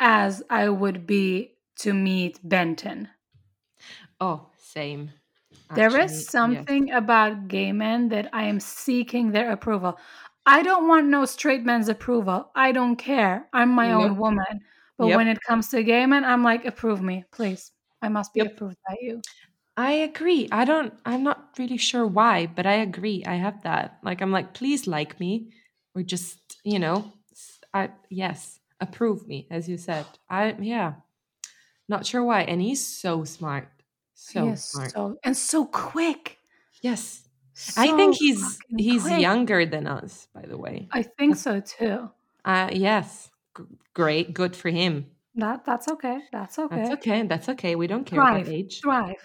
as 0.00 0.42
I 0.50 0.68
would 0.68 1.06
be 1.06 1.56
to 1.76 1.92
meet 1.94 2.40
Benton. 2.42 3.08
Oh, 4.20 4.50
same. 4.56 5.12
There 5.74 5.96
Actually, 5.96 6.26
is 6.26 6.28
yes. 6.42 6.66
something 6.68 6.90
about 6.92 7.48
gay 7.48 7.72
men 7.72 8.08
that 8.10 8.28
I 8.32 8.44
am 8.44 8.60
seeking 8.60 9.30
their 9.32 9.50
approval. 9.52 9.98
I 10.46 10.62
don't 10.62 10.88
want 10.88 11.08
no 11.08 11.24
straight 11.26 11.62
men's 11.64 11.88
approval. 11.88 12.50
I 12.54 12.72
don't 12.72 12.96
care. 12.96 13.48
I'm 13.52 13.70
my 13.70 13.92
own 13.92 14.16
woman. 14.16 14.64
But 14.98 15.08
Yep. 15.08 15.10
when 15.10 15.28
it 15.28 15.38
comes 15.46 15.68
to 15.70 15.82
gay 15.82 16.06
men, 16.06 16.24
I'm 16.24 16.42
like, 16.44 16.64
approve 16.64 17.02
me, 17.02 17.24
please. 17.32 17.72
I 18.02 18.08
must 18.08 18.32
be 18.34 18.40
Yep. 18.40 18.46
approved 18.46 18.76
by 18.88 18.96
you. 19.00 19.24
I 19.76 19.92
agree. 19.92 20.48
I 20.52 20.64
don't, 20.64 20.94
I'm 21.06 21.22
not 21.22 21.54
really 21.58 21.76
sure 21.76 22.06
why, 22.06 22.46
but 22.46 22.66
I 22.66 22.74
agree. 22.74 23.24
I 23.24 23.34
have 23.36 23.62
that. 23.62 23.98
Like, 24.02 24.20
I'm 24.20 24.32
like, 24.32 24.52
please 24.52 24.86
like 24.86 25.18
me 25.18 25.52
or 25.94 26.02
just, 26.02 26.58
you 26.64 26.78
know, 26.78 27.12
I, 27.72 27.90
yes, 28.10 28.60
approve 28.80 29.26
me, 29.26 29.46
as 29.50 29.68
you 29.68 29.78
said. 29.78 30.06
I, 30.28 30.52
yeah, 30.60 30.96
not 31.88 32.06
sure 32.06 32.24
why. 32.24 32.42
And 32.42 32.62
he's 32.62 32.86
so 32.86 33.24
smart. 33.24 33.68
So 34.22 34.44
Yes, 34.44 34.64
smart. 34.66 34.90
so 34.92 35.16
and 35.24 35.36
so 35.36 35.64
quick. 35.64 36.38
yes. 36.82 37.26
I 37.76 37.88
think 37.96 38.16
he's, 38.16 38.58
he's 38.78 39.02
quick. 39.02 39.20
younger 39.20 39.66
than 39.66 39.86
us, 39.86 40.28
by 40.34 40.42
the 40.42 40.56
way. 40.56 40.88
I 40.92 41.02
think 41.02 41.36
so 41.36 41.60
too. 41.60 42.10
Uh, 42.44 42.68
yes. 42.72 43.30
G- 43.56 43.64
great. 43.92 44.32
Good 44.34 44.54
for 44.56 44.68
him. 44.70 45.06
That 45.34 45.64
that's 45.64 45.88
okay. 45.88 46.20
That's 46.32 46.58
okay. 46.58 46.76
That's 46.76 46.90
okay. 46.92 47.22
That's 47.26 47.48
okay. 47.50 47.76
We 47.76 47.86
don't 47.86 48.04
care 48.04 48.18
Thrive. 48.18 48.42
about 48.42 48.52
age. 48.52 48.80
Thrive. 48.80 49.16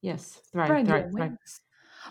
Yes. 0.00 0.40
Thrive, 0.52 0.68
your 0.68 0.84
thrive, 0.86 1.10
thrive. 1.12 1.30
wings. 1.30 1.60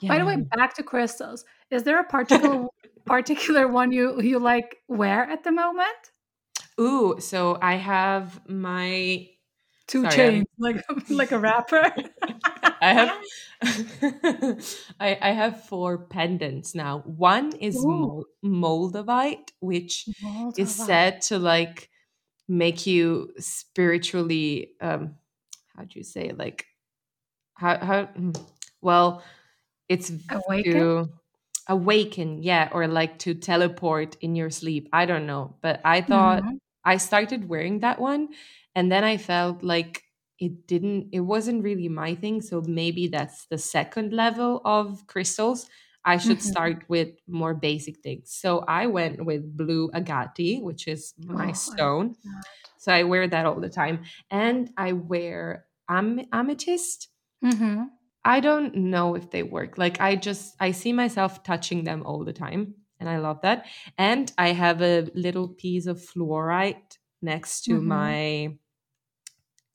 By 0.07 0.17
the 0.19 0.25
way, 0.25 0.37
back 0.55 0.73
to 0.75 0.83
crystals. 0.83 1.45
Is 1.69 1.83
there 1.83 1.99
a 1.99 2.03
particular 2.03 2.67
particular 3.05 3.67
one 3.67 3.91
you 3.91 4.21
you 4.21 4.39
like 4.39 4.77
wear 4.87 5.23
at 5.29 5.43
the 5.43 5.51
moment? 5.51 6.11
Ooh, 6.79 7.19
so 7.19 7.57
I 7.61 7.75
have 7.75 8.41
my 8.47 9.27
Two 9.91 10.07
Sorry, 10.07 10.07
chains, 10.07 10.47
like 10.57 10.77
like 11.09 11.31
a 11.31 11.39
rapper. 11.39 11.93
I 12.81 12.93
have 12.93 13.13
I, 14.99 15.17
I 15.21 15.31
have 15.31 15.63
four 15.65 15.97
pendants 15.97 16.73
now. 16.73 16.99
One 16.99 17.53
is 17.53 17.85
Ooh. 17.85 18.25
Moldavite, 18.43 19.51
which 19.59 20.09
is 20.57 20.75
said 20.75 21.21
to 21.23 21.37
like 21.39 21.89
make 22.47 22.87
you 22.87 23.33
spiritually 23.39 24.73
um 24.81 25.17
how 25.75 25.83
do 25.85 25.99
you 25.99 26.03
say 26.03 26.31
like 26.31 26.67
how 27.55 27.77
how 27.79 28.05
mm, 28.07 28.35
well 28.81 29.23
it's 29.89 30.11
Awaken? 30.29 30.63
to 30.65 31.09
awaken, 31.67 32.43
yeah, 32.43 32.69
or 32.73 32.87
like 32.87 33.19
to 33.19 33.33
teleport 33.35 34.17
in 34.21 34.35
your 34.35 34.49
sleep. 34.49 34.89
I 34.93 35.05
don't 35.05 35.27
know, 35.27 35.57
but 35.61 35.81
I 35.85 36.01
thought 36.01 36.43
Mhm. 36.43 36.59
I 36.85 36.97
started 36.97 37.49
wearing 37.49 37.79
that 37.81 37.99
one 37.99 38.29
and 38.75 38.91
then 38.91 39.03
I 39.03 39.17
felt 39.17 39.63
like 39.63 40.03
it 40.39 40.67
didn't 40.67 41.09
it 41.11 41.21
wasn't 41.21 41.63
really 41.63 41.87
my 41.89 42.15
thing 42.15 42.41
so 42.41 42.61
maybe 42.61 43.07
that's 43.07 43.45
the 43.47 43.57
second 43.57 44.13
level 44.13 44.61
of 44.65 45.05
crystals 45.07 45.69
I 46.03 46.17
should 46.17 46.41
Mhm. 46.41 46.41
start 46.41 46.89
with 46.89 47.09
more 47.27 47.53
basic 47.53 47.99
things. 48.01 48.31
So 48.33 48.59
I 48.67 48.87
went 48.87 49.23
with 49.23 49.55
blue 49.55 49.91
agate, 49.93 50.63
which 50.63 50.87
is 50.87 51.13
my 51.19 51.51
Oh, 51.51 51.51
stone. 51.51 52.15
So 52.77 52.93
I 52.93 53.03
wear 53.03 53.27
that 53.27 53.45
all 53.45 53.59
the 53.59 53.69
time. 53.69 54.03
And 54.31 54.71
I 54.77 54.93
wear 54.93 55.67
am- 55.89 56.25
amethyst. 56.33 57.09
Mhm. 57.41 57.91
I 58.23 58.39
don't 58.39 58.75
know 58.75 59.15
if 59.15 59.31
they 59.31 59.43
work. 59.43 59.77
Like 59.77 59.99
I 59.99 60.15
just 60.15 60.55
I 60.59 60.71
see 60.71 60.93
myself 60.93 61.43
touching 61.43 61.83
them 61.83 62.03
all 62.05 62.23
the 62.23 62.33
time 62.33 62.75
and 62.99 63.09
I 63.09 63.17
love 63.17 63.41
that. 63.41 63.65
And 63.97 64.31
I 64.37 64.49
have 64.49 64.81
a 64.81 65.01
little 65.15 65.47
piece 65.49 65.87
of 65.87 65.97
fluorite 65.99 66.97
next 67.21 67.61
to 67.65 67.81
Mhm. 67.81 67.81
my 67.81 68.57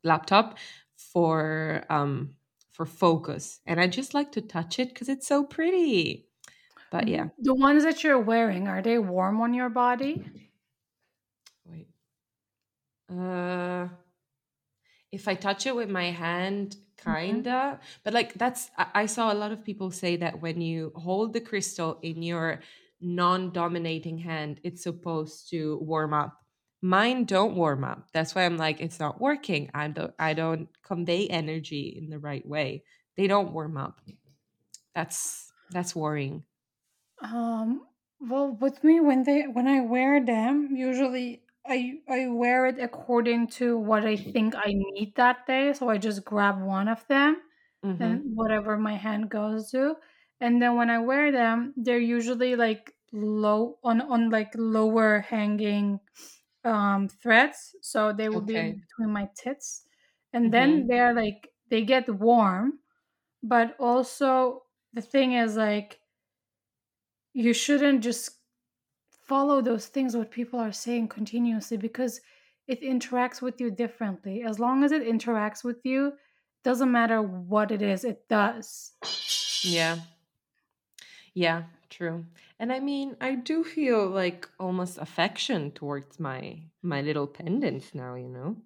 laptop 0.06 0.58
for 0.96 1.84
um 1.90 2.36
for 2.72 2.86
focus. 2.86 3.60
And 3.66 3.80
I 3.80 3.86
just 3.88 4.14
like 4.14 4.32
to 4.32 4.42
touch 4.42 4.78
it 4.78 4.94
cuz 4.94 5.08
it's 5.08 5.26
so 5.26 5.44
pretty. 5.44 6.28
But 6.90 7.08
yeah, 7.08 7.30
The 7.38 7.54
ones 7.54 7.82
that 7.84 8.04
you're 8.04 8.18
wearing, 8.20 8.68
are 8.68 8.82
they 8.82 8.98
warm 8.98 9.40
on 9.40 9.54
your 9.54 9.70
body? 9.70 10.28
wait. 11.64 11.88
Uh 13.08 13.88
if 15.12 15.28
I 15.28 15.34
touch 15.34 15.66
it 15.66 15.74
with 15.76 15.88
my 15.90 16.10
hand, 16.10 16.76
kinda. 16.96 17.80
But 18.04 18.14
like 18.14 18.34
that's 18.34 18.70
I, 18.76 18.86
I 18.94 19.06
saw 19.06 19.32
a 19.32 19.34
lot 19.34 19.52
of 19.52 19.64
people 19.64 19.90
say 19.90 20.16
that 20.16 20.40
when 20.40 20.60
you 20.60 20.92
hold 20.96 21.32
the 21.32 21.40
crystal 21.40 21.98
in 22.02 22.22
your 22.22 22.60
non-dominating 23.00 24.18
hand, 24.18 24.60
it's 24.64 24.82
supposed 24.82 25.50
to 25.50 25.78
warm 25.78 26.12
up. 26.14 26.45
Mine 26.86 27.24
don't 27.24 27.56
warm 27.56 27.84
up. 27.84 28.08
That's 28.12 28.34
why 28.34 28.44
I'm 28.46 28.56
like, 28.58 28.80
it's 28.80 29.00
not 29.00 29.20
working. 29.20 29.70
I 29.74 29.88
don't 29.88 30.14
I 30.18 30.34
don't 30.34 30.68
convey 30.82 31.26
energy 31.28 31.88
in 31.96 32.10
the 32.10 32.18
right 32.18 32.46
way. 32.46 32.84
They 33.16 33.26
don't 33.26 33.52
warm 33.52 33.76
up. 33.76 34.00
That's 34.94 35.52
that's 35.70 35.94
worrying. 35.96 36.44
Um, 37.22 37.86
well, 38.20 38.52
with 38.52 38.82
me, 38.84 39.00
when 39.00 39.22
they 39.24 39.42
when 39.46 39.66
I 39.66 39.80
wear 39.80 40.24
them, 40.24 40.74
usually 40.76 41.44
I 41.66 42.00
I 42.08 42.28
wear 42.28 42.66
it 42.66 42.78
according 42.78 43.48
to 43.60 43.78
what 43.78 44.04
I 44.04 44.16
think 44.16 44.54
I 44.54 44.72
need 44.74 45.14
that 45.16 45.46
day. 45.46 45.72
So 45.72 45.88
I 45.88 45.98
just 45.98 46.24
grab 46.24 46.60
one 46.60 46.88
of 46.88 47.06
them 47.08 47.40
Mm-hmm. 47.84 48.16
and 48.16 48.36
whatever 48.36 48.76
my 48.78 48.94
hand 48.96 49.30
goes 49.30 49.70
to. 49.72 49.96
And 50.40 50.60
then 50.62 50.76
when 50.76 50.90
I 50.90 50.98
wear 50.98 51.32
them, 51.32 51.74
they're 51.76 51.98
usually 51.98 52.56
like 52.56 52.94
low 53.12 53.78
on 53.82 54.00
on 54.00 54.30
like 54.30 54.52
lower 54.56 55.20
hanging 55.20 56.00
um 56.66 57.08
threads. 57.08 57.76
So 57.82 58.12
they 58.12 58.30
will 58.30 58.42
be 58.42 58.60
between 58.72 59.12
my 59.12 59.30
tits. 59.36 59.86
And 60.34 60.52
then 60.52 60.86
Mm-hmm. 60.86 60.88
they're 60.88 61.14
like 61.14 61.52
they 61.70 61.84
get 61.84 62.08
warm, 62.10 62.80
but 63.42 63.76
also 63.80 64.64
the 64.94 65.02
thing 65.02 65.32
is 65.34 65.56
like 65.56 66.00
you 67.32 67.52
shouldn't 67.52 68.02
just 68.02 68.40
follow 69.10 69.60
those 69.62 69.88
things 69.88 70.16
what 70.16 70.30
people 70.30 70.60
are 70.60 70.72
saying 70.72 71.08
continuously 71.08 71.76
because 71.76 72.20
it 72.68 72.82
interacts 72.82 73.42
with 73.42 73.60
you 73.60 73.70
differently 73.70 74.42
as 74.42 74.58
long 74.60 74.84
as 74.84 74.92
it 74.92 75.02
interacts 75.02 75.64
with 75.64 75.84
you 75.84 76.12
doesn't 76.64 76.92
matter 76.92 77.22
what 77.22 77.70
it 77.72 77.82
is 77.82 78.04
it 78.04 78.28
does 78.28 78.94
Yeah. 79.62 80.00
Yeah, 81.34 81.64
true. 81.90 82.26
And 82.58 82.72
I 82.72 82.80
mean, 82.80 83.16
I 83.20 83.34
do 83.34 83.64
feel 83.64 84.08
like 84.08 84.48
almost 84.58 84.98
affection 84.98 85.72
towards 85.72 86.20
my 86.20 86.70
my 86.82 87.00
little 87.02 87.26
pendants 87.26 87.94
now, 87.94 88.14
you 88.14 88.28
know? 88.28 88.62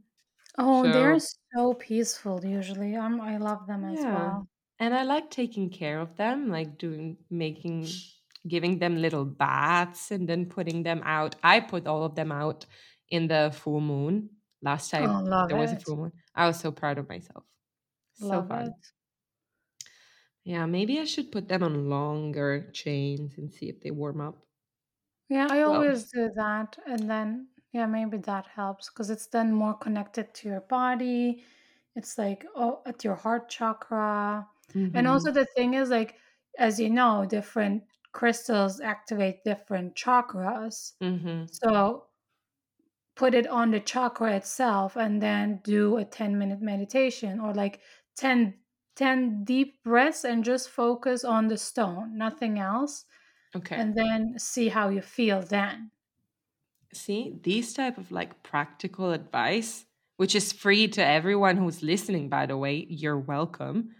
oh 0.59 0.86
they're 0.86 1.18
So, 1.18 1.36
so 1.55 1.74
peaceful 1.74 2.45
usually 2.45 2.95
um, 2.95 3.20
i 3.20 3.36
love 3.36 3.66
them 3.66 3.84
as 3.84 4.05
yeah. 4.05 4.12
well 4.12 4.47
And 4.80 4.95
I 4.95 5.05
like 5.05 5.30
taking 5.30 5.70
care 5.70 6.01
of 6.01 6.16
them, 6.16 6.49
like 6.51 6.78
doing 6.78 7.18
making 7.30 8.03
giving 8.49 8.78
them 8.80 8.97
little 8.99 9.24
baths 9.26 10.11
and 10.11 10.28
then 10.28 10.47
putting 10.49 10.82
them 10.84 11.03
out. 11.05 11.36
I 11.43 11.61
put 11.61 11.86
all 11.86 12.05
of 12.05 12.14
them 12.16 12.32
out 12.32 12.66
in 13.11 13.28
the 13.28 13.53
full 13.55 13.80
moon. 13.80 14.30
Last 14.62 14.91
oh 14.99 15.05
time 15.05 15.22
love 15.32 15.51
there 15.51 15.59
was 15.59 15.72
a 15.72 15.78
full 15.78 15.97
moon. 15.99 16.12
I 16.34 16.47
was 16.49 16.61
so 16.61 16.72
proud 16.72 16.99
of 16.99 17.09
myself. 17.09 17.45
So 18.14 18.43
love 18.45 18.51
it 18.55 18.55
fun. 18.55 18.74
Yeah, 20.45 20.66
maybe 20.66 20.99
I 21.01 21.05
should 21.07 21.32
put 21.32 21.49
them 21.49 21.62
on 21.62 21.88
longer 21.88 22.70
chains 22.72 23.38
and 23.38 23.51
see 23.51 23.70
if 23.70 23.80
they 23.80 23.91
warm 23.91 24.20
up. 24.20 24.47
yeah 25.28 25.47
i 25.51 25.61
Well, 25.64 25.84
always 25.84 26.11
do 26.11 26.30
that 26.34 26.78
and 26.86 27.09
then 27.11 27.49
yeah 27.72 27.86
maybe 27.86 28.16
that 28.18 28.47
helps 28.47 28.88
because 28.91 29.11
it's 29.11 29.26
then 29.28 29.53
more 29.53 29.74
connected 29.74 30.32
to 30.34 30.49
your 30.49 30.61
body 30.62 31.45
it's 31.97 32.18
like 32.18 32.45
oh 32.55 32.82
at 32.86 33.05
your 33.05 33.14
heart 33.16 33.49
chakra 33.49 34.49
And 34.95 35.07
mhm. 35.07 35.07
also 35.07 35.32
the 35.32 35.47
thing 35.57 35.74
is 35.74 35.91
like 35.91 36.16
as 36.59 36.80
you 36.80 36.91
know, 36.91 37.24
different 37.26 37.84
crystals 38.12 38.80
activate 38.80 39.45
different 39.45 39.95
chakras. 39.95 40.95
Mhm. 41.01 41.61
So 41.61 42.09
put 43.16 43.34
it 43.34 43.47
on 43.47 43.70
the 43.70 43.80
chakra 43.80 44.34
itself 44.36 44.97
and 44.97 45.22
then 45.22 45.61
do 45.62 45.97
a 45.97 46.05
10 46.05 46.38
minute 46.38 46.61
meditation 46.61 47.38
or 47.41 47.53
like 47.55 47.80
10 48.16 48.59
10 48.97 49.45
deep 49.45 49.82
breaths 49.82 50.24
and 50.24 50.45
just 50.45 50.68
focus 50.70 51.24
on 51.24 51.49
the 51.49 51.59
stone, 51.59 52.16
nothing 52.18 52.59
else, 52.59 53.05
Okay. 53.55 53.80
and 53.80 53.97
then 53.97 54.38
see 54.38 54.68
how 54.68 54.88
you 54.91 55.03
feel 55.03 55.43
then. 55.43 55.93
See, 56.93 57.38
these 57.43 57.72
type 57.72 57.99
of 57.99 58.11
like 58.11 58.43
practical 58.43 59.12
advice, 59.12 59.86
which 60.16 60.34
is 60.34 60.53
free 60.53 60.88
to 60.88 61.05
everyone 61.05 61.57
who's 61.57 61.82
listening, 61.82 62.28
by 62.28 62.47
the 62.47 62.57
way, 62.57 62.84
you're 62.88 63.18
welcome. 63.18 63.95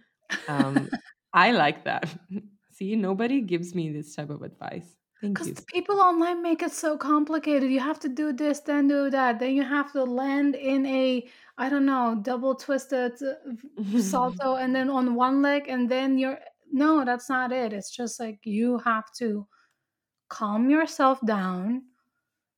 Um, 0.49 0.91
I 1.32 1.53
like 1.53 1.84
that. 1.84 2.12
See, 2.72 2.97
nobody 2.97 3.43
gives 3.43 3.74
me 3.74 3.91
this 3.93 4.14
type 4.16 4.30
of 4.30 4.43
advice. 4.43 4.97
Thank 5.20 5.38
Because 5.38 5.61
people 5.72 6.01
online 6.01 6.41
make 6.43 6.62
it 6.62 6.72
so 6.72 6.97
complicated. 6.99 7.70
You 7.70 7.80
have 7.80 7.99
to 8.01 8.09
do 8.09 8.32
this, 8.32 8.61
then 8.61 8.88
do 8.88 9.11
that. 9.11 9.38
Then 9.38 9.55
you 9.55 9.62
have 9.64 9.93
to 9.93 10.05
land 10.05 10.55
in 10.57 10.86
a, 10.86 11.28
I 11.61 11.68
don't 11.68 11.84
know, 11.84 12.18
double 12.22 12.54
twisted 12.54 13.12
uh, 13.22 13.98
salto 14.00 14.54
and 14.54 14.74
then 14.74 14.88
on 14.88 15.14
one 15.14 15.42
leg. 15.42 15.64
And 15.68 15.90
then 15.90 16.16
you're, 16.16 16.38
no, 16.72 17.04
that's 17.04 17.28
not 17.28 17.52
it. 17.52 17.74
It's 17.74 17.94
just 17.94 18.18
like 18.18 18.38
you 18.44 18.78
have 18.78 19.12
to 19.18 19.46
calm 20.30 20.70
yourself 20.70 21.20
down, 21.26 21.82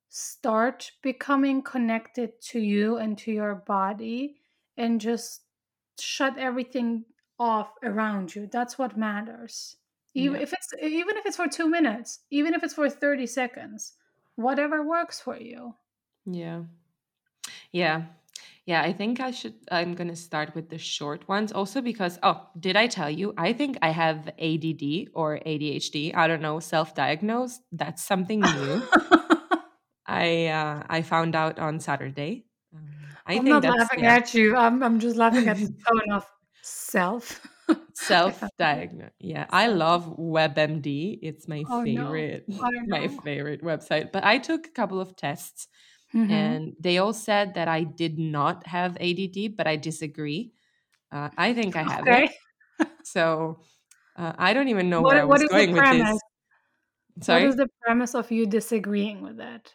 start 0.09 0.93
becoming 1.03 1.63
connected 1.63 2.41
to 2.43 2.61
you 2.61 2.99
and 2.99 3.19
to 3.19 3.33
your 3.33 3.57
body, 3.67 4.37
and 4.77 5.01
just 5.01 5.41
shut 5.99 6.39
everything 6.39 7.05
off 7.41 7.73
around 7.83 8.33
you. 8.33 8.49
That's 8.53 8.79
what 8.79 8.97
matters. 8.97 9.79
Even 10.15 10.37
yeah. 10.37 10.43
if 10.43 10.53
it's 10.53 10.69
even 10.81 11.17
if 11.17 11.27
it's 11.27 11.37
for 11.37 11.49
2 11.49 11.69
minutes, 11.69 12.21
even 12.31 12.55
if 12.55 12.63
it's 12.63 12.75
for 12.75 12.89
30 12.89 13.27
seconds, 13.27 13.95
whatever 14.37 14.87
works 14.87 15.19
for 15.19 15.37
you. 15.37 15.75
Yeah. 16.25 16.63
Yeah. 17.73 18.05
Yeah, 18.67 18.81
I 18.83 18.93
think 18.93 19.19
I 19.21 19.33
should 19.33 19.55
I'm 19.73 19.95
going 19.95 20.09
to 20.09 20.15
start 20.17 20.55
with 20.55 20.71
the 20.71 20.79
short 20.79 21.29
ones 21.29 21.51
also 21.53 21.81
because 21.81 22.19
oh, 22.23 22.47
did 22.59 22.77
I 22.77 22.87
tell 22.87 23.11
you? 23.11 23.35
I 23.37 23.53
think 23.53 23.77
I 23.83 23.91
have 23.91 24.29
ADD 24.39 25.11
or 25.15 25.41
ADHD. 25.45 26.15
I 26.15 26.29
don't 26.29 26.43
know, 26.43 26.61
self-diagnosed. 26.61 27.61
That's 27.73 28.05
something 28.05 28.41
new. 28.41 28.83
I 30.07 30.47
uh, 30.47 30.83
I 30.89 31.03
found 31.03 31.35
out 31.35 31.59
on 31.59 31.81
Saturday. 31.81 32.45
Um, 32.75 32.89
I 33.27 33.35
I'm 33.35 33.45
think 33.45 33.49
not 33.49 33.65
laughing 33.65 34.05
yeah. 34.05 34.15
at 34.17 34.35
you. 34.35 34.57
I'm 34.57 34.83
I'm 34.83 35.01
just 35.01 35.17
laughing 35.17 35.49
at 35.49 35.57
the 35.57 35.67
tone 35.89 36.13
of 36.13 36.27
self. 36.63 37.41
That- 37.69 37.97
Self-diagnosed. 37.97 39.13
Yeah, 39.21 39.47
I 39.51 39.69
love 39.69 40.17
WebMD. 40.19 41.19
It's 41.23 41.47
my 41.47 41.63
Oh, 41.71 41.85
favorite 41.85 42.45
I 42.51 42.71
my 42.87 43.09
favorite 43.09 43.63
website. 43.63 44.13
But 44.13 44.25
I 44.25 44.39
took 44.39 44.67
a 44.67 44.71
couple 44.71 45.01
of 45.01 45.15
tests 45.17 45.69
Mhm. 46.15 46.31
and 46.31 46.77
they 46.81 46.99
all 46.99 47.13
said 47.13 47.55
that 47.55 47.69
I 47.69 47.85
did 47.85 48.19
not 48.19 48.67
have 48.67 48.97
ADD, 49.01 49.49
but 49.49 49.67
I 49.67 49.77
disagree. 49.77 50.53
Uh, 51.13 51.31
I 51.39 51.55
think 51.55 51.77
I 51.77 51.83
have 51.83 52.03
Okay. 52.03 52.25
it. 52.25 52.33
So 53.05 53.61
uh, 54.17 54.33
I 54.39 54.53
don't 54.55 54.69
even 54.69 54.91
know 54.91 55.03
What- 55.03 55.15
where 55.15 55.23
I 55.23 55.25
what 55.25 55.41
was 55.41 55.43
is 55.43 55.49
the 55.51 55.57
going 55.57 55.73
with 55.73 55.83
premise? 55.83 56.09
this. 56.11 56.21
Sorry. 57.27 57.43
What 57.43 57.49
is 57.51 57.57
the 57.57 57.69
premise 57.83 58.15
of 58.15 58.31
you 58.31 58.47
disagreeing 58.47 59.23
with 59.23 59.37
that? 59.39 59.75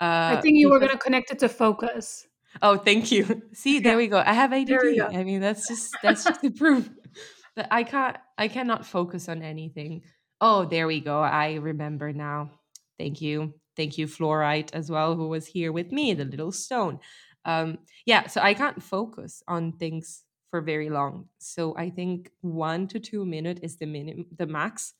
I 0.00 0.36
Uh, 0.36 0.42
think 0.42 0.56
you 0.58 0.68
were 0.70 0.78
going 0.78 0.92
to 0.92 0.98
connect 0.98 1.30
it 1.30 1.38
to 1.40 1.48
focus. 1.48 2.26
Oh, 2.62 2.76
thank 2.76 3.12
you. 3.12 3.42
See, 3.52 3.80
there 3.80 3.96
we 3.96 4.08
go. 4.08 4.18
I 4.18 4.32
have 4.32 4.52
ADD. 4.52 4.66
There 4.66 4.80
we 4.82 4.98
go. 4.98 5.06
I 5.06 5.24
mean, 5.24 5.40
that's 5.40 5.68
just 5.68 6.00
that's 6.02 6.24
just 6.24 6.40
the 6.42 6.50
proof 6.50 6.88
that 7.56 7.68
I 7.70 7.82
can't 7.84 8.16
I 8.38 8.48
cannot 8.48 8.86
focus 8.86 9.28
on 9.28 9.42
anything. 9.42 10.02
Oh, 10.40 10.64
there 10.64 10.86
we 10.86 11.00
go. 11.00 11.20
I 11.20 11.54
remember 11.54 12.12
now. 12.12 12.50
Thank 12.98 13.20
you. 13.20 13.54
Thank 13.76 13.98
you, 13.98 14.06
Fluorite, 14.06 14.70
as 14.72 14.90
well, 14.90 15.14
who 15.14 15.28
was 15.28 15.46
here 15.46 15.72
with 15.72 15.92
me, 15.92 16.14
the 16.14 16.24
little 16.24 16.52
stone. 16.52 16.98
Um, 17.44 17.78
yeah, 18.06 18.26
so 18.26 18.40
I 18.40 18.54
can't 18.54 18.82
focus 18.82 19.42
on 19.46 19.72
things 19.72 20.24
for 20.50 20.60
very 20.60 20.88
long. 20.90 21.26
So 21.38 21.76
I 21.76 21.90
think 21.90 22.30
one 22.40 22.88
to 22.88 22.98
two 22.98 23.24
minute 23.26 23.60
is 23.62 23.76
the 23.76 23.86
minimum, 23.86 24.26
the 24.36 24.46
max. 24.46 24.94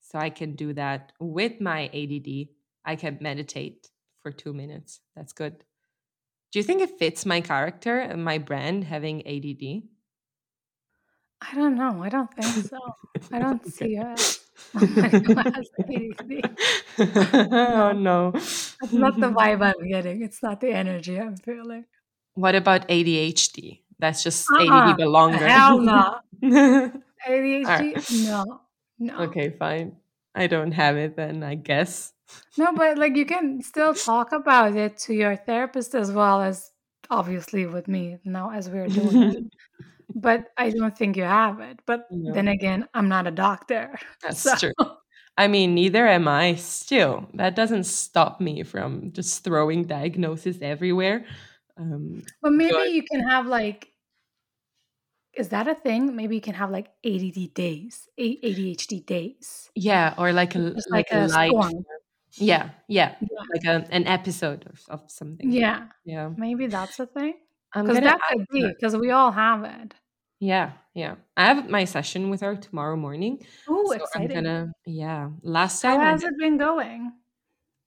So 0.00 0.18
I 0.18 0.30
can 0.30 0.54
do 0.54 0.72
that 0.74 1.12
with 1.18 1.60
my 1.60 1.86
ADD. 1.92 2.48
I 2.84 2.96
can 2.96 3.18
meditate 3.20 3.88
for 4.22 4.30
two 4.30 4.52
minutes. 4.52 5.00
That's 5.16 5.32
good. 5.32 5.64
Do 6.52 6.58
you 6.58 6.62
think 6.62 6.82
it 6.82 6.98
fits 6.98 7.26
my 7.26 7.40
character 7.40 7.98
and 7.98 8.24
my 8.24 8.38
brand 8.38 8.84
having 8.84 9.26
ADD? 9.26 9.82
I 11.40 11.54
don't 11.54 11.76
know. 11.76 12.02
I 12.02 12.08
don't 12.08 12.32
think 12.34 12.66
so. 12.66 12.78
I 13.32 13.38
don't 13.38 13.62
Okay. 13.68 13.70
see 13.70 13.96
it. 13.96 14.38
Oh 14.74 14.86
my 14.96 15.08
God, 15.18 15.54
has 15.54 15.68
ADD. 15.78 16.58
oh 17.52 17.92
No, 17.92 18.30
that's 18.32 18.92
not 18.92 19.18
the 19.20 19.30
vibe 19.30 19.62
I'm 19.80 19.88
getting. 19.88 20.22
It's 20.22 20.42
not 20.42 20.60
the 20.60 20.70
energy 20.72 21.18
I'm 21.20 21.36
feeling. 21.36 21.84
what 22.34 22.54
about 22.54 22.88
ADHD? 22.88 23.80
That's 23.98 24.22
just 24.22 24.46
ADD 24.50 24.68
Uh-uh. 24.70 24.96
but 24.96 25.08
longer. 25.08 25.46
Hell 25.46 25.78
no. 25.80 26.18
ADHD? 26.42 27.64
right. 27.66 28.10
No. 28.12 28.60
No. 28.98 29.18
Okay, 29.24 29.50
fine. 29.50 29.96
I 30.34 30.46
don't 30.46 30.72
have 30.72 30.96
it 30.96 31.16
then, 31.16 31.42
I 31.42 31.54
guess. 31.54 32.12
No, 32.56 32.72
but 32.72 32.98
like 32.98 33.16
you 33.16 33.26
can 33.26 33.62
still 33.62 33.94
talk 33.94 34.32
about 34.32 34.76
it 34.76 34.98
to 35.06 35.14
your 35.14 35.36
therapist 35.36 35.94
as 35.94 36.10
well 36.10 36.40
as 36.42 36.70
obviously 37.10 37.66
with 37.66 37.86
me 37.86 38.18
now 38.24 38.50
as 38.50 38.68
we're 38.68 38.88
doing 38.88 39.22
it. 39.22 39.44
But 40.14 40.46
I 40.56 40.70
don't 40.70 40.96
think 40.96 41.16
you 41.16 41.24
have 41.24 41.60
it. 41.60 41.80
But 41.86 42.08
then 42.10 42.48
again, 42.48 42.88
I'm 42.94 43.08
not 43.08 43.26
a 43.26 43.30
doctor. 43.30 43.98
that's 44.22 44.40
So, 44.40 44.54
true. 44.56 44.72
I 45.36 45.48
mean, 45.48 45.74
neither 45.74 46.06
am 46.06 46.28
I 46.28 46.54
still. 46.56 47.28
That 47.34 47.56
doesn't 47.56 47.84
stop 47.84 48.40
me 48.40 48.62
from 48.62 49.12
just 49.12 49.42
throwing 49.44 49.84
diagnoses 49.84 50.60
everywhere. 50.62 51.26
Um, 51.76 52.22
but 52.40 52.52
maybe 52.52 52.90
you 52.92 53.02
can 53.02 53.28
have 53.28 53.46
like, 53.46 53.88
is 55.34 55.48
that 55.48 55.66
a 55.66 55.74
thing? 55.74 56.14
Maybe 56.14 56.36
you 56.36 56.40
can 56.40 56.54
have 56.54 56.70
like 56.70 56.92
ADD 57.04 57.48
days, 57.54 58.08
ADHD 58.18 59.04
days, 59.04 59.70
yeah, 59.74 60.14
or 60.16 60.32
like 60.32 60.54
a 60.54 60.70
just 60.74 60.90
like 60.90 61.06
like 61.10 61.12
a 61.12 61.26
a 61.26 61.26
light, 61.26 61.50
storm. 61.50 61.72
yeah, 62.36 62.70
yeah, 62.88 63.16
Yeah. 63.20 63.42
like 63.52 63.64
a, 63.64 63.86
an 63.92 64.06
episode 64.06 64.66
of, 64.66 64.80
of 64.88 65.10
something. 65.10 65.50
Yeah. 65.50 65.88
Yeah, 66.04 66.30
Maybe 66.36 66.66
that's 66.68 67.00
a 67.00 67.06
thing. 67.06 67.34
I'm 67.74 67.90
Because 67.90 68.00
that 68.02 68.18
could 68.28 68.46
be, 68.50 68.72
because 68.74 68.96
we 68.96 69.10
all 69.10 69.32
have 69.32 69.64
it. 69.64 69.94
Yeah, 70.40 70.78
yeah. 70.94 71.16
I 71.36 71.46
have 71.46 71.70
my 71.70 71.84
session 71.84 72.30
with 72.30 72.40
her 72.40 72.56
tomorrow 72.56 72.96
morning, 72.96 73.44
Oh, 73.66 73.92
so 73.96 74.04
I'm 74.14 74.26
exciting. 74.26 74.28
gonna. 74.28 74.72
Yeah, 74.86 75.30
last 75.42 75.80
How 75.84 76.00
time 76.00 76.04
I 76.04 76.12
has 76.12 76.24
it 76.24 76.36
been 76.36 76.58
going? 76.58 77.12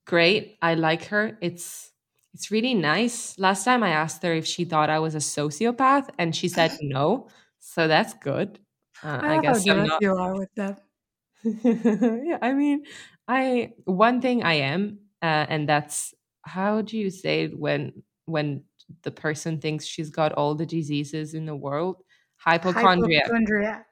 great. 0.05 0.57
I 0.61 0.75
like 0.75 1.05
her. 1.05 1.37
It's 1.41 1.91
it's 2.33 2.51
really 2.51 2.73
nice. 2.73 3.37
Last 3.39 3.63
time 3.65 3.83
I 3.83 3.89
asked 3.89 4.21
her 4.23 4.33
if 4.33 4.45
she 4.45 4.65
thought 4.65 4.89
I 4.89 4.99
was 4.99 5.15
a 5.15 5.19
sociopath, 5.19 6.09
and 6.17 6.35
she 6.35 6.47
said 6.47 6.71
no. 6.81 7.29
So 7.59 7.87
that's 7.87 8.13
good. 8.15 8.59
Uh, 9.03 9.21
I 9.25 9.37
I 9.37 9.39
how 9.41 9.41
guess 9.41 9.65
I'm 9.69 9.83
not. 9.83 10.01
you 10.01 10.15
are 10.17 10.35
with 10.35 10.49
them. 10.55 10.77
yeah, 11.43 12.39
I 12.41 12.53
mean, 12.53 12.85
I 13.27 13.73
one 13.85 14.21
thing 14.21 14.43
I 14.43 14.55
am, 14.55 14.99
uh, 15.21 15.45
and 15.49 15.67
that's 15.69 16.13
how 16.43 16.81
do 16.81 16.97
you 16.97 17.09
say 17.09 17.43
it 17.45 17.57
when 17.59 18.03
when 18.25 18.63
the 19.03 19.11
person 19.11 19.59
thinks 19.59 19.85
she's 19.85 20.09
got 20.09 20.33
all 20.33 20.55
the 20.55 20.65
diseases 20.65 21.33
in 21.33 21.45
the 21.45 21.55
world? 21.55 22.03
Hypochondria. 22.37 23.21
Hypochondriac. 23.23 23.85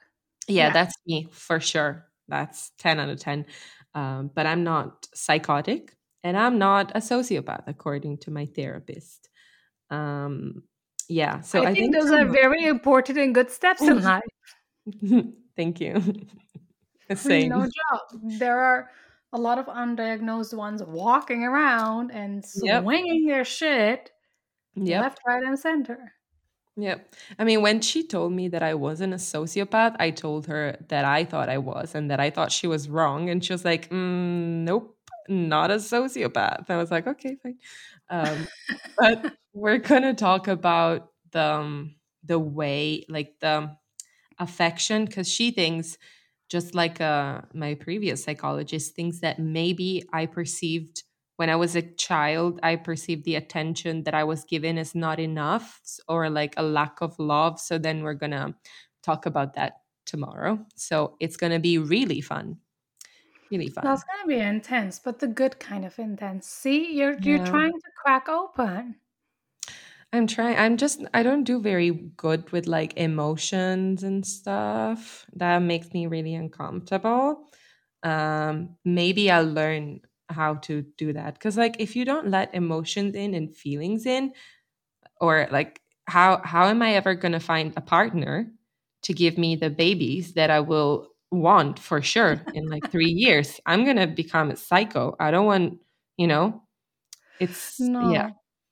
Yeah, 0.48 0.68
Yeah. 0.68 0.74
that's 0.74 0.96
me 1.06 1.28
for 1.32 1.60
sure. 1.60 2.08
That's 2.28 2.72
10 2.80 3.00
out 3.00 3.10
of 3.10 3.20
10. 3.20 3.46
Um, 3.94 4.32
but 4.34 4.46
I'm 4.46 4.64
not 4.64 5.08
psychotic 5.14 5.96
and 6.24 6.38
I'm 6.38 6.58
not 6.58 6.92
a 6.96 7.00
sociopath, 7.00 7.64
according 7.68 8.18
to 8.20 8.32
my 8.32 8.46
therapist. 8.46 9.30
Um, 9.90 10.64
yeah, 11.08 11.42
so 11.42 11.60
I 11.64 11.70
I 11.70 11.74
think 11.74 11.94
think 11.94 11.96
those 11.96 12.12
are 12.12 12.26
very 12.26 12.66
important 12.66 13.18
and 13.20 13.34
good 13.36 13.52
steps 13.52 13.82
in 13.82 14.02
life. 14.04 14.24
Thank 15.56 15.80
you. 15.82 16.02
Same. 17.16 17.50
no 17.50 17.62
joke. 17.62 18.22
There 18.40 18.60
are 18.60 18.90
a 19.34 19.38
lot 19.38 19.60
of 19.60 19.66
undiagnosed 19.68 20.54
ones 20.56 20.82
walking 20.84 21.44
around 21.44 22.12
and 22.12 22.44
Yep. 22.64 22.84
swinging 22.84 23.26
their 23.28 23.46
shit 23.46 24.12
Yep. 24.76 25.02
left, 25.02 25.20
right, 25.26 25.44
and 25.44 25.58
center. 25.58 26.14
Yep. 26.78 27.16
I 27.40 27.44
mean, 27.46 27.62
when 27.62 27.80
she 27.80 28.06
told 28.06 28.34
me 28.34 28.50
that 28.50 28.62
I 28.62 28.74
wasn't 28.74 29.14
a 29.14 29.18
sociopath, 29.18 29.96
I 29.98 30.10
told 30.12 30.48
her 30.48 30.78
that 30.90 31.06
I 31.06 31.24
thought 31.24 31.48
I 31.48 31.58
was 31.58 31.96
and 31.96 32.12
that 32.12 32.20
I 32.20 32.30
thought 32.30 32.52
she 32.52 32.68
was 32.68 32.90
wrong. 32.90 33.30
And 33.30 33.44
she 33.44 33.54
was 33.54 33.64
like, 33.64 33.90
mm, 33.90 34.64
nope, 34.66 34.98
not 35.30 35.72
a 35.72 35.76
sociopath. 35.76 36.70
I 36.70 36.76
was 36.76 36.92
like, 36.92 37.08
okay, 37.08 37.38
fine. 37.42 37.58
Um, 38.10 38.48
but 38.98 39.38
we're 39.54 39.78
going 39.78 40.02
to 40.02 40.14
talk 40.14 40.50
about 40.50 41.12
the, 41.32 41.44
um, 41.44 41.96
the 42.26 42.40
way, 42.40 43.06
like 43.08 43.40
the 43.40 43.78
affection, 44.40 45.06
because 45.06 45.30
she 45.32 45.52
thinks, 45.52 45.98
just 46.50 46.76
like 46.76 47.02
uh, 47.02 47.42
my 47.54 47.76
previous 47.76 48.24
psychologist, 48.24 48.96
thinks 48.96 49.20
that 49.22 49.40
maybe 49.40 50.04
I 50.14 50.26
perceived 50.26 51.05
when 51.38 51.50
I 51.50 51.56
was 51.56 51.76
a 51.76 51.82
child, 51.82 52.60
I 52.64 52.76
perceived 52.78 53.26
the 53.26 53.36
attention 53.36 54.04
that 54.04 54.14
I 54.14 54.24
was 54.24 54.46
given 54.46 54.78
as 54.78 54.96
not 54.96 55.20
enough 55.20 55.82
or 56.08 56.30
like 56.30 56.54
a 56.58 56.64
lack 56.64 57.02
of 57.02 57.18
love. 57.20 57.60
So 57.60 57.78
then 57.78 58.04
we're 58.04 58.14
going 58.14 58.32
to 58.32 58.56
talk 59.04 59.26
about 59.26 59.54
that 59.56 59.82
tomorrow. 60.06 60.66
So 60.76 61.18
it's 61.20 61.38
going 61.38 61.52
to 61.54 61.60
be 61.60 61.78
really 61.78 62.22
fun. 62.22 62.60
Really 63.52 63.70
fun. 63.70 63.86
That's 63.86 64.04
gonna 64.04 64.28
be 64.28 64.38
intense, 64.42 65.00
but 65.00 65.20
the 65.20 65.30
good 65.30 65.60
kind 65.62 65.86
of 65.86 65.98
intense. 65.98 66.46
See, 66.46 66.92
you're 66.94 67.18
you're 67.22 67.40
Yeah. 67.40 67.40
trying 67.40 67.72
to 67.72 67.92
crack 67.96 68.28
open. 68.28 69.00
I'm 70.14 70.28
trying. 70.28 70.58
I'm 70.58 70.78
just, 70.78 71.04
I 71.14 71.24
don't 71.24 71.44
do 71.44 71.60
very 71.60 71.92
good 71.92 72.52
with 72.52 72.68
like 72.68 72.96
emotions 72.98 74.04
and 74.04 74.26
stuff. 74.26 75.26
That 75.34 75.60
makes 75.60 75.92
me 75.94 76.08
really 76.08 76.34
uncomfortable. 76.36 77.50
Um, 78.04 78.78
maybe 78.86 79.30
I'll 79.32 79.46
learn 79.46 80.02
how 80.30 80.56
to 80.56 80.84
do 80.98 81.14
that. 81.14 81.34
Because, 81.36 81.58
like, 81.58 81.78
if 81.80 81.96
you 81.96 82.06
don't 82.06 82.30
let 82.30 82.54
emotions 82.56 83.16
in 83.16 83.34
and 83.34 83.56
feelings 83.56 84.06
in, 84.06 84.34
or 85.22 85.48
like, 85.52 85.82
how 86.08 86.42
how 86.44 86.66
am 86.68 86.82
I 86.82 86.94
ever 86.96 87.16
going 87.16 87.32
to 87.34 87.40
find 87.40 87.74
a 87.78 87.82
partner 87.82 88.52
to 89.04 89.14
give 89.14 89.38
me 89.38 89.56
the 89.56 89.70
babies 89.70 90.34
that 90.34 90.50
I 90.52 90.60
will 90.62 91.10
want 91.32 91.80
for 91.80 92.02
sure 92.02 92.42
in 92.54 92.68
like 92.70 92.90
three 92.92 93.12
years? 93.12 93.60
I'm 93.66 93.84
going 93.86 93.98
to 93.98 94.08
become 94.08 94.52
a 94.52 94.56
psycho. 94.56 95.16
I 95.20 95.32
don't 95.32 95.46
want, 95.46 95.80
you 96.18 96.28
know, 96.28 96.64
it's, 97.40 97.90
yeah, 98.00 98.32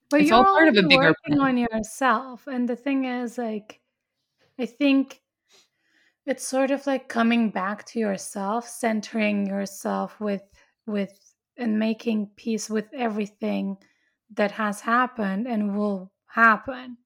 But 0.10 0.22
it's 0.22 0.32
you're 0.32 0.38
all 0.38 0.46
part 0.46 0.68
of 0.70 0.78
a 0.78 0.84
bigger 0.84 1.16
working 1.16 1.38
plan. 1.38 1.40
on 1.40 1.58
yourself. 1.58 2.48
And 2.48 2.68
the 2.70 2.76
thing 2.76 3.06
is, 3.06 3.38
like, 3.38 3.82
I 4.60 4.66
think 4.66 5.22
it's 6.26 6.48
sort 6.48 6.72
of 6.72 6.86
like 6.88 7.10
coming 7.10 7.50
back 7.50 7.86
to 7.88 8.00
yourself, 8.00 8.68
centering 8.68 9.46
yourself 9.48 10.20
with 10.20 10.44
with 10.86 11.33
and 11.58 11.80
making 11.80 12.28
peace 12.36 12.70
with 12.70 12.86
everything 12.94 13.78
that 14.32 14.52
has 14.52 14.82
happened 14.82 15.48
and 15.48 15.78
will 15.78 16.12
happen. 16.28 16.98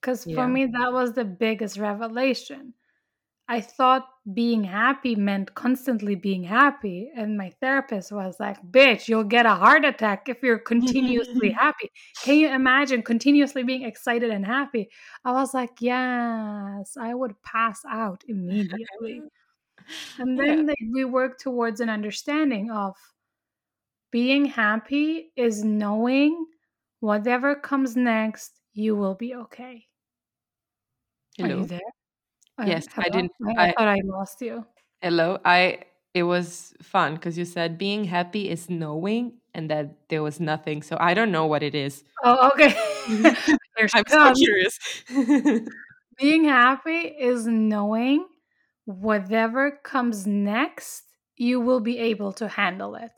Because 0.00 0.24
for 0.24 0.30
Yeah. 0.30 0.46
me, 0.46 0.66
that 0.66 0.92
was 0.92 1.12
the 1.12 1.24
biggest 1.24 1.76
revelation. 1.78 2.74
I 3.50 3.60
thought 3.62 4.06
being 4.34 4.64
happy 4.64 5.16
meant 5.16 5.54
constantly 5.54 6.14
being 6.14 6.44
happy. 6.44 7.10
And 7.16 7.38
my 7.38 7.50
therapist 7.60 8.12
was 8.12 8.38
like, 8.38 8.62
bitch, 8.70 9.08
you'll 9.08 9.24
get 9.24 9.46
a 9.46 9.54
heart 9.54 9.84
attack 9.86 10.28
if 10.28 10.42
you're 10.42 10.58
continuously 10.58 11.50
happy. 11.58 11.90
Can 12.22 12.36
you 12.38 12.48
imagine 12.48 13.02
continuously 13.02 13.62
being 13.62 13.84
excited 13.84 14.30
and 14.30 14.44
happy? 14.46 14.90
I 15.24 15.32
was 15.32 15.54
like, 15.54 15.80
yes, 15.80 16.96
I 16.98 17.14
would 17.14 17.40
pass 17.42 17.82
out 17.88 18.24
immediately. 18.28 19.22
And 20.18 20.36
yeah. 20.36 20.44
then 20.44 20.66
like, 20.66 20.78
we 20.92 21.04
work 21.04 21.38
towards 21.38 21.80
an 21.80 21.88
understanding 21.88 22.70
of 22.70 22.94
being 24.10 24.46
happy 24.46 25.32
is 25.36 25.64
knowing 25.64 26.46
whatever 27.00 27.54
comes 27.54 27.96
next, 27.96 28.60
you 28.72 28.96
will 28.96 29.14
be 29.14 29.34
okay. 29.34 29.88
Are 31.40 31.48
you 31.50 31.64
there? 31.64 31.80
I, 32.58 32.66
Yes, 32.66 32.88
I 32.98 33.08
didn't. 33.10 33.32
I, 33.46 33.64
I 33.64 33.68
I 33.68 33.74
thought 33.76 33.88
I 33.88 34.00
lost 34.04 34.40
you. 34.42 34.66
hello. 35.02 35.38
I. 35.44 35.84
It 36.14 36.22
was 36.22 36.74
fun 36.82 37.14
because 37.14 37.36
you 37.38 37.44
said 37.44 37.78
being 37.78 38.04
happy 38.04 38.48
is 38.48 38.68
knowing, 38.70 39.38
and 39.54 39.70
that 39.70 40.08
there 40.08 40.22
was 40.22 40.40
nothing. 40.40 40.82
So 40.82 40.96
I 40.98 41.14
don't 41.14 41.30
know 41.30 41.46
what 41.46 41.62
it 41.62 41.74
is. 41.74 42.02
Oh, 42.24 42.50
okay. 42.52 42.74
I'm 43.94 44.04
so 44.08 44.30
curious. 44.32 44.78
Being 46.18 46.44
happy 46.44 46.98
is 47.08 47.46
knowing 47.46 48.28
whatever 48.84 49.70
comes 49.70 50.26
next, 50.26 51.04
you 51.36 51.60
will 51.60 51.80
be 51.80 51.98
able 51.98 52.32
to 52.34 52.48
handle 52.48 52.94
it. 52.94 53.12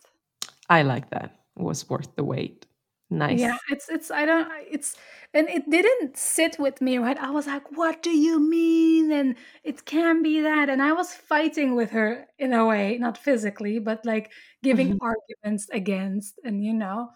I 0.70 0.82
like 0.82 1.10
that. 1.10 1.40
It 1.58 1.62
was 1.62 1.90
worth 1.90 2.14
the 2.16 2.24
wait. 2.24 2.66
Nice. 3.10 3.40
Yeah, 3.40 3.58
it's 3.68 3.88
it's 3.88 4.10
I 4.12 4.24
don't 4.24 4.48
it's 4.70 4.96
and 5.34 5.48
it 5.48 5.68
didn't 5.68 6.16
sit 6.16 6.56
with 6.60 6.80
me 6.80 6.98
right. 6.98 7.18
I 7.18 7.30
was 7.30 7.48
like, 7.48 7.76
"What 7.76 8.04
do 8.04 8.10
you 8.10 8.38
mean?" 8.38 9.10
And 9.10 9.34
it 9.64 9.84
can 9.84 10.22
be 10.22 10.40
that. 10.42 10.68
And 10.70 10.80
I 10.80 10.92
was 10.92 11.12
fighting 11.12 11.74
with 11.74 11.90
her 11.90 12.26
in 12.38 12.52
a 12.52 12.64
way, 12.64 12.98
not 12.98 13.18
physically, 13.18 13.80
but 13.80 14.06
like 14.06 14.30
giving 14.62 14.94
mm-hmm. 14.94 15.04
arguments 15.04 15.68
against 15.72 16.38
and 16.44 16.64
you 16.64 16.72
know. 16.72 17.10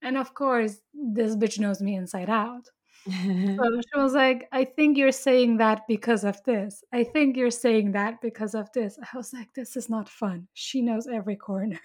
And 0.00 0.16
of 0.16 0.32
course, 0.34 0.78
this 0.94 1.34
bitch 1.34 1.58
knows 1.58 1.82
me 1.82 1.96
inside 1.96 2.30
out. 2.30 2.68
So 3.04 3.12
she 3.92 4.00
was 4.00 4.14
like, 4.14 4.48
I 4.52 4.64
think 4.64 4.96
you're 4.96 5.10
saying 5.12 5.56
that 5.56 5.82
because 5.88 6.22
of 6.22 6.42
this. 6.44 6.84
I 6.92 7.02
think 7.02 7.36
you're 7.36 7.50
saying 7.50 7.92
that 7.92 8.20
because 8.20 8.54
of 8.54 8.70
this. 8.72 8.96
I 9.02 9.16
was 9.16 9.32
like, 9.32 9.54
this 9.54 9.76
is 9.76 9.88
not 9.88 10.08
fun. 10.08 10.46
She 10.54 10.82
knows 10.82 11.08
every 11.08 11.36
corner. 11.36 11.80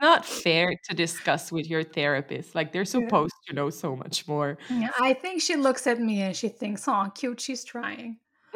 Not 0.00 0.24
fair 0.24 0.74
to 0.88 0.94
discuss 0.94 1.50
with 1.50 1.68
your 1.68 1.82
therapist. 1.82 2.54
Like 2.54 2.72
they're 2.72 2.84
supposed 2.84 3.34
to 3.48 3.54
know 3.54 3.70
so 3.70 3.96
much 3.96 4.26
more. 4.28 4.58
Yeah, 4.70 4.90
I 5.00 5.12
think 5.12 5.42
she 5.42 5.56
looks 5.56 5.86
at 5.86 6.00
me 6.00 6.22
and 6.22 6.36
she 6.36 6.48
thinks, 6.48 6.86
"Oh, 6.86 7.10
cute, 7.14 7.40
she's 7.40 7.64
trying." 7.64 8.18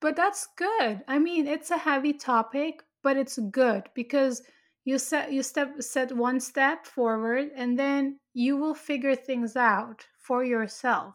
but 0.00 0.16
that's 0.16 0.48
good. 0.56 1.02
I 1.06 1.18
mean, 1.18 1.46
it's 1.46 1.70
a 1.70 1.78
heavy 1.78 2.12
topic, 2.12 2.82
but 3.02 3.16
it's 3.16 3.38
good 3.50 3.84
because 3.94 4.42
you 4.84 4.98
set 4.98 5.32
you 5.32 5.42
step 5.42 5.82
set 5.82 6.16
one 6.16 6.40
step 6.40 6.86
forward 6.86 7.50
and 7.54 7.78
then 7.78 8.18
you 8.34 8.56
will 8.56 8.74
figure 8.74 9.14
things 9.14 9.56
out 9.56 10.06
for 10.18 10.44
yourself. 10.44 11.14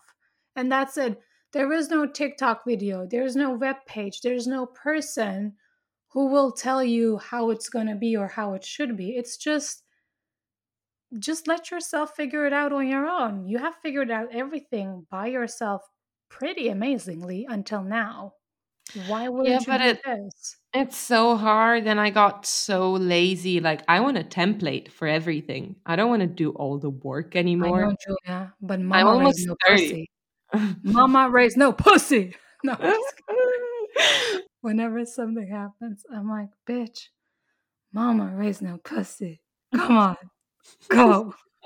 And 0.56 0.72
that's 0.72 0.98
it. 0.98 1.20
There 1.52 1.72
is 1.72 1.90
no 1.90 2.06
TikTok 2.06 2.64
video, 2.66 3.08
there's 3.10 3.36
no 3.36 3.52
web 3.52 3.78
page, 3.86 4.22
there's 4.22 4.48
no 4.48 4.66
person 4.66 5.54
who 6.16 6.28
will 6.28 6.52
tell 6.52 6.84
you 6.84 7.18
how 7.18 7.52
it's 7.52 7.70
going 7.70 7.88
to 7.88 7.96
be 7.96 8.16
or 8.16 8.30
how 8.30 8.54
it 8.54 8.66
should 8.66 8.98
be. 8.98 9.10
It's 9.10 9.38
just 9.38 9.84
just 11.20 11.48
let 11.48 11.70
yourself 11.70 12.16
figure 12.16 12.48
it 12.48 12.54
out 12.54 12.74
on 12.74 12.88
your 12.88 13.06
own. 13.06 13.46
You 13.48 13.60
have 13.60 13.76
figured 13.84 14.10
out 14.10 14.30
everything 14.34 15.06
by 15.12 15.28
yourself 15.28 15.82
pretty 16.30 16.70
amazingly 16.70 17.46
until 17.48 17.84
now. 17.84 18.34
Why 19.08 19.28
wouldn't 19.28 19.62
you 19.62 19.68
but 19.68 19.80
do 19.80 19.84
it 19.90 20.02
this? 20.06 20.58
it's 20.74 20.98
so 20.98 21.36
hard 21.36 21.86
and 21.86 22.00
I 22.00 22.12
got 22.12 22.46
so 22.46 22.94
lazy. 22.94 23.60
Like 23.60 23.84
I 23.88 24.00
want 24.00 24.18
a 24.18 24.24
template 24.24 24.92
for 24.92 25.08
everything. 25.08 25.76
I 25.86 25.98
don't 25.98 26.10
want 26.10 26.22
to 26.22 26.28
do 26.28 26.52
all 26.52 26.80
the 26.80 26.90
work 26.90 27.36
anymore. 27.36 27.84
I 27.84 27.90
know, 27.90 27.96
Julia, 28.06 28.54
but 28.62 28.80
I'm 28.80 28.86
mama 28.86 29.20
raised 29.20 29.48
almost 29.48 29.48
no 29.48 29.56
30. 29.68 29.82
pussy. 29.84 30.10
Mama 30.84 31.30
raised 31.30 31.58
no 31.58 31.74
pussy. 31.74 32.36
No, 32.64 32.76
I'm. 32.80 34.42
whenever 34.66 35.06
something 35.06 35.48
happens, 35.48 36.04
I'm 36.12 36.28
like, 36.28 36.50
bitch, 36.68 37.10
mama 37.94 38.36
raised 38.36 38.64
no 38.64 38.80
pussy. 38.80 39.42
Come 39.76 39.96
on, 39.98 40.18
go. 40.90 41.36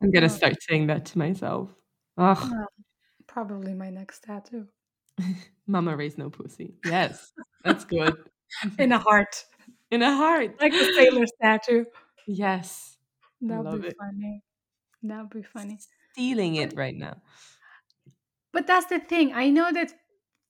I'm 0.00 0.10
gonna 0.12 0.28
start 0.28 0.54
saying 0.62 0.86
that 0.88 1.04
to 1.06 1.18
myself. 1.18 1.74
Ugh, 2.18 2.38
uh, 2.52 2.66
probably 3.26 3.74
my 3.74 3.90
next 3.90 4.22
tattoo. 4.22 4.68
mama 5.66 5.96
raised 5.96 6.18
no 6.18 6.30
pussy. 6.30 6.76
Yes, 6.84 7.32
that's 7.64 7.84
good. 7.84 8.16
In 8.78 8.92
a 8.92 8.98
heart. 8.98 9.44
In 9.90 10.02
a 10.02 10.14
heart. 10.14 10.60
Like 10.60 10.72
the 10.72 10.92
sailor 10.96 11.26
statue. 11.26 11.84
Yes, 12.26 12.98
That 13.40 13.64
would 13.64 13.82
be 13.82 13.88
it. 13.88 13.96
funny. 13.98 14.42
That 15.02 15.20
would 15.22 15.30
be 15.30 15.42
funny. 15.42 15.78
Stealing 16.12 16.54
it 16.56 16.74
right 16.76 16.94
now. 16.94 17.20
But 18.52 18.66
that's 18.68 18.86
the 18.86 19.00
thing. 19.00 19.32
I 19.32 19.50
know 19.50 19.72
that 19.72 19.92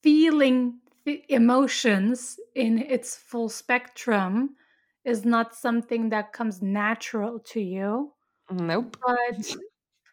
feeling 0.05 0.80
the 1.07 1.24
emotions 1.30 2.38
in 2.55 2.78
its 2.78 3.16
full 3.16 3.48
spectrum 3.48 4.57
is 5.05 5.24
not 5.24 5.55
something 5.55 6.11
that 6.11 6.32
comes 6.32 6.62
natural 6.62 7.38
to 7.40 7.61
you, 7.61 8.12
Nope. 8.50 8.98
but 9.07 9.57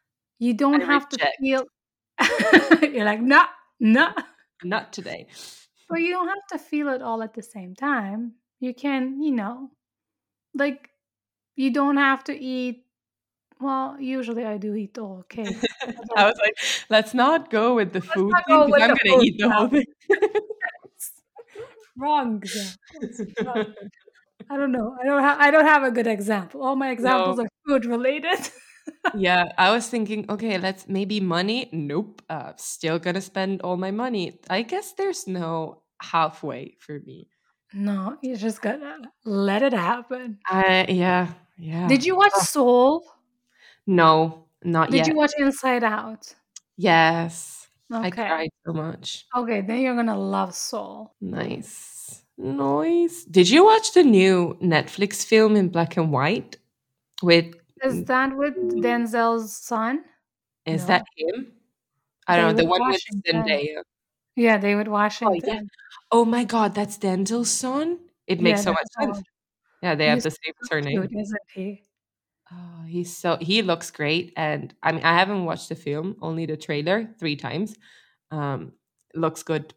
you 0.40 0.54
don't 0.54 0.82
I 0.82 0.86
have 0.86 1.10
to 1.10 1.20
feel. 1.40 1.66
You're 2.82 3.06
like, 3.06 3.22
no, 3.22 3.46
nah. 3.80 4.14
Not 4.64 4.94
today. 4.94 5.28
But 5.90 6.02
you 6.02 6.12
don't 6.12 6.28
have 6.28 6.48
to 6.52 6.60
feel 6.60 6.90
it 6.90 7.02
all 7.02 7.22
at 7.24 7.34
the 7.34 7.42
same 7.44 7.76
time. 7.76 8.36
You 8.60 8.74
can, 8.74 9.22
you 9.22 9.32
know, 9.32 9.72
like, 10.54 10.90
you 11.56 11.72
don't 11.72 11.98
have 11.98 12.24
to 12.26 12.40
eat. 12.40 12.86
Well, 13.60 14.00
usually 14.00 14.46
I 14.46 14.58
do 14.58 14.76
eat 14.76 14.98
all 14.98 15.24
cake. 15.30 15.71
I 16.16 16.26
was 16.26 16.40
like, 16.44 16.56
let's 16.90 17.14
not 17.14 17.50
go 17.50 17.76
with 17.76 17.94
the 17.94 18.02
food 18.02 18.32
not 18.34 18.44
thing 18.48 18.58
go 18.60 18.66
because 18.66 18.82
with 18.82 18.82
I'm 18.84 18.96
gonna 19.04 19.24
eat 19.24 19.36
the 19.40 19.50
whole 19.50 19.68
thing. 19.68 19.86
wrong. 21.98 22.44
I 24.50 24.58
don't 24.58 24.72
know. 24.72 24.96
I 25.02 25.06
don't 25.06 25.22
have. 25.24 25.40
I 25.40 25.52
don't 25.52 25.66
have 25.66 25.84
a 25.84 25.92
good 25.92 26.08
example. 26.08 26.62
All 26.64 26.76
my 26.76 26.92
examples 26.92 27.38
No. 27.38 27.44
are 27.44 27.48
food 27.68 27.86
related. 27.86 28.50
yeah, 29.16 29.46
I 29.58 29.72
was 29.72 29.88
thinking, 29.88 30.26
okay, 30.30 30.58
let's 30.58 30.88
maybe 30.88 31.20
money. 31.20 31.70
Nope. 31.72 32.22
Uh, 32.30 32.54
still 32.58 33.00
gonna 33.00 33.22
spend 33.22 33.62
all 33.62 33.78
my 33.78 33.92
money. 33.92 34.40
I 34.50 34.64
guess 34.64 34.94
there's 34.94 35.28
no 35.28 35.84
halfway 36.02 36.76
for 36.80 37.00
me. 37.06 37.30
no, 37.74 38.18
you 38.22 38.36
just 38.36 38.62
gotta 38.62 38.98
let 39.26 39.64
it 39.64 39.74
happen. 39.74 40.40
I 40.48 40.86
yeah 40.90 41.34
yeah. 41.58 41.88
Did 41.88 42.06
you 42.06 42.16
watch 42.18 42.34
Soul? 42.34 43.06
no, 43.88 44.48
not 44.64 44.92
Did 44.92 44.98
yet. 44.98 45.08
you 45.08 45.16
watch 45.16 45.32
Inside 45.38 45.84
Out? 45.84 46.34
Yes, 46.78 47.68
I 47.92 48.10
Okay. 48.10 48.28
cried 48.28 48.50
so 48.66 48.74
much. 48.74 49.26
Okay, 49.36 49.62
then 49.62 49.82
you're 49.82 49.96
gonna 49.96 50.18
love 50.18 50.54
Soul. 50.56 51.16
Nice, 51.22 52.24
nice. 52.38 53.24
Did 53.26 53.50
you 53.50 53.66
watch 53.66 53.94
the 53.94 54.04
new 54.04 54.58
Netflix 54.62 55.26
film 55.26 55.56
in 55.56 55.70
black 55.70 55.98
and 55.98 56.12
white 56.12 56.58
with? 57.22 57.54
Is 57.84 58.04
that 58.06 58.36
with 58.38 58.56
Denzel's 58.56 59.56
son? 59.56 60.04
Is 60.66 60.82
No. 60.82 60.88
that 60.88 61.06
him? 61.18 61.54
I 62.28 62.38
don't 62.38 62.48
know. 62.48 62.54
The 62.54 62.64
David 62.64 62.70
one 62.70 62.82
with 62.88 63.02
Washington. 63.26 63.44
Zendaya. 63.44 63.84
Yeah, 64.36 64.58
David 64.58 64.88
Oh 64.88 64.92
Washington. 64.92 65.42
yeah. 65.46 65.62
Oh 66.12 66.26
my 66.26 66.44
God, 66.44 66.76
that's 66.76 66.98
Denzel's 66.98 67.50
son. 67.52 68.00
It 68.28 68.42
Yeah, 68.42 68.44
makes 68.44 68.64
so 68.64 68.72
much 68.74 68.88
sense. 69.00 69.22
Yeah, 69.84 69.96
they 69.96 70.08
have 70.08 70.24
the 70.24 70.32
same 70.32 70.54
surname. 70.64 70.94
cute, 71.02 71.12
isn't 71.16 71.42
he? 71.54 71.86
Oh, 72.52 72.84
he's 72.86 73.16
so 73.16 73.38
he 73.40 73.62
looks 73.62 73.92
great, 73.92 74.34
and 74.36 74.74
I 74.84 74.92
mean, 74.92 75.04
I 75.04 75.18
haven't 75.18 75.46
watched 75.46 75.70
the 75.70 75.76
film, 75.76 76.18
only 76.22 76.46
the 76.46 76.58
trailer 76.58 77.08
three 77.20 77.36
times. 77.36 77.78
Um, 78.30 78.74
looks 79.16 79.44
good. 79.44 79.74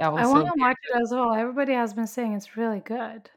I 0.00 0.08
want 0.08 0.46
to 0.46 0.52
watch 0.56 0.76
it 0.90 1.02
as 1.02 1.10
well. 1.12 1.32
Everybody 1.32 1.72
has 1.72 1.94
been 1.94 2.06
saying 2.06 2.34
it's 2.34 2.56
really 2.56 2.80
good. 2.80 3.30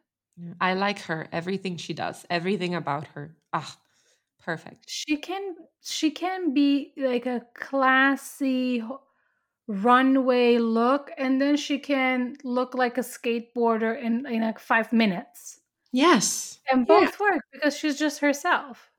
I 0.60 0.74
like 0.74 1.00
her. 1.02 1.28
Everything 1.32 1.78
she 1.78 1.94
does, 1.94 2.26
everything 2.30 2.76
about 2.76 3.08
her. 3.08 3.36
Ah, 3.54 3.78
perfect. 4.40 4.86
She 4.88 5.18
can 5.18 5.56
she 5.82 6.12
can 6.12 6.54
be 6.54 6.94
like 6.98 7.26
a 7.26 7.46
classy 7.54 8.84
runway 9.68 10.58
look 10.58 11.12
and 11.18 11.42
then 11.42 11.56
she 11.56 11.80
can 11.80 12.36
look 12.44 12.74
like 12.74 12.98
a 12.98 13.02
skateboarder 13.02 13.98
in 14.02 14.26
in 14.26 14.42
like 14.42 14.60
5 14.60 14.92
minutes. 14.92 15.61
Yes. 15.94 16.60
And 16.72 16.88
Yeah. 16.88 17.10
both 17.10 17.20
work 17.20 17.44
because 17.52 17.78
she's 17.78 18.00
just 18.00 18.20
herself. 18.20 18.92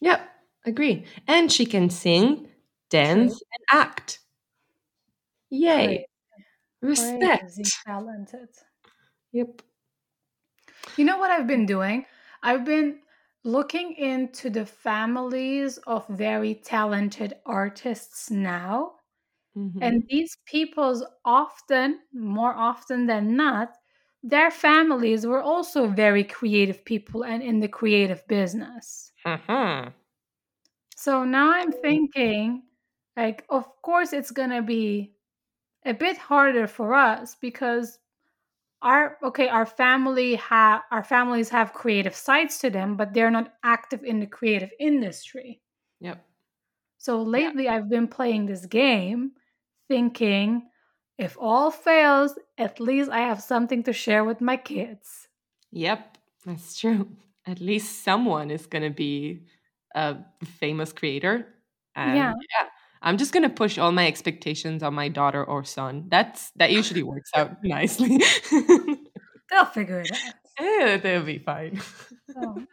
Yep. 0.00 0.20
Agree. 0.64 1.06
And 1.26 1.50
she 1.52 1.66
can 1.66 1.90
sing, 1.90 2.48
dance, 2.90 3.42
and 3.52 3.64
act. 3.80 4.20
Yay! 5.50 6.06
Respect. 6.82 7.42
talented. 7.86 8.50
Yep. 9.32 9.62
You 10.96 11.04
know 11.04 11.18
what 11.18 11.30
I've 11.30 11.46
been 11.46 11.66
doing? 11.66 12.06
I've 12.42 12.64
been 12.64 13.00
looking 13.44 13.92
into 13.94 14.50
the 14.50 14.66
families 14.66 15.78
of 15.86 16.06
very 16.08 16.54
talented 16.56 17.34
artists 17.46 18.30
now. 18.30 18.96
Mhm. 19.54 19.82
And 19.82 20.04
these 20.10 20.36
people's 20.46 21.04
often, 21.24 22.00
more 22.14 22.54
often 22.54 23.06
than 23.06 23.36
not, 23.36 23.77
their 24.22 24.50
families 24.50 25.26
were 25.26 25.42
also 25.42 25.88
very 25.88 26.24
creative 26.24 26.84
people 26.84 27.24
and 27.24 27.42
in 27.42 27.60
the 27.60 27.68
creative 27.68 28.26
business. 28.28 29.12
Mhm. 29.24 29.94
So 30.96 31.24
now 31.24 31.52
I'm 31.52 31.72
thinking, 31.72 32.64
like, 33.16 33.44
of 33.48 33.64
course, 33.82 34.12
it's 34.12 34.30
going 34.30 34.50
to 34.50 34.62
be 34.62 35.14
a 35.84 35.94
bit 35.94 36.18
harder 36.18 36.66
for 36.66 36.94
us 36.94 37.36
because 37.36 37.98
our 38.82 39.18
okay 39.22 39.48
our 39.48 39.66
family 39.66 40.36
have 40.36 40.82
our 40.92 41.04
families 41.04 41.48
have 41.50 41.72
creative 41.74 42.14
sides 42.14 42.58
to 42.60 42.70
them 42.70 42.96
but 42.96 43.14
they're 43.14 43.30
not 43.30 43.54
active 43.64 44.04
in 44.04 44.20
the 44.20 44.26
creative 44.26 44.70
industry 44.80 45.62
Yep. 46.00 46.24
so 46.98 47.22
lately 47.22 47.68
i've 47.68 47.88
been 47.88 48.08
playing 48.08 48.46
this 48.46 48.66
game 48.66 49.32
thinking 49.88 50.68
if 51.18 51.36
all 51.40 51.70
fails 51.70 52.38
at 52.56 52.80
least 52.80 53.10
i 53.10 53.20
have 53.20 53.42
something 53.42 53.82
to 53.82 53.92
share 53.92 54.24
with 54.24 54.40
my 54.40 54.56
kids 54.56 55.28
Yep. 55.72 56.18
That's 56.46 56.78
true. 56.78 57.08
At 57.46 57.60
least 57.60 58.04
someone 58.04 58.50
is 58.50 58.66
gonna 58.66 58.90
be 58.90 59.46
a 59.94 60.16
famous 60.44 60.92
creator. 60.92 61.46
And 61.94 62.16
Yeah. 62.16 62.32
yeah. 62.58 62.68
I'm 63.02 63.16
just 63.16 63.32
gonna 63.32 63.50
push 63.50 63.78
all 63.78 63.92
my 63.92 64.06
expectations 64.06 64.82
on 64.82 64.94
my 64.94 65.08
daughter 65.08 65.44
or 65.44 65.64
son. 65.64 66.06
That's 66.08 66.50
that 66.56 66.70
usually 66.72 67.02
works 67.02 67.30
out 67.34 67.56
nicely. 67.64 68.18
they'll 69.50 69.64
figure 69.66 70.00
it 70.00 70.12
out 70.12 70.34
yeah, 70.60 70.96
they'll 70.96 71.22
be 71.22 71.38
fine. 71.38 71.80
oh, 72.36 72.66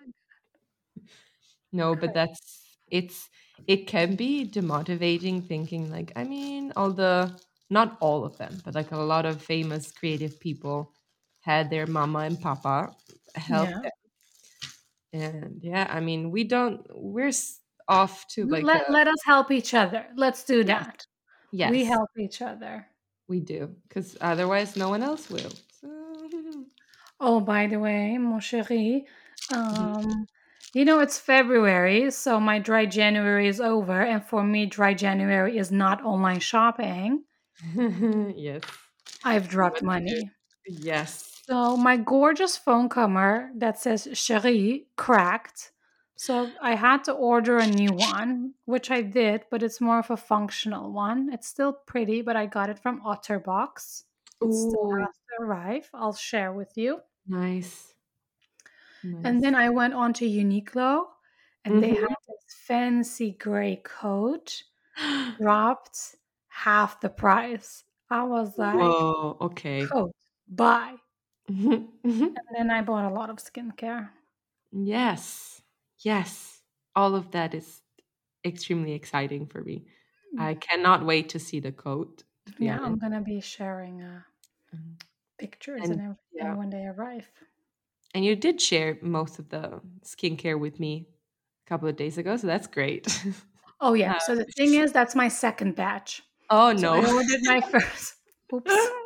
No, 1.71 1.95
but 1.95 2.13
that's 2.13 2.77
it's 2.89 3.29
it 3.67 3.87
can 3.87 4.15
be 4.15 4.45
demotivating 4.49 5.47
thinking 5.47 5.89
like 5.91 6.11
I 6.15 6.23
mean 6.23 6.73
all 6.75 6.91
the 6.91 7.31
not 7.70 7.97
all 8.01 8.26
of 8.26 8.38
them, 8.38 8.61
but 8.63 8.76
like 8.76 8.91
a 8.91 8.97
lot 8.97 9.26
of 9.26 9.41
famous 9.41 9.91
creative 9.91 10.39
people 10.39 10.93
had 11.41 11.70
their 11.70 11.88
mama 11.88 12.20
and 12.20 12.41
papa 12.41 12.95
help 13.36 13.70
Yeah. 13.70 13.82
them. 13.82 13.91
And 15.13 15.63
yeah, 15.63 15.88
I 15.89 15.99
mean 15.99 16.32
we 16.32 16.43
don't 16.43 16.86
we're 16.93 17.32
off 17.88 18.28
to 18.30 18.47
like 18.47 18.70
let, 18.70 18.89
a, 18.89 18.91
let 18.91 19.07
us 19.07 19.20
help 19.26 19.51
each 19.51 19.74
other 19.74 20.11
let's 20.16 20.43
do 20.43 20.63
Yes. 20.63 20.86
that 20.86 21.05
yes, 21.51 21.76
we 21.76 21.86
help 21.86 22.09
each 22.18 22.41
other 22.41 22.88
we 23.28 23.39
do 23.39 23.76
because 23.88 24.18
otherwise 24.22 24.76
no 24.76 24.89
one 24.89 25.03
else 25.03 25.30
will. 25.30 25.51
So, 25.70 26.68
Oh, 27.20 27.39
by 27.39 27.68
the 27.68 27.80
way, 27.80 28.18
mon 28.18 28.39
chéri, 28.41 29.05
um, 29.49 30.28
you 30.74 30.84
know 30.84 30.99
it's 30.99 31.18
February, 31.18 32.11
so 32.11 32.39
my 32.41 32.59
dry 32.59 32.86
January 32.86 33.47
is 33.47 33.61
over, 33.61 34.01
and 34.01 34.24
for 34.24 34.43
me, 34.43 34.66
dry 34.66 34.93
January 34.93 35.57
is 35.57 35.72
not 35.72 36.03
online 36.03 36.39
shopping. 36.41 37.24
yes. 38.36 38.64
I've 39.26 39.49
dropped 39.49 39.82
money. 39.84 40.32
Yes. 40.68 41.43
So 41.47 41.78
my 41.78 41.97
gorgeous 41.97 42.58
phone 42.58 42.89
cover 42.89 43.51
that 43.56 43.80
says 43.80 44.08
Cherie 44.14 44.88
cracked. 44.97 45.72
So 46.18 46.56
I 46.62 46.76
had 46.76 47.03
to 47.06 47.14
order 47.14 47.58
a 47.58 47.68
new 47.68 47.91
one, 47.93 48.53
which 48.66 48.89
I 48.89 49.01
did, 49.01 49.45
but 49.51 49.62
it's 49.62 49.82
more 49.82 49.99
of 49.99 50.10
a 50.10 50.18
functional 50.18 50.91
one. 50.91 51.30
It's 51.32 51.47
still 51.47 51.74
pretty, 51.74 52.22
but 52.22 52.36
I 52.36 52.45
got 52.45 52.70
it 52.70 52.80
from 52.80 53.01
Otterbox. 53.01 54.03
It 54.41 54.53
still 54.53 54.91
has 54.99 55.16
to 55.30 55.43
arrive. 55.43 55.89
I'll 55.93 56.14
share 56.14 56.53
with 56.53 56.78
you. 56.78 57.01
nice. 57.28 57.93
And 59.24 59.43
then 59.43 59.56
I 59.56 59.70
went 59.70 59.93
on 59.93 60.14
to 60.14 60.26
Uniqlo 60.26 61.08
and 61.66 61.82
they 61.82 61.93
Mhm. 61.93 61.99
had 61.99 62.16
this 62.28 62.45
fancy 62.56 63.32
gray 63.32 63.78
coat 63.78 64.64
dropped 65.38 66.16
half 66.56 67.01
the 67.01 67.10
price. 67.10 67.84
I 68.10 68.24
was 68.24 68.58
like, 68.58 68.97
Whoa, 68.97 69.38
okay. 69.41 69.93
coat, 69.93 70.14
buy. 70.47 70.97
Mhm, 71.49 71.99
mhm. 72.03 72.38
And 72.38 72.47
then 72.58 72.72
I 72.72 72.82
bought 72.82 73.03
a 73.12 73.14
lot 73.14 73.30
of 73.30 73.38
skincare. 73.39 74.12
Yes. 74.72 75.62
Yes. 75.99 76.64
All 76.95 77.16
of 77.16 77.32
that 77.32 77.53
is 77.53 77.82
extremely 78.45 78.93
exciting 78.93 79.47
for 79.47 79.62
me. 79.64 79.88
I 80.38 80.56
cannot 80.56 81.06
wait 81.06 81.30
to 81.30 81.39
see 81.39 81.60
the 81.60 81.72
coat, 81.72 82.24
Yeah, 82.58 82.80
I'm 82.82 82.97
gonna 82.97 83.22
be 83.22 83.39
sharing 83.39 84.01
uh, 84.01 84.24
Um, 84.74 84.97
pictures 85.38 85.89
And 85.89 85.91
and 85.91 86.01
everything 86.01 86.18
yeah. 86.41 86.58
when 86.58 86.70
they 86.72 86.86
arrive. 86.86 87.32
And 88.14 88.24
you 88.24 88.36
did 88.36 88.62
share 88.62 88.97
most 89.01 89.39
of 89.39 89.49
the 89.49 89.82
skincare 90.01 90.60
with 90.60 90.80
me 90.80 91.10
a 91.66 91.70
couple 91.70 91.88
of 91.89 91.95
days 91.95 92.18
ago, 92.18 92.38
so 92.38 92.47
that's 92.47 92.68
great. 92.68 93.08
Oh 93.80 93.93
yeah. 93.93 94.18
Uh, 94.18 94.20
So 94.20 94.36
the 94.36 94.45
thing 94.45 94.74
is, 94.74 94.91
that's 94.91 95.16
my 95.16 95.28
second 95.28 95.76
batch. 95.76 96.22
Oh 96.49 96.71
So 96.75 96.89
I 96.89 97.01
no. 97.01 97.03
ordered 97.05 97.41
my 97.43 97.61
first. 97.71 98.15
Oops. 98.53 98.93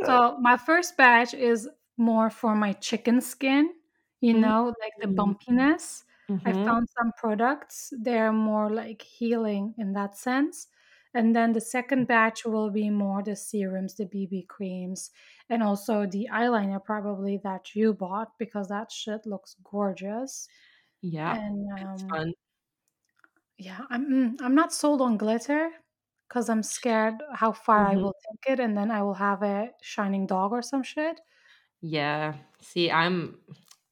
So 0.00 0.36
my 0.40 0.56
first 0.56 0.96
batch 0.96 1.34
is 1.34 1.68
more 1.96 2.30
for 2.30 2.54
my 2.54 2.72
chicken 2.74 3.20
skin. 3.20 3.74
You 4.20 4.34
know, 4.34 4.66
like 4.80 4.92
the 5.00 5.06
Mm. 5.06 5.22
bumpiness. 5.22 6.04
I 6.44 6.52
Mhm. 6.52 6.68
found 6.68 6.88
some 6.98 7.12
products. 7.16 7.92
They're 8.00 8.32
more 8.32 8.70
like 8.70 9.02
healing 9.02 9.74
in 9.78 9.92
that 9.94 10.16
sense. 10.16 10.68
And 11.14 11.36
then 11.36 11.52
the 11.52 11.60
second 11.60 12.06
batch 12.06 12.44
will 12.46 12.70
be 12.70 12.88
more 12.90 13.22
the 13.22 13.36
serums, 13.36 13.94
the 13.96 14.06
BB 14.06 14.44
creams, 14.44 15.10
and 15.50 15.62
also 15.62 16.06
the 16.06 16.28
eyeliner, 16.32 16.82
probably 16.82 17.36
that 17.44 17.74
you 17.74 17.92
bought 17.94 18.38
because 18.38 18.68
that 18.68 18.90
shit 18.90 19.26
looks 19.26 19.54
gorgeous. 19.62 20.48
Yeah, 21.02 21.36
And 21.36 21.68
it's 21.80 22.04
um, 22.04 22.14
fun. 22.14 22.32
yeah, 23.58 23.80
I'm 23.90 24.06
mm, 24.10 24.42
I'm 24.42 24.54
not 24.54 24.72
sold 24.72 25.00
on 25.00 25.16
glitter 25.16 25.70
because 26.32 26.48
I'm 26.48 26.62
scared 26.64 27.16
how 27.34 27.52
far 27.52 27.86
I 27.86 27.96
Mhm. 27.96 28.04
will 28.04 28.14
take 28.30 28.54
it, 28.54 28.60
and 28.60 28.76
then 28.76 28.90
I 28.90 29.02
will 29.02 29.14
have 29.14 29.42
a 29.42 29.72
shining 29.82 30.26
dog 30.26 30.52
or 30.52 30.62
some 30.62 30.82
shit. 30.82 31.20
Yeah. 31.80 32.36
See, 32.60 32.90
I'm 32.90 33.40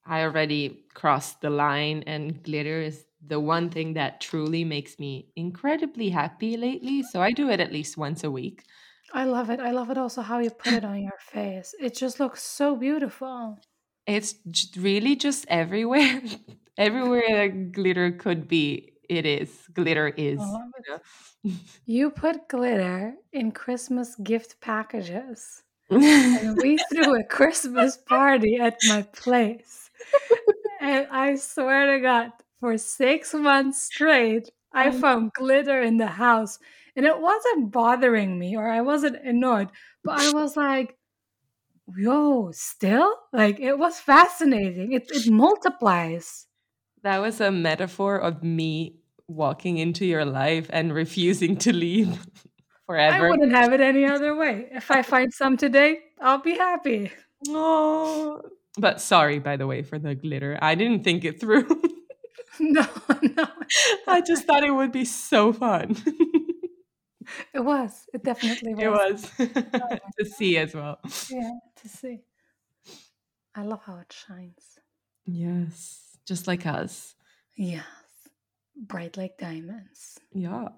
I 0.07 0.23
already 0.23 0.87
crossed 0.95 1.41
the 1.41 1.51
line 1.51 2.03
and 2.07 2.43
glitter 2.43 2.81
is 2.81 3.07
the 3.25 3.39
one 3.39 3.69
thing 3.71 3.95
that 3.95 4.21
truly 4.21 4.65
makes 4.65 4.99
me 4.99 5.31
incredibly 5.37 6.09
happy 6.11 6.57
lately. 6.57 7.03
So 7.03 7.21
I 7.21 7.33
do 7.33 7.51
it 7.51 7.61
at 7.61 7.73
least 7.73 7.97
once 7.97 8.25
a 8.25 8.31
week. 8.31 8.65
I 9.15 9.23
love 9.25 9.51
it. 9.51 9.61
I 9.61 9.71
love 9.71 9.89
it 9.91 9.99
also 9.99 10.21
how 10.21 10.41
you 10.41 10.51
put 10.51 10.75
it 10.75 10.85
on 10.85 11.01
your 11.01 11.17
face. 11.21 11.75
It 11.79 11.95
just 11.95 12.19
looks 12.19 12.43
so 12.43 12.75
beautiful. 12.75 13.61
It's 14.07 14.35
really 14.77 15.17
just 15.17 15.47
everywhere. 15.49 16.23
everywhere 16.79 17.23
that 17.29 17.73
glitter 17.73 18.13
could 18.13 18.49
be, 18.49 18.90
it 19.11 19.27
is. 19.27 19.67
Glitter 19.73 20.09
is. 20.09 20.61
You 20.77 20.83
it. 20.89 21.01
know? 21.45 21.53
You 21.85 22.11
put 22.11 22.49
glitter 22.49 23.17
in 23.33 23.53
Christmas 23.53 24.15
gift 24.17 24.61
packages, 24.61 25.63
and 26.35 26.59
we 26.59 26.79
threw 26.91 27.19
a 27.19 27.25
Christmas 27.25 27.97
party 27.99 28.57
at 28.59 28.85
my 28.85 29.03
place. 29.03 29.91
And 30.81 31.07
I 31.09 31.37
swear 31.37 31.95
to 31.95 32.01
God, 32.03 32.33
for 32.61 32.79
six 32.79 33.35
months 33.35 33.83
straight, 33.83 34.51
I 34.73 34.91
Oh. 34.91 34.93
found 34.93 35.33
glitter 35.35 35.83
in 35.83 35.99
the 35.99 36.09
house. 36.09 36.59
And 36.97 37.07
it 37.07 37.21
wasn't 37.21 37.73
bothering 37.73 38.39
me 38.39 38.57
or 38.57 38.69
I 38.71 38.83
wasn't 38.83 39.17
annoyed, 39.27 39.71
but 40.05 40.19
I 40.19 40.31
was 40.31 40.57
like, 40.57 40.99
yo, 41.97 42.51
still? 42.53 43.17
Like, 43.33 43.61
it 43.61 43.79
was 43.79 44.01
fascinating. 44.01 44.93
It, 44.93 45.11
it 45.11 45.27
multiplies. 45.27 46.49
That 47.03 47.19
was 47.19 47.41
a 47.41 47.51
metaphor 47.51 48.17
of 48.19 48.43
me 48.43 49.00
walking 49.31 49.79
into 49.79 50.05
your 50.05 50.25
life 50.25 50.67
and 50.71 50.93
refusing 50.93 51.57
to 51.59 51.73
leave 51.73 52.27
forever. 52.87 53.27
I 53.27 53.29
wouldn't 53.31 53.53
have 53.53 53.73
it 53.73 53.81
any 53.81 54.05
other 54.05 54.35
way. 54.35 54.67
If 54.73 54.91
I 54.91 55.03
find 55.03 55.33
some 55.33 55.57
today, 55.57 56.01
I'll 56.21 56.43
be 56.43 56.57
happy. 56.57 57.13
Oh, 57.49 58.43
but 58.79 59.01
sorry, 59.01 59.39
by 59.39 59.57
the 59.57 59.67
way, 59.67 59.83
for 59.83 59.99
the 59.99 60.15
glitter. 60.15 60.59
I 60.61 60.75
didn't 60.75 61.05
think 61.05 61.25
it 61.25 61.41
through. 61.41 61.67
No, 62.63 62.87
no, 63.23 63.47
I 64.07 64.21
just 64.21 64.45
thought 64.45 64.65
it 64.65 64.71
would 64.71 64.93
be 64.93 65.07
so 65.07 65.51
fun. 65.51 65.97
it 67.55 67.61
was. 67.61 68.07
It 68.13 68.23
definitely 68.23 68.75
was. 68.75 69.31
it 69.39 69.55
was 69.73 70.01
to 70.19 70.25
see 70.27 70.59
as 70.59 70.75
well. 70.75 70.99
Yeah, 71.31 71.53
to 71.77 71.89
see. 71.89 72.19
I 73.55 73.63
love 73.63 73.81
how 73.87 73.97
it 73.99 74.13
shines. 74.13 74.79
Yes, 75.25 76.19
just 76.27 76.47
like 76.47 76.67
us. 76.67 77.15
Yes. 77.57 77.85
Bright 78.81 79.17
like 79.17 79.37
diamonds. 79.39 80.19
Yeah. 80.33 80.69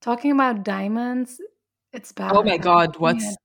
Talking 0.00 0.32
about 0.32 0.64
diamonds, 0.64 1.40
it's 1.92 2.12
bad. 2.12 2.32
Oh 2.34 2.42
my 2.42 2.58
God, 2.58 2.96
what's 2.98 3.24
at- 3.24 3.36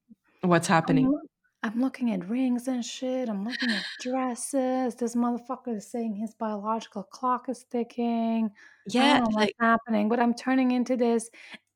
what's 0.41 0.69
I'm, 0.69 0.73
happening? 0.73 1.19
I'm 1.61 1.81
looking 1.81 2.11
at 2.11 2.27
rings 2.29 2.67
and 2.67 2.83
shit. 2.83 3.29
I'm 3.29 3.43
looking 3.43 3.69
at 3.69 3.83
dresses. 4.01 4.95
This 4.95 5.15
motherfucker 5.15 5.77
is 5.77 5.87
saying 5.87 6.15
his 6.15 6.33
biological 6.33 7.03
clock 7.03 7.49
is 7.49 7.65
ticking. 7.69 8.51
Yeah, 8.87 9.19
know 9.19 9.25
like 9.25 9.53
what's 9.57 9.59
happening, 9.59 10.09
but 10.09 10.19
I'm 10.19 10.33
turning 10.33 10.71
into 10.71 10.95
this. 10.97 11.29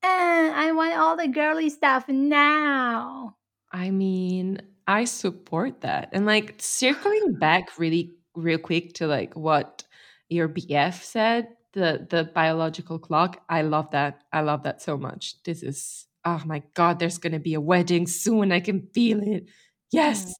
Eh, 0.03 0.51
I 0.53 0.71
want 0.71 0.93
all 0.93 1.15
the 1.15 1.27
girly 1.27 1.69
stuff 1.69 2.07
now. 2.07 3.35
I 3.71 3.89
mean, 3.89 4.61
I 4.87 5.05
support 5.05 5.81
that. 5.81 6.09
And 6.11 6.25
like 6.25 6.55
circling 6.59 7.33
back 7.33 7.77
really 7.77 8.11
real 8.35 8.57
quick 8.57 8.93
to 8.95 9.07
like 9.07 9.35
what 9.35 9.83
your 10.29 10.49
BF 10.49 11.01
said, 11.01 11.47
the 11.73 12.07
the 12.09 12.23
biological 12.23 12.99
clock, 12.99 13.43
I 13.49 13.61
love 13.63 13.91
that. 13.91 14.23
I 14.31 14.41
love 14.41 14.63
that 14.63 14.81
so 14.81 14.97
much. 14.97 15.41
This 15.43 15.63
is 15.63 16.07
oh 16.25 16.41
my 16.45 16.63
god, 16.73 16.99
there's 16.99 17.17
going 17.17 17.33
to 17.33 17.39
be 17.39 17.53
a 17.53 17.61
wedding 17.61 18.07
soon. 18.07 18.51
I 18.51 18.59
can 18.59 18.87
feel 18.93 19.21
it. 19.21 19.49
Yes. 19.91 20.33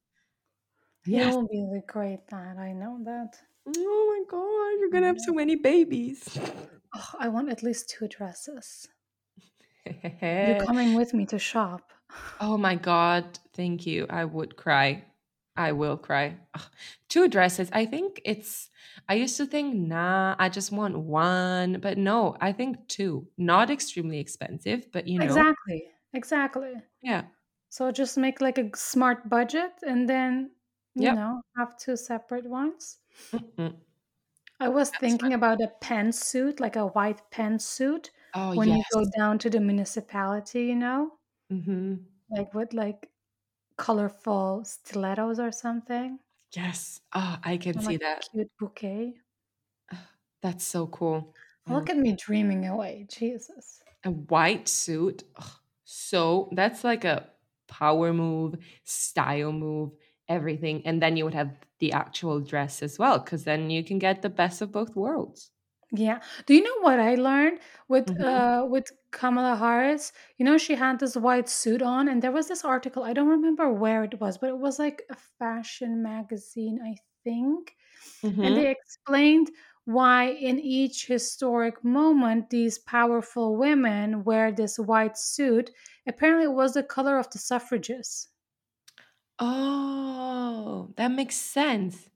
He 1.05 1.13
Yes. 1.13 1.35
will 1.35 1.47
be 1.47 1.67
the 1.73 1.81
great 1.85 2.25
dad. 2.29 2.57
I 2.57 2.71
know 2.71 2.97
that. 3.03 3.37
Oh 3.67 4.05
my 4.13 4.23
god, 4.29 4.79
you're 4.79 4.89
going 4.89 5.03
to 5.03 5.07
have 5.07 5.17
mm-hmm. 5.17 5.31
so 5.31 5.33
many 5.33 5.55
babies. 5.55 6.39
Oh, 6.95 7.09
I 7.19 7.27
want 7.27 7.49
at 7.49 7.63
least 7.63 7.89
two 7.89 8.07
dresses. 8.07 8.87
You're 10.21 10.65
coming 10.65 10.93
with 10.93 11.13
me 11.13 11.25
to 11.27 11.39
shop. 11.39 11.91
Oh 12.39 12.57
my 12.57 12.75
god, 12.75 13.39
thank 13.53 13.85
you. 13.85 14.05
I 14.09 14.25
would 14.25 14.55
cry. 14.55 15.03
I 15.55 15.71
will 15.71 15.97
cry. 15.97 16.39
Ugh, 16.55 16.61
Two 17.09 17.27
dresses. 17.27 17.69
I 17.71 17.85
think 17.85 18.21
it's. 18.25 18.69
I 19.07 19.15
used 19.15 19.37
to 19.37 19.45
think, 19.45 19.75
nah, 19.75 20.35
I 20.39 20.49
just 20.49 20.71
want 20.71 20.97
one, 20.99 21.79
but 21.79 21.97
no, 21.97 22.35
I 22.41 22.51
think 22.53 22.87
two. 22.87 23.27
Not 23.37 23.69
extremely 23.69 24.19
expensive, 24.19 24.91
but 24.91 25.07
you 25.07 25.19
know, 25.19 25.45
Exactly. 25.47 25.91
Exactly. 26.13 26.75
yeah, 27.01 27.27
So 27.69 27.91
just 27.91 28.17
make 28.17 28.41
like 28.41 28.57
a 28.59 28.75
smart 28.77 29.29
budget 29.29 29.73
and 29.85 30.09
then, 30.09 30.51
you 30.95 31.09
Yep. 31.09 31.15
know, 31.15 31.41
have 31.57 31.77
two 31.77 31.97
separate 31.97 32.45
ones. 32.47 32.99
Mm-mm. 33.33 33.81
I 34.59 34.67
was 34.67 34.89
That's 34.91 35.17
thinking 35.19 35.31
about 35.31 35.61
a 35.61 35.67
pantsuit, 35.79 36.59
like 36.59 36.75
a 36.75 36.87
white 36.87 37.21
pantsuit, 37.29 38.09
Oh 38.33 38.51
when 38.55 38.71
you 38.71 38.83
go 38.91 39.05
down 39.15 39.37
to 39.37 39.49
the 39.51 39.59
municipality, 39.59 40.65
you 40.65 40.75
know, 40.75 41.19
hmm 41.49 42.25
like 42.29 42.53
with 42.53 42.73
like 42.73 43.09
colorful 43.83 44.63
stilettos 44.65 45.39
or 45.39 45.51
something, 45.51 46.19
Yes. 46.55 47.01
Oh, 47.13 47.37
I 47.43 47.57
can 47.57 47.77
and 47.77 47.81
see 47.81 47.97
like 47.97 47.97
that. 47.97 48.29
cute 48.31 48.51
bouquet. 48.57 49.19
That's 50.41 50.65
so 50.65 50.87
cool. 50.87 51.33
Look 51.67 51.89
at 51.89 51.97
me 51.97 52.13
dreaming 52.15 52.65
away, 52.65 53.05
Jesus. 53.09 53.83
a 54.03 54.11
white 54.11 54.67
suit. 54.67 55.23
so 55.83 56.49
that's 56.53 56.83
like 56.83 57.03
a 57.05 57.29
power 57.67 58.13
move, 58.13 58.55
style 58.83 59.51
move, 59.51 59.91
everything. 60.27 60.85
And 60.85 61.01
then 61.01 61.17
you 61.17 61.25
would 61.25 61.33
have 61.33 61.57
the 61.79 61.91
actual 61.93 62.39
dress 62.39 62.81
as 62.83 62.97
well, 62.99 63.19
because 63.19 63.43
then 63.43 63.69
you 63.69 63.83
can 63.83 63.99
get 63.99 64.21
the 64.21 64.29
best 64.29 64.61
of 64.61 64.71
both 64.71 64.95
worlds. 64.95 65.51
Yeah. 65.91 66.21
Do 66.45 66.53
you 66.55 66.63
know 66.63 66.79
what 66.81 66.99
I 66.99 67.15
learned 67.15 67.59
with 67.87 68.07
Mhm. 68.07 68.23
uh 68.23 68.65
with 68.69 68.91
Kamala 69.13 69.55
Harris, 69.55 70.11
you 70.37 70.43
know, 70.45 70.57
she 70.57 70.75
had 70.75 70.99
this 70.99 71.15
white 71.15 71.47
suit 71.49 71.81
on, 71.81 72.07
and 72.09 72.21
there 72.21 72.31
was 72.33 72.47
this 72.49 72.65
article. 72.65 73.03
I 73.03 73.13
don't 73.13 73.29
remember 73.29 73.71
where 73.71 74.03
it 74.03 74.19
was, 74.19 74.37
but 74.37 74.49
it 74.49 74.57
was 74.57 74.79
like 74.79 75.03
a 75.09 75.15
fashion 75.15 76.03
magazine, 76.03 76.79
I 76.83 76.95
think. 77.23 77.77
And 78.43 78.55
hmm 78.55 78.57
they 78.57 78.71
explained 78.71 79.51
why, 79.85 80.25
in 80.25 80.59
each 80.59 81.07
historic 81.07 81.83
moment, 81.83 82.49
these 82.51 82.79
powerful 82.79 83.57
women 83.57 84.23
wear 84.25 84.51
this 84.51 84.79
white 84.79 85.17
suit. 85.17 85.71
Apparently, 86.07 86.45
it 86.45 86.53
was 86.53 86.73
the 86.75 86.83
color 86.83 87.17
of 87.19 87.29
the 87.31 87.39
suffragists. 87.39 88.29
Oh, 89.39 90.91
that 90.97 91.09
makes 91.09 91.35
sense. 91.35 92.09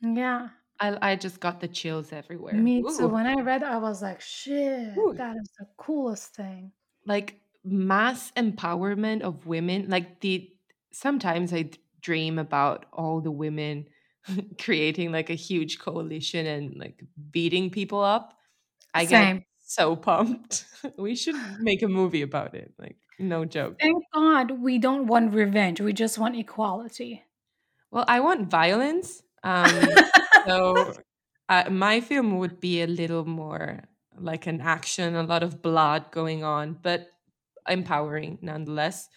Yeah, 0.00 0.50
I 0.80 1.12
I 1.12 1.16
just 1.16 1.40
got 1.40 1.60
the 1.60 1.68
chills 1.68 2.12
everywhere. 2.12 2.54
me 2.54 2.82
too. 2.82 3.08
When 3.08 3.26
I 3.26 3.40
read, 3.40 3.62
I 3.62 3.78
was 3.78 4.02
like, 4.02 4.20
shit, 4.20 4.96
ooh. 4.96 5.14
that 5.16 5.36
is 5.36 5.50
the 5.58 5.66
coolest 5.76 6.34
thing. 6.34 6.72
Like 7.06 7.40
mass 7.64 8.32
empowerment 8.36 9.22
of 9.22 9.46
women. 9.46 9.86
Like 9.88 10.20
the 10.20 10.50
sometimes 10.92 11.52
I 11.52 11.70
dream 12.00 12.38
about 12.38 12.86
all 12.92 13.20
the 13.20 13.30
women 13.30 13.86
creating 14.60 15.12
like 15.12 15.30
a 15.30 15.34
huge 15.34 15.78
coalition 15.78 16.46
and 16.46 16.76
like 16.76 17.02
beating 17.30 17.70
people 17.70 18.02
up. 18.02 18.34
I 18.94 19.04
get 19.04 19.42
so 19.64 19.96
pumped. 19.96 20.64
we 20.96 21.14
should 21.14 21.36
make 21.60 21.82
a 21.82 21.88
movie 21.88 22.22
about 22.22 22.54
it. 22.54 22.72
Like 22.78 22.96
no 23.18 23.44
joke. 23.44 23.78
Thank 23.80 24.02
God 24.14 24.50
we 24.62 24.78
don't 24.78 25.06
want 25.06 25.34
revenge. 25.34 25.80
We 25.80 25.92
just 25.92 26.18
want 26.18 26.36
equality. 26.36 27.24
Well, 27.90 28.04
I 28.06 28.20
want 28.20 28.50
violence. 28.50 29.22
Um, 29.42 29.70
so 30.46 30.94
uh, 31.48 31.70
my 31.70 32.00
film 32.00 32.38
would 32.38 32.60
be 32.60 32.82
a 32.82 32.86
little 32.86 33.24
more 33.24 33.84
like 34.18 34.46
an 34.46 34.60
action, 34.60 35.14
a 35.14 35.22
lot 35.22 35.42
of 35.42 35.62
blood 35.62 36.10
going 36.10 36.44
on, 36.44 36.78
but 36.82 37.08
empowering 37.68 38.38
nonetheless. 38.42 39.08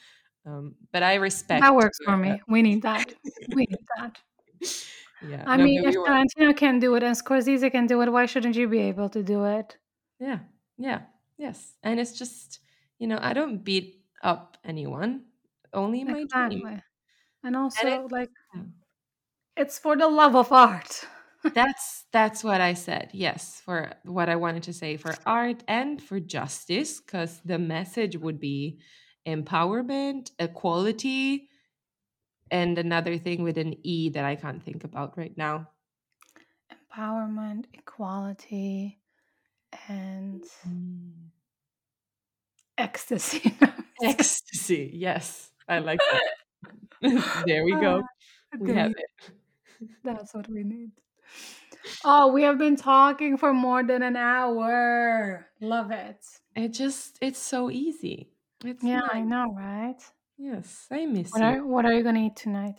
Um, 0.46 0.76
but 0.92 1.04
I 1.04 1.16
respect 1.16 1.62
That 1.62 1.76
works 1.76 2.00
for 2.04 2.18
me. 2.18 2.42
We 2.48 2.62
need 2.62 2.82
that. 2.84 3.14
We 3.54 3.66
need 3.70 3.88
that. 3.98 4.18
yeah, 5.22 5.44
I 5.46 5.58
no, 5.58 5.64
mean, 5.64 5.86
if. 5.86 5.96
Tarantino 5.96 6.56
can 6.56 6.80
do 6.80 6.96
it 6.96 7.04
and 7.04 7.16
Scorsese 7.16 7.72
can 7.72 7.88
do 7.88 8.02
it, 8.02 8.12
why 8.12 8.26
shouldn't 8.26 8.56
you 8.56 8.68
be 8.68 8.80
able 8.80 9.10
to 9.10 9.24
do 9.24 9.46
it? 9.46 9.78
Yeah, 10.20 10.40
yeah, 10.78 11.02
yes. 11.38 11.76
And 11.84 12.00
it's 12.00 12.18
just, 12.18 12.60
you 13.00 13.08
know, 13.08 13.20
I 13.22 13.34
don't 13.34 13.64
beat 13.64 14.06
up 14.24 14.58
anyone, 14.64 15.26
only 15.74 16.04
my 16.04 16.26
dream. 16.26 16.26
Exactly. 16.26 16.84
And 17.44 17.56
And 17.78 17.90
it, 17.90 18.02
also, 18.02 18.08
like. 18.10 18.30
It's 19.58 19.80
for 19.80 19.96
the 19.98 20.08
love 20.08 20.36
of 20.36 20.52
art. 20.52 21.06
That's 21.54 22.06
that's 22.12 22.44
what 22.44 22.62
I 22.62 22.74
said. 22.76 23.10
Yes, 23.14 23.62
for 23.66 23.94
what 24.04 24.30
I 24.30 24.36
wanted 24.36 24.64
to 24.64 24.74
say 24.74 24.96
for 24.96 25.16
art 25.26 25.64
and 25.68 26.02
for 26.02 26.20
justice, 26.20 27.00
because 27.02 27.42
the 27.44 27.58
message 27.58 28.16
would 28.16 28.40
be 28.40 28.80
empowerment, 29.26 30.32
equality, 30.40 31.50
and 32.52 32.78
another 32.78 33.18
thing 33.18 33.42
with 33.44 33.58
an 33.58 33.76
E 33.84 34.10
that 34.10 34.24
I 34.24 34.36
can't 34.36 34.62
think 34.64 34.84
about 34.84 35.18
right 35.18 35.36
now. 35.36 35.70
Empowerment, 36.70 37.66
equality, 37.74 39.00
and 39.90 40.44
Mm. 40.68 41.32
ecstasy. 42.78 43.54
Ecstasy. 44.04 44.92
Yes, 44.94 45.52
I 45.68 45.80
like 45.80 46.00
that. 46.10 46.34
there 47.46 47.64
we 47.66 47.72
go. 47.76 48.02
Ah, 48.54 48.58
We 48.60 48.74
have 48.74 48.92
it. 48.92 49.32
That's 50.04 50.34
what 50.34 50.50
we 50.50 50.64
need. 50.64 50.92
Oh, 52.04 52.32
we 52.32 52.44
have 52.44 52.58
been 52.60 52.76
talking 52.76 53.38
for 53.38 53.54
more 53.54 53.84
than 53.84 54.04
an 54.04 54.16
hour. 54.16 55.50
Love 55.60 55.92
it. 55.92 56.26
It 56.56 56.70
just 56.70 57.18
it's 57.22 57.40
so 57.40 57.70
easy. 57.70 58.34
It's 58.64 58.84
Yeah, 58.84 59.02
I 59.12 59.22
know, 59.22 59.54
right? 59.56 60.02
Yes, 60.38 60.88
I 60.92 61.06
miss 61.06 61.32
What 61.32 61.42
you. 61.42 61.56
are 61.56 61.66
what 61.66 61.86
are 61.86 61.94
you 61.94 62.04
gonna 62.04 62.28
eat 62.28 62.36
tonight? 62.36 62.76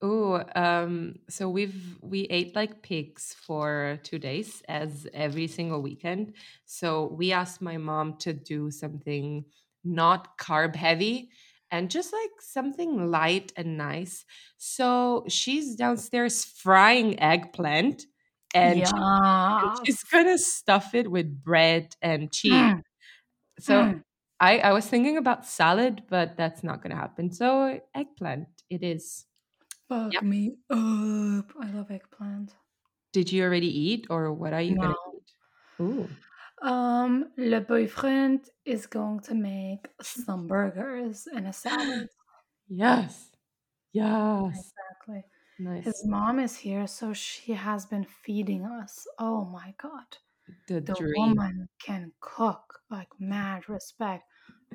Oh, 0.00 0.42
um, 0.56 1.16
so 1.28 1.48
we've 1.48 1.96
we 2.02 2.22
ate 2.22 2.56
like 2.56 2.82
pigs 2.82 3.34
for 3.34 3.98
two 4.02 4.18
days 4.18 4.62
as 4.68 5.06
every 5.14 5.46
single 5.46 5.80
weekend. 5.80 6.34
So 6.64 7.06
we 7.06 7.32
asked 7.32 7.62
my 7.62 7.76
mom 7.76 8.16
to 8.18 8.32
do 8.32 8.70
something 8.70 9.44
not 9.84 10.38
carb 10.38 10.74
heavy 10.76 11.30
and 11.72 11.90
just 11.90 12.12
like 12.14 12.30
something 12.40 13.10
light 13.10 13.52
and 13.56 13.78
nice. 13.78 14.26
So 14.58 15.24
she's 15.28 15.76
downstairs 15.76 16.44
frying 16.44 17.20
eggplant 17.20 18.06
and 18.54 18.86
and 19.62 19.70
she's 19.84 20.02
gonna 20.04 20.38
stuff 20.38 20.94
it 20.94 21.10
with 21.10 21.42
bread 21.44 21.96
and 22.02 22.32
cheese. 22.32 22.70
Mm, 22.70 22.82
So 23.60 23.84
mm. 23.84 24.02
I, 24.40 24.58
I 24.58 24.72
was 24.72 24.86
thinking 24.88 25.16
about 25.16 25.46
salad, 25.46 26.04
but 26.08 26.36
that's 26.36 26.64
not 26.64 26.82
gonna 26.82 26.96
happen. 26.96 27.32
So 27.32 27.80
eggplant 27.94 28.48
it 28.70 28.82
is. 28.82 29.26
Fuck 29.88 30.20
Yep. 30.20 30.22
me 30.22 30.56
up. 30.70 31.54
I 31.56 31.70
love 31.70 31.92
eggplant. 31.92 32.56
Did 33.12 33.32
you 33.32 33.42
already 33.44 33.68
eat, 33.68 34.06
or 34.10 34.32
what 34.32 34.52
are 34.52 34.60
you 34.62 34.76
gonna 34.78 34.94
eat? 35.16 35.34
Ooh, 35.80 36.16
Um, 36.62 37.32
le 37.36 37.60
boyfriend 37.60 38.48
is 38.64 38.86
going 38.86 39.20
to 39.20 39.34
make 39.34 39.88
some 40.00 40.46
burgers 40.46 41.26
and 41.26 41.46
a 41.46 41.52
salad. 41.52 42.08
yes, 42.68 43.32
yes, 43.92 44.74
Exactly. 44.80 45.24
nice. 45.58 45.94
His 45.94 46.04
mom 46.06 46.38
is 46.38 46.58
here, 46.58 46.86
so 46.86 47.12
she 47.12 47.52
has 47.54 47.86
been 47.86 48.04
feeding 48.04 48.64
us. 48.64 49.06
Oh 49.18 49.44
my 49.44 49.74
god. 49.78 50.18
The 50.66 50.80
The 50.86 51.00
dream. 51.00 51.12
woman 51.14 51.68
can 51.80 52.12
cook, 52.20 52.80
like 52.90 53.08
mad 53.20 53.68
respect. 53.68 54.24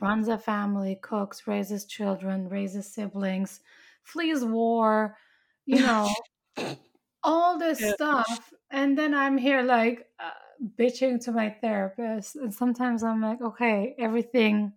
Runs 0.02 0.28
a 0.30 0.38
family, 0.40 0.98
cooks, 1.02 1.48
raises 1.48 1.86
children, 1.86 2.50
raises 2.50 2.94
siblings, 2.94 3.62
flees 4.04 4.46
war, 4.46 5.18
you 5.66 5.82
know, 5.82 6.16
all 7.24 7.58
this 7.58 7.80
Yeah. 7.80 7.94
stuff. 7.94 8.54
And 8.72 8.98
then 8.98 9.14
I'm 9.14 9.38
here 9.38 9.62
like 9.64 10.08
uh, 10.20 10.32
bitching 10.62 11.24
to 11.26 11.32
my 11.32 11.50
therapist. 11.50 12.36
And 12.36 12.54
sometimes 12.54 13.04
I'm 13.04 13.22
like, 13.22 13.42
okay, 13.42 13.96
everything, 13.98 14.74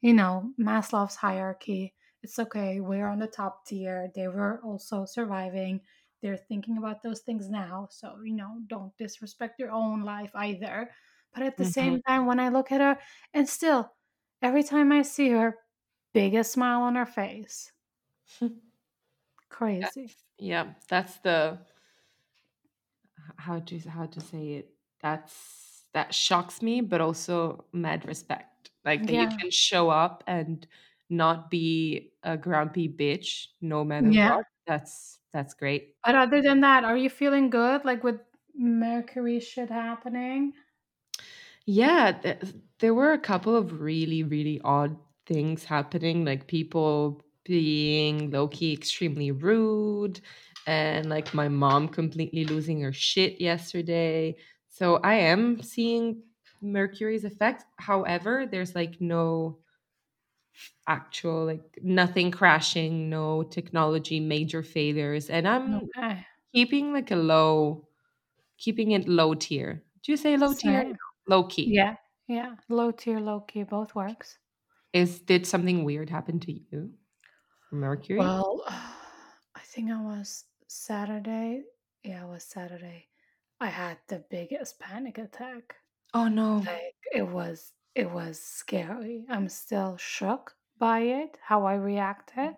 you 0.00 0.12
know, 0.14 0.52
Maslow's 0.58 1.16
hierarchy. 1.16 1.94
It's 2.22 2.38
okay. 2.38 2.80
We're 2.80 3.06
on 3.08 3.18
the 3.20 3.26
top 3.28 3.66
tier. 3.66 4.10
They 4.14 4.28
were 4.28 4.60
also 4.62 5.04
surviving. 5.04 5.82
They're 6.22 6.36
thinking 6.36 6.78
about 6.78 7.02
those 7.02 7.20
things 7.20 7.48
now. 7.48 7.88
So, 7.90 8.20
you 8.22 8.34
know, 8.34 8.60
don't 8.66 8.96
disrespect 8.96 9.60
your 9.60 9.70
own 9.70 10.02
life 10.02 10.32
either. 10.34 10.90
But 11.32 11.42
at 11.44 11.56
the 11.56 11.64
Mhm. 11.64 11.64
same 11.64 12.02
time, 12.02 12.26
when 12.26 12.40
I 12.40 12.48
look 12.48 12.72
at 12.72 12.80
her, 12.80 12.98
and 13.34 13.48
still, 13.48 13.94
every 14.42 14.62
time 14.64 14.90
I 14.92 15.02
see 15.02 15.30
her, 15.30 15.58
biggest 16.12 16.52
smile 16.52 16.82
on 16.82 16.96
her 16.96 17.06
face. 17.06 17.72
Crazy. 19.50 20.16
Yeah, 20.38 20.74
that's 20.88 21.18
the 21.18 21.66
how 23.38 23.58
to 23.60 23.78
how 23.88 24.06
to 24.06 24.20
say 24.20 24.52
it. 24.54 24.77
That's 25.00 25.84
that 25.94 26.14
shocks 26.14 26.62
me, 26.62 26.80
but 26.80 27.00
also 27.00 27.64
mad 27.72 28.06
respect. 28.06 28.70
Like 28.84 29.06
that 29.06 29.14
you 29.14 29.28
can 29.28 29.50
show 29.50 29.90
up 29.90 30.24
and 30.26 30.66
not 31.10 31.50
be 31.50 32.12
a 32.22 32.36
grumpy 32.36 32.88
bitch 32.88 33.48
no 33.60 33.84
matter 33.84 34.12
Yeah. 34.12 34.28
what. 34.36 34.44
That's 34.66 35.20
that's 35.32 35.54
great. 35.54 35.94
But 36.04 36.16
other 36.16 36.42
than 36.42 36.60
that, 36.62 36.82
are 36.84 36.96
you 36.96 37.08
feeling 37.10 37.50
good? 37.50 37.84
Like 37.84 38.02
with 38.02 38.20
Mercury 38.54 39.38
shit 39.40 39.70
happening? 39.70 40.54
Yeah, 41.66 42.12
th- 42.12 42.54
there 42.78 42.94
were 42.94 43.12
a 43.12 43.18
couple 43.18 43.54
of 43.54 43.80
really, 43.80 44.22
really 44.22 44.60
odd 44.64 44.96
things 45.26 45.64
happening, 45.64 46.24
like 46.24 46.46
people 46.46 47.20
being 47.44 48.30
low 48.30 48.48
key 48.48 48.72
extremely 48.72 49.30
rude, 49.30 50.20
and 50.66 51.08
like 51.08 51.34
my 51.34 51.48
mom 51.48 51.88
completely 51.88 52.44
losing 52.44 52.80
her 52.82 52.92
shit 52.92 53.40
yesterday. 53.40 54.36
So 54.78 54.96
I 55.02 55.14
am 55.14 55.60
seeing 55.62 56.22
Mercury's 56.60 57.24
effect. 57.24 57.64
However, 57.78 58.46
there's 58.46 58.74
like 58.74 59.00
no 59.00 59.58
actual, 60.86 61.44
like 61.46 61.78
nothing 61.82 62.30
crashing, 62.30 63.08
no 63.10 63.42
technology 63.42 64.20
major 64.20 64.62
failures, 64.62 65.30
and 65.30 65.46
I'm 65.46 65.90
Okay. 65.96 66.26
keeping 66.54 66.92
like 66.92 67.10
a 67.10 67.16
low, 67.16 67.88
keeping 68.58 68.92
it 68.92 69.08
low 69.08 69.34
tier. 69.34 69.84
Do 70.02 70.12
you 70.12 70.16
say 70.18 70.36
low 70.36 70.54
tier? 70.54 70.84
Low 71.28 71.44
key. 71.48 71.80
Yeah. 71.80 71.96
Yeah. 72.28 72.56
Low 72.68 72.92
tier, 72.92 73.20
low 73.20 73.40
key, 73.42 73.64
both 73.64 73.94
works. 73.94 74.38
Is 74.92 75.20
did 75.20 75.46
something 75.46 75.82
weird 75.84 76.10
happen 76.10 76.40
to 76.40 76.52
you? 76.52 76.92
Mercury? 77.70 78.36
Well, 78.36 78.64
I 78.66 79.60
think 79.64 79.90
I 79.90 80.00
was 80.02 80.44
Saturday. 80.66 81.64
Yeah, 82.02 82.24
it 82.26 82.28
was 82.28 82.44
Saturday. 82.44 83.07
I 83.60 83.66
had 83.66 83.98
the 84.08 84.24
biggest 84.30 84.78
panic 84.78 85.18
attack. 85.18 85.76
Oh 86.14 86.28
no. 86.28 86.58
Like 86.58 86.94
it 87.14 87.26
was 87.26 87.72
it 87.94 88.10
was 88.10 88.40
scary. 88.40 89.24
I'm 89.28 89.48
still 89.48 89.96
shook 89.96 90.54
by 90.78 91.00
it, 91.00 91.36
how 91.42 91.64
I 91.66 91.74
reacted. 91.74 92.54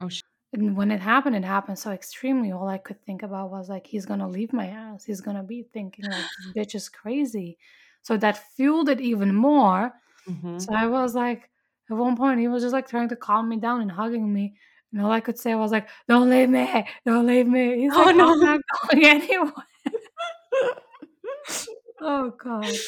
Oh 0.00 0.08
sh- 0.08 0.22
And 0.52 0.76
when 0.76 0.90
it 0.90 1.00
happened, 1.00 1.34
it 1.36 1.44
happened 1.44 1.78
so 1.78 1.90
extremely. 1.92 2.52
All 2.52 2.68
I 2.68 2.76
could 2.78 3.00
think 3.06 3.22
about 3.22 3.50
was 3.50 3.68
like, 3.70 3.86
he's 3.86 4.04
gonna 4.06 4.28
leave 4.28 4.52
my 4.52 4.66
ass. 4.66 5.04
He's 5.04 5.20
gonna 5.22 5.42
be 5.42 5.62
thinking 5.72 6.04
like 6.04 6.24
this 6.38 6.52
bitch 6.56 6.74
is 6.74 6.88
crazy. 6.88 7.58
So 8.02 8.16
that 8.18 8.36
fueled 8.56 8.88
it 8.90 9.00
even 9.00 9.34
more. 9.34 9.92
Mhm. 10.28 10.60
So 10.60 10.74
I 10.74 10.86
was 10.86 11.14
like, 11.14 11.48
at 11.90 11.96
one 11.96 12.16
point, 12.16 12.40
he 12.40 12.48
was 12.48 12.62
just 12.62 12.72
like 12.74 12.86
trying 12.88 13.08
to 13.08 13.16
calm 13.16 13.48
me 13.48 13.56
down 13.56 13.80
and 13.80 13.90
hugging 13.90 14.30
me. 14.32 14.54
And 14.92 15.00
all 15.00 15.10
I 15.10 15.20
could 15.20 15.38
say 15.38 15.54
was 15.54 15.72
like, 15.72 15.88
"Don't 16.08 16.28
leave 16.28 16.50
me! 16.50 16.86
Don't 17.06 17.26
leave 17.26 17.46
me!" 17.46 17.78
He's 17.80 17.92
Oh, 17.94 18.02
like, 18.02 18.16
no. 18.16 18.32
"I'm 18.34 18.40
not 18.40 18.60
going 18.90 19.04
anywhere." 19.06 19.52
Oh 22.00 22.30
god, 22.30 22.80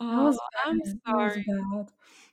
Oh, 0.00 0.32
I'm 0.64 0.80
bad. 0.80 0.94
That 1.06 1.14
was 1.16 1.38
sorry. 1.44 1.46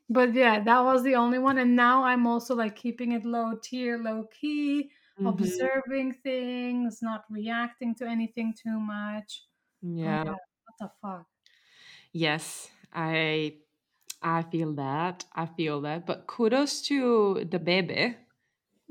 But 0.09 0.33
yeah, 0.33 0.63
that 0.63 0.81
was 0.81 1.03
the 1.03 1.15
only 1.15 1.39
one. 1.39 1.57
And 1.59 1.75
now 1.75 2.03
I'm 2.03 2.25
also 2.27 2.55
like 2.55 2.75
keeping 2.75 3.11
it 3.13 3.25
low 3.25 3.55
tier, 3.61 3.97
low 3.97 4.25
key, 4.25 4.91
Mhm. 5.17 5.69
observing 5.69 6.13
things, 6.23 7.01
not 7.01 7.25
reacting 7.29 7.95
to 7.95 8.07
anything 8.07 8.53
too 8.53 8.79
much. 8.79 9.45
Yeah. 9.81 10.23
yeah, 10.23 10.35
what 10.65 10.75
the 10.79 10.91
fuck? 11.01 11.27
Yes, 12.11 12.71
I 12.93 13.59
I 14.23 14.43
feel 14.43 14.73
that. 14.75 15.25
I 15.33 15.45
feel 15.47 15.81
that. 15.83 16.05
But 16.07 16.27
kudos 16.27 16.81
to 16.83 17.45
the 17.45 17.59
baby. 17.59 18.17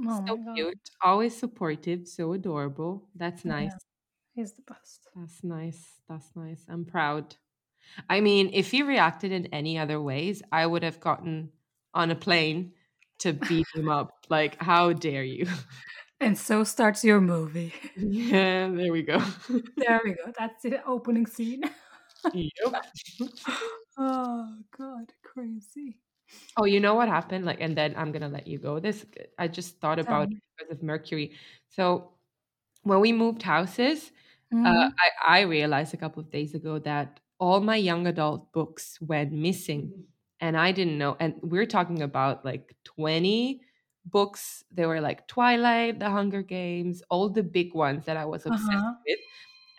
Oh 0.04 0.24
So 0.24 0.38
cute, 0.54 0.90
always 1.02 1.36
supportive, 1.38 2.08
so 2.08 2.32
adorable. 2.34 3.08
That's 3.14 3.44
nice. 3.44 3.72
Yeah, 3.72 3.78
he's 4.38 4.52
the 4.52 4.62
best. 4.62 5.08
That's 5.16 5.42
nice. 5.42 5.84
That's 6.08 6.30
nice. 6.36 6.64
I'm 6.68 6.84
proud. 6.84 7.34
I 8.08 8.20
mean, 8.20 8.50
if 8.52 8.70
he 8.70 8.82
reacted 8.82 9.32
in 9.32 9.46
any 9.46 9.78
other 9.78 10.00
ways, 10.00 10.42
I 10.52 10.64
would 10.64 10.84
have 10.84 11.00
gotten 11.00 11.50
on 11.92 12.12
a 12.12 12.14
plane 12.14 12.72
to 13.18 13.32
beat 13.48 13.66
him 13.74 13.88
up. 13.88 14.10
Like, 14.28 14.62
how 14.62 14.92
dare 14.92 15.24
you? 15.24 15.48
And 16.20 16.38
so 16.38 16.64
starts 16.64 17.04
your 17.04 17.20
movie. 17.20 17.72
Yeah, 17.96 18.68
there 18.68 18.92
we 18.92 19.02
go. 19.02 19.22
there 19.76 20.00
we 20.04 20.12
go. 20.12 20.32
That's 20.38 20.62
the 20.62 20.84
opening 20.84 21.26
scene. 21.26 21.62
Yep. 22.32 22.84
oh 23.98 24.48
god, 24.76 25.12
crazy. 25.22 25.98
Oh, 26.56 26.64
you 26.64 26.80
know 26.80 26.94
what 26.94 27.08
happened? 27.08 27.44
Like, 27.44 27.60
and 27.60 27.76
then 27.76 27.94
I'm 27.96 28.12
gonna 28.12 28.28
let 28.28 28.46
you 28.46 28.58
go. 28.58 28.80
This 28.80 29.06
I 29.38 29.48
just 29.48 29.80
thought 29.80 29.98
about 29.98 30.30
it 30.30 30.38
because 30.56 30.72
of 30.72 30.82
Mercury. 30.82 31.32
So 31.68 32.10
when 32.82 33.00
we 33.00 33.12
moved 33.12 33.42
houses, 33.42 34.10
uh, 34.64 34.70
Mhm. 34.70 34.98
I, 35.26 35.38
I 35.40 35.40
realized 35.42 35.94
a 35.94 35.96
couple 35.96 36.20
of 36.22 36.30
days 36.30 36.54
ago 36.54 36.78
that 36.80 37.20
all 37.38 37.60
my 37.60 37.76
young 37.76 38.06
adult 38.06 38.52
books 38.52 39.00
went 39.00 39.32
missing, 39.32 40.06
and 40.40 40.56
I 40.56 40.72
didn't 40.72 40.98
know. 40.98 41.16
And 41.20 41.34
we're 41.42 41.66
talking 41.66 42.02
about 42.02 42.44
like 42.44 42.76
20 42.84 43.62
books. 44.04 44.64
They 44.72 44.86
were 44.86 45.00
like 45.00 45.28
Twilight, 45.28 46.00
The 46.00 46.10
Hunger 46.10 46.42
Games, 46.42 47.02
all 47.10 47.28
the 47.30 47.42
big 47.42 47.74
ones 47.74 48.06
that 48.06 48.16
I 48.16 48.24
was 48.24 48.46
obsessed 48.46 48.84
Uh-huh. 48.84 48.98
with 49.06 49.18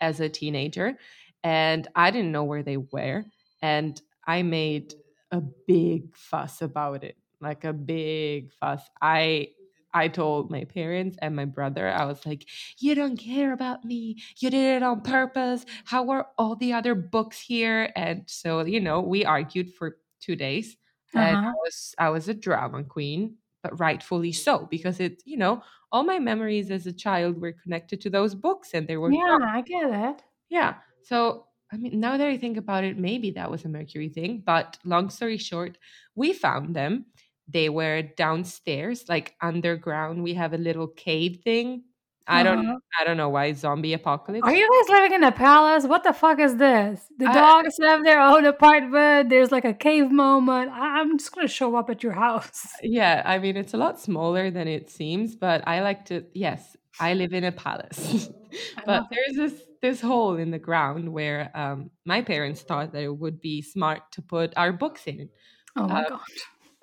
as 0.00 0.20
a 0.20 0.28
teenager, 0.28 0.98
and 1.42 1.88
I 1.94 2.10
didn't 2.10 2.32
know 2.32 2.44
where 2.44 2.62
they 2.62 2.76
were. 2.78 3.24
And 3.62 4.00
I 4.26 4.42
made 4.42 4.94
a 5.30 5.40
big 5.40 6.16
fuss 6.16 6.62
about 6.62 7.04
it, 7.04 7.16
like 7.40 7.64
a 7.64 7.72
big 7.72 8.52
fuss. 8.52 8.88
I 9.02 9.50
I 9.94 10.08
told 10.08 10.50
my 10.50 10.64
parents 10.64 11.16
and 11.22 11.34
my 11.36 11.44
brother, 11.46 11.88
I 11.88 12.04
was 12.06 12.24
like, 12.26 12.48
"You 12.78 12.94
don't 12.94 13.16
care 13.16 13.52
about 13.52 13.84
me. 13.84 14.16
You 14.38 14.50
did 14.50 14.76
it 14.76 14.82
on 14.82 15.02
purpose. 15.02 15.64
How 15.84 16.10
are 16.10 16.28
all 16.38 16.56
the 16.56 16.72
other 16.72 16.94
books 16.94 17.40
here?" 17.40 17.92
And 17.96 18.28
so, 18.28 18.64
you 18.64 18.80
know, 18.80 19.00
we 19.00 19.24
argued 19.24 19.74
for 19.74 19.98
2 20.20 20.36
days, 20.36 20.76
and 21.16 21.36
I 21.36 21.36
Uh-huh. 21.36 21.60
was 21.64 21.94
I 21.98 22.08
was 22.10 22.28
a 22.28 22.34
drama 22.34 22.84
queen, 22.84 23.38
but 23.62 23.78
rightfully 23.80 24.32
so 24.32 24.66
because 24.66 25.00
it, 25.00 25.22
you 25.26 25.36
know, 25.36 25.62
all 25.92 26.04
my 26.04 26.18
memories 26.18 26.70
as 26.70 26.86
a 26.86 26.92
child 26.92 27.40
were 27.40 27.52
connected 27.52 28.00
to 28.02 28.10
those 28.10 28.34
books 28.34 28.74
and 28.74 28.86
they 28.88 28.96
were 28.96 29.14
Yeah. 29.14 29.38
I 29.42 29.60
get 29.62 29.90
it. 29.90 30.24
Yeah. 30.48 30.78
So, 31.02 31.46
I 31.72 31.76
mean, 31.76 32.00
now 32.00 32.16
that 32.16 32.26
I 32.28 32.36
think 32.36 32.56
about 32.56 32.84
it, 32.84 32.98
maybe 32.98 33.30
that 33.32 33.50
was 33.50 33.64
a 33.64 33.68
Mercury 33.68 34.08
thing. 34.08 34.40
But 34.44 34.78
long 34.84 35.10
story 35.10 35.38
short, 35.38 35.78
we 36.14 36.32
found 36.32 36.74
them. 36.74 37.06
They 37.52 37.68
were 37.68 38.02
downstairs, 38.02 39.04
like 39.08 39.34
underground. 39.42 40.22
We 40.22 40.34
have 40.34 40.52
a 40.52 40.58
little 40.58 40.86
cave 40.88 41.40
thing. 41.44 41.84
I 42.26 42.42
don't 42.44 42.64
Uh-huh. 42.64 42.78
I 43.00 43.04
don't 43.04 43.16
know 43.16 43.28
why 43.30 43.52
zombie 43.54 43.92
apocalypse. 43.92 44.46
Are 44.46 44.54
you 44.54 44.68
guys 44.70 44.88
living 44.96 45.14
in 45.14 45.24
a 45.24 45.32
palace? 45.32 45.84
What 45.84 46.04
the 46.04 46.12
fuck 46.12 46.38
is 46.38 46.54
this? 46.56 47.04
The 47.18 47.26
I, 47.26 47.32
dogs 47.34 47.74
have 47.82 48.04
their 48.04 48.20
own 48.20 48.44
apartment. 48.44 49.30
There's 49.30 49.50
like 49.50 49.64
a 49.64 49.74
cave 49.74 50.12
moment. 50.12 50.70
I- 50.70 51.00
I'm 51.00 51.18
just 51.18 51.32
gonna 51.34 51.48
show 51.48 51.74
up 51.76 51.90
at 51.90 52.02
your 52.04 52.12
house. 52.12 52.68
yeah, 52.82 53.22
I 53.24 53.38
mean 53.38 53.56
it's 53.56 53.74
a 53.74 53.78
lot 53.78 53.98
smaller 53.98 54.50
than 54.52 54.68
it 54.68 54.90
seems, 54.90 55.34
but 55.34 55.66
I 55.66 55.80
like 55.82 56.04
to 56.10 56.24
yes, 56.32 56.76
I 57.00 57.14
live 57.14 57.32
in 57.32 57.44
a 57.44 57.52
palace. 57.52 58.28
But 58.86 59.04
there's 59.10 59.36
this 59.42 59.62
this 59.80 60.00
hole 60.00 60.36
in 60.36 60.50
the 60.50 60.58
ground 60.58 61.12
where 61.12 61.50
um, 61.54 61.90
my 62.04 62.20
parents 62.22 62.60
thought 62.62 62.92
that 62.92 63.02
it 63.02 63.16
would 63.22 63.40
be 63.40 63.62
smart 63.62 64.02
to 64.12 64.22
put 64.22 64.52
our 64.56 64.72
books 64.72 65.02
in. 65.06 65.30
Oh 65.76 65.86
my 65.88 66.02
Uh, 66.02 66.08
god. 66.10 66.20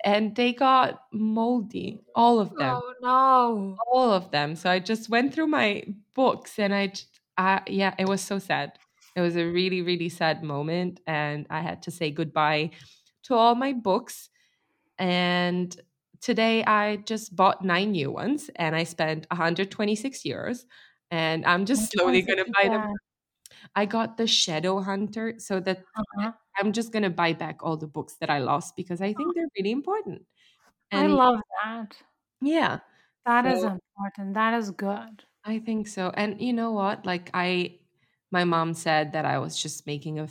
And 0.04 0.36
they 0.36 0.52
got 0.52 1.04
moldy, 1.12 2.00
all 2.14 2.40
of 2.40 2.56
them, 2.56 2.82
Oh 2.82 2.94
no. 3.00 3.82
all 3.92 4.12
of 4.12 4.30
them. 4.30 4.56
So 4.56 4.70
I 4.70 4.78
just 4.78 5.08
went 5.08 5.34
through 5.34 5.46
my 5.48 5.84
books 6.14 6.58
and 6.58 6.74
I, 6.74 6.92
I- 7.36 7.62
yeah, 7.66 7.94
it 7.98 8.08
was 8.08 8.20
so 8.20 8.38
sad. 8.38 8.78
It 9.16 9.20
was 9.20 9.36
a 9.36 9.46
really, 9.46 9.82
really 9.82 10.08
sad 10.08 10.42
moment. 10.42 11.00
And 11.06 11.46
I 11.50 11.60
had 11.60 11.82
to 11.84 11.90
say 11.90 12.10
goodbye 12.10 12.70
to 13.24 13.34
all 13.34 13.54
my 13.54 13.72
books. 13.72 14.30
And 14.98 15.80
today 16.20 16.64
I 16.64 16.96
just 16.98 17.36
bought 17.36 17.64
nine 17.64 17.92
new 17.92 18.10
ones 18.12 18.50
and 18.56 18.76
I 18.76 18.84
spent 18.84 19.26
126 19.30 20.22
euros. 20.22 20.64
And 21.10 21.44
I'm 21.46 21.66
just 21.66 21.92
slowly 21.92 22.22
going 22.22 22.38
to 22.38 22.46
buy 22.62 22.68
them. 22.68 22.86
I 23.76 23.86
got 23.86 24.16
the 24.16 24.26
Shadow 24.26 24.80
Hunter 24.82 25.36
so 25.38 25.60
that 25.60 25.84
Uh-huh. 25.96 26.32
I'm 26.58 26.72
just 26.72 26.92
going 26.92 27.02
to 27.04 27.10
buy 27.10 27.32
back 27.32 27.58
all 27.62 27.76
the 27.76 27.86
books 27.86 28.16
that 28.20 28.30
I 28.30 28.38
lost 28.38 28.76
because 28.76 29.00
I 29.00 29.12
think 29.12 29.30
oh. 29.30 29.32
they're 29.34 29.48
really 29.58 29.70
important. 29.70 30.22
I 30.92 31.06
love 31.06 31.40
that. 31.62 31.96
yeah, 32.40 32.80
That 33.26 33.44
so 33.44 33.50
is 33.50 33.62
important. 33.64 34.34
That 34.34 34.54
is 34.54 34.70
good. 34.70 35.24
I 35.44 35.58
think 35.58 35.88
so. 35.88 36.10
And 36.14 36.40
you 36.40 36.52
know 36.52 36.72
what? 36.72 37.06
Like 37.06 37.30
I 37.34 37.78
my 38.30 38.44
mom 38.44 38.74
said 38.74 39.12
that 39.12 39.24
I 39.24 39.38
was 39.38 39.60
just 39.60 39.86
making 39.86 40.18
a, 40.18 40.28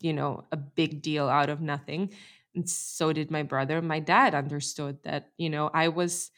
you 0.00 0.12
know, 0.12 0.44
a 0.52 0.56
big 0.56 1.02
deal 1.02 1.28
out 1.28 1.48
of 1.48 1.60
nothing. 1.60 2.12
And 2.54 2.68
so 2.68 3.12
did 3.12 3.30
my 3.30 3.42
brother. 3.42 3.80
My 3.80 4.00
dad 4.00 4.34
understood 4.34 5.02
that, 5.04 5.30
you 5.38 5.48
know, 5.50 5.70
I 5.72 5.88
was 5.88 6.30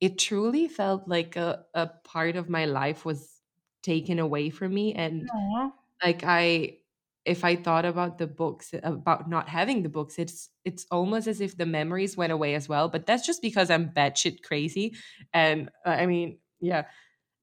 it 0.00 0.18
truly 0.18 0.68
felt 0.68 1.08
like 1.08 1.36
a, 1.36 1.64
a 1.74 1.86
part 2.04 2.36
of 2.36 2.48
my 2.48 2.66
life 2.66 3.04
was 3.04 3.40
taken 3.82 4.18
away 4.18 4.50
from 4.50 4.74
me 4.74 4.92
and 4.94 5.28
like 6.02 6.22
I 6.24 6.78
if 7.26 7.44
I 7.44 7.56
thought 7.56 7.84
about 7.84 8.18
the 8.18 8.26
books 8.28 8.74
about 8.82 9.28
not 9.28 9.48
having 9.48 9.82
the 9.82 9.88
books, 9.90 10.18
it's 10.18 10.50
it's 10.64 10.86
almost 10.90 11.26
as 11.28 11.40
if 11.40 11.56
the 11.58 11.66
memories 11.66 12.16
went 12.16 12.32
away 12.32 12.54
as 12.54 12.68
well. 12.68 12.88
But 12.88 13.06
that's 13.06 13.26
just 13.26 13.42
because 13.42 13.70
I'm 13.70 13.90
batshit 13.92 14.42
crazy. 14.42 14.96
And 15.34 15.70
uh, 15.84 15.90
I 15.90 16.06
mean, 16.06 16.40
yeah, 16.60 16.88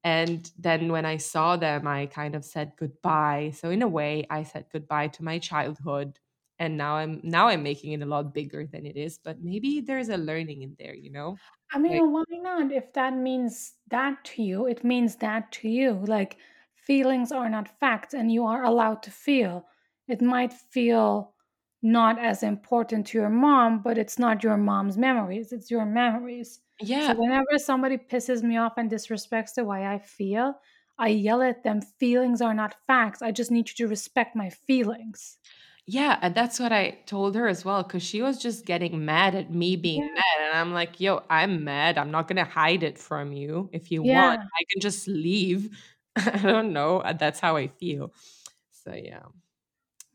and 0.04 0.50
then 0.58 0.92
when 0.92 1.06
I 1.06 1.16
saw 1.16 1.56
them, 1.56 1.86
I 1.86 2.06
kind 2.06 2.34
of 2.34 2.44
said 2.44 2.74
goodbye. 2.76 3.52
So 3.54 3.70
in 3.70 3.82
a 3.82 3.88
way, 3.88 4.26
I 4.30 4.42
said 4.42 4.66
goodbye 4.72 5.08
to 5.08 5.24
my 5.24 5.38
childhood. 5.38 6.20
And 6.58 6.76
now 6.76 6.96
I'm 6.96 7.20
now 7.24 7.48
I'm 7.48 7.62
making 7.62 7.92
it 7.92 8.02
a 8.02 8.06
lot 8.06 8.34
bigger 8.34 8.66
than 8.66 8.86
it 8.86 8.96
is. 8.96 9.18
But 9.18 9.40
maybe 9.42 9.80
there's 9.80 10.08
a 10.10 10.16
learning 10.18 10.62
in 10.62 10.76
there, 10.78 10.94
you 10.94 11.10
know? 11.10 11.40
I 11.72 11.78
Like 11.88 12.04
mean, 12.04 12.12
why 12.12 12.24
not? 12.30 12.72
If 12.72 12.92
that 12.94 13.14
means 13.14 13.74
that 13.88 14.24
to 14.26 14.42
you, 14.42 14.66
it 14.66 14.84
means 14.84 15.16
that 15.16 15.50
to 15.52 15.68
you. 15.68 15.92
Like, 15.92 16.38
feelings 16.74 17.32
are 17.32 17.48
not 17.50 17.78
facts, 17.80 18.14
and 18.14 18.30
you 18.32 18.44
are 18.46 18.62
allowed 18.62 19.02
to 19.04 19.10
feel. 19.10 19.66
It 20.08 20.22
might 20.22 20.52
feel 20.52 21.34
not 21.82 22.18
as 22.18 22.42
important 22.42 23.06
to 23.08 23.18
your 23.18 23.28
mom, 23.30 23.82
but 23.82 23.98
it's 23.98 24.18
not 24.18 24.42
your 24.42 24.56
mom's 24.56 24.96
memories, 24.96 25.52
it's 25.52 25.70
your 25.70 25.84
memories. 25.86 26.60
Yeah. 26.80 27.12
So, 27.12 27.14
whenever 27.14 27.58
somebody 27.58 27.98
pisses 27.98 28.42
me 28.42 28.56
off 28.56 28.74
and 28.78 28.90
disrespects 28.90 29.54
the 29.54 29.64
way 29.64 29.84
I 29.86 29.98
feel, 29.98 30.60
I 30.98 31.08
yell 31.08 31.42
at 31.42 31.62
them, 31.64 31.80
feelings 31.82 32.40
are 32.40 32.54
not 32.54 32.76
facts. 32.86 33.20
I 33.22 33.32
just 33.32 33.50
need 33.50 33.68
you 33.68 33.74
to 33.76 33.88
respect 33.88 34.34
my 34.36 34.48
feelings. 34.50 35.38
yeah. 35.86 36.18
And 36.22 36.34
that's 36.34 36.58
what 36.58 36.72
I 36.72 36.92
told 37.06 37.34
her 37.34 37.46
as 37.48 37.64
well, 37.64 37.82
because 37.82 38.02
she 38.02 38.22
was 38.22 38.38
just 38.40 38.64
getting 38.66 39.04
mad 39.04 39.34
at 39.34 39.52
me 39.52 39.76
being 39.76 40.00
Yeah. 40.00 40.14
mad. 40.14 40.46
And 40.48 40.56
I'm 40.58 40.72
like, 40.72 41.00
yo, 41.00 41.22
I'm 41.30 41.64
mad. 41.64 41.98
I'm 41.98 42.10
not 42.10 42.26
gonna 42.28 42.44
hide 42.44 42.82
it 42.82 42.98
from 42.98 43.32
you. 43.32 43.68
If 43.72 43.90
you 43.90 44.02
want, 44.02 44.40
I 44.58 44.64
can 44.70 44.80
just 44.80 45.06
leave. 45.08 45.76
I 46.16 46.38
don't 46.38 46.72
know. 46.72 47.00
uh, 47.00 47.12
That's 47.12 47.40
how 47.40 47.56
I 47.56 47.68
feel. 47.68 48.12
So 48.70 48.94
yeah. 48.94 49.24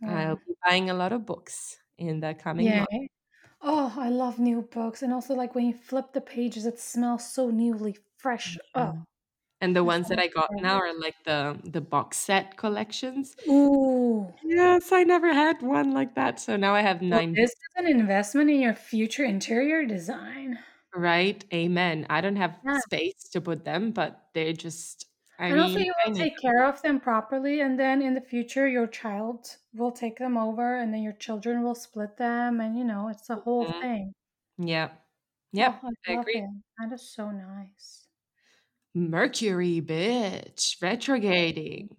I'll 0.06 0.36
mm. 0.36 0.40
be 0.46 0.56
buying 0.66 0.90
a 0.90 0.94
lot 0.94 1.14
of 1.14 1.26
books 1.26 1.80
in 1.98 2.20
the 2.22 2.34
coming 2.36 2.76
Yeah. 2.76 2.86
month. 2.92 3.12
Oh, 3.62 3.96
I 3.98 4.10
love 4.10 4.40
new 4.40 4.62
books. 4.64 5.02
And 5.04 5.14
also, 5.14 5.36
like, 5.36 5.56
when 5.56 5.66
you 5.68 5.74
flip 5.74 6.14
the 6.14 6.22
pages, 6.22 6.66
it 6.66 6.80
smells 6.80 7.32
so 7.32 7.50
newly 7.52 7.98
fresh. 8.18 8.60
Oh. 8.76 9.06
And 9.62 9.76
the 9.76 9.84
ones 9.84 10.10
that 10.10 10.20
I 10.20 10.28
got 10.28 10.52
now 10.62 10.78
are 10.80 10.94
like 11.00 11.16
the 11.26 11.60
the 11.64 11.82
box 11.82 12.18
set 12.18 12.58
collections. 12.58 13.36
Ooh. 13.50 14.34
Yes, 14.44 14.92
I 14.92 15.04
never 15.04 15.32
had 15.34 15.62
one 15.62 15.92
like 15.94 16.16
that, 16.16 16.40
so 16.42 16.58
now 16.58 16.74
I 16.76 16.82
have 16.82 17.02
Well, 17.12 17.22
9 17.22 17.36
this 17.36 17.52
is 17.52 17.58
an 17.76 17.86
investment 17.88 18.50
in 18.50 18.60
your 18.62 18.74
future 18.74 19.24
interior 19.24 19.86
design. 19.86 20.58
right? 20.96 21.44
Amen. 21.54 22.06
I 22.10 22.22
don't 22.22 22.36
have 22.36 22.60
Yeah. 22.64 22.80
space 22.86 23.30
to 23.32 23.42
put 23.42 23.66
them, 23.66 23.92
but 23.92 24.30
they're 24.34 24.54
just 24.54 25.06
I 25.40 25.48
And 25.50 25.60
also, 25.60 25.80
you 25.80 25.94
will 26.06 26.12
take 26.12 26.38
care 26.38 26.64
of 26.66 26.82
them 26.82 27.00
properly, 27.02 27.60
and 27.60 27.78
then 27.80 28.02
in 28.02 28.14
the 28.14 28.22
future, 28.22 28.68
your 28.68 28.88
child 28.88 29.58
will 29.74 29.92
take 29.92 30.18
them 30.18 30.38
over, 30.38 30.76
and 30.78 30.94
then 30.94 31.02
your 31.04 31.12
children 31.14 31.62
will 31.62 31.76
split 31.76 32.16
them, 32.18 32.62
and 32.62 32.78
you 32.78 32.86
know, 32.86 33.10
it's 33.10 33.30
a 33.30 33.36
whole 33.36 33.66
Mhm. 33.68 33.82
thing. 33.82 34.14
Yeah, 34.58 34.98
Oh, 35.60 35.80
I 35.84 35.92
I 36.08 36.14
agree. 36.14 36.44
it. 36.44 36.64
That 36.80 36.92
is 36.92 37.08
so 37.14 37.30
nice. 37.32 38.08
Mercury, 38.94 39.82
bitch, 39.82 40.82
retrograding. 40.82 41.90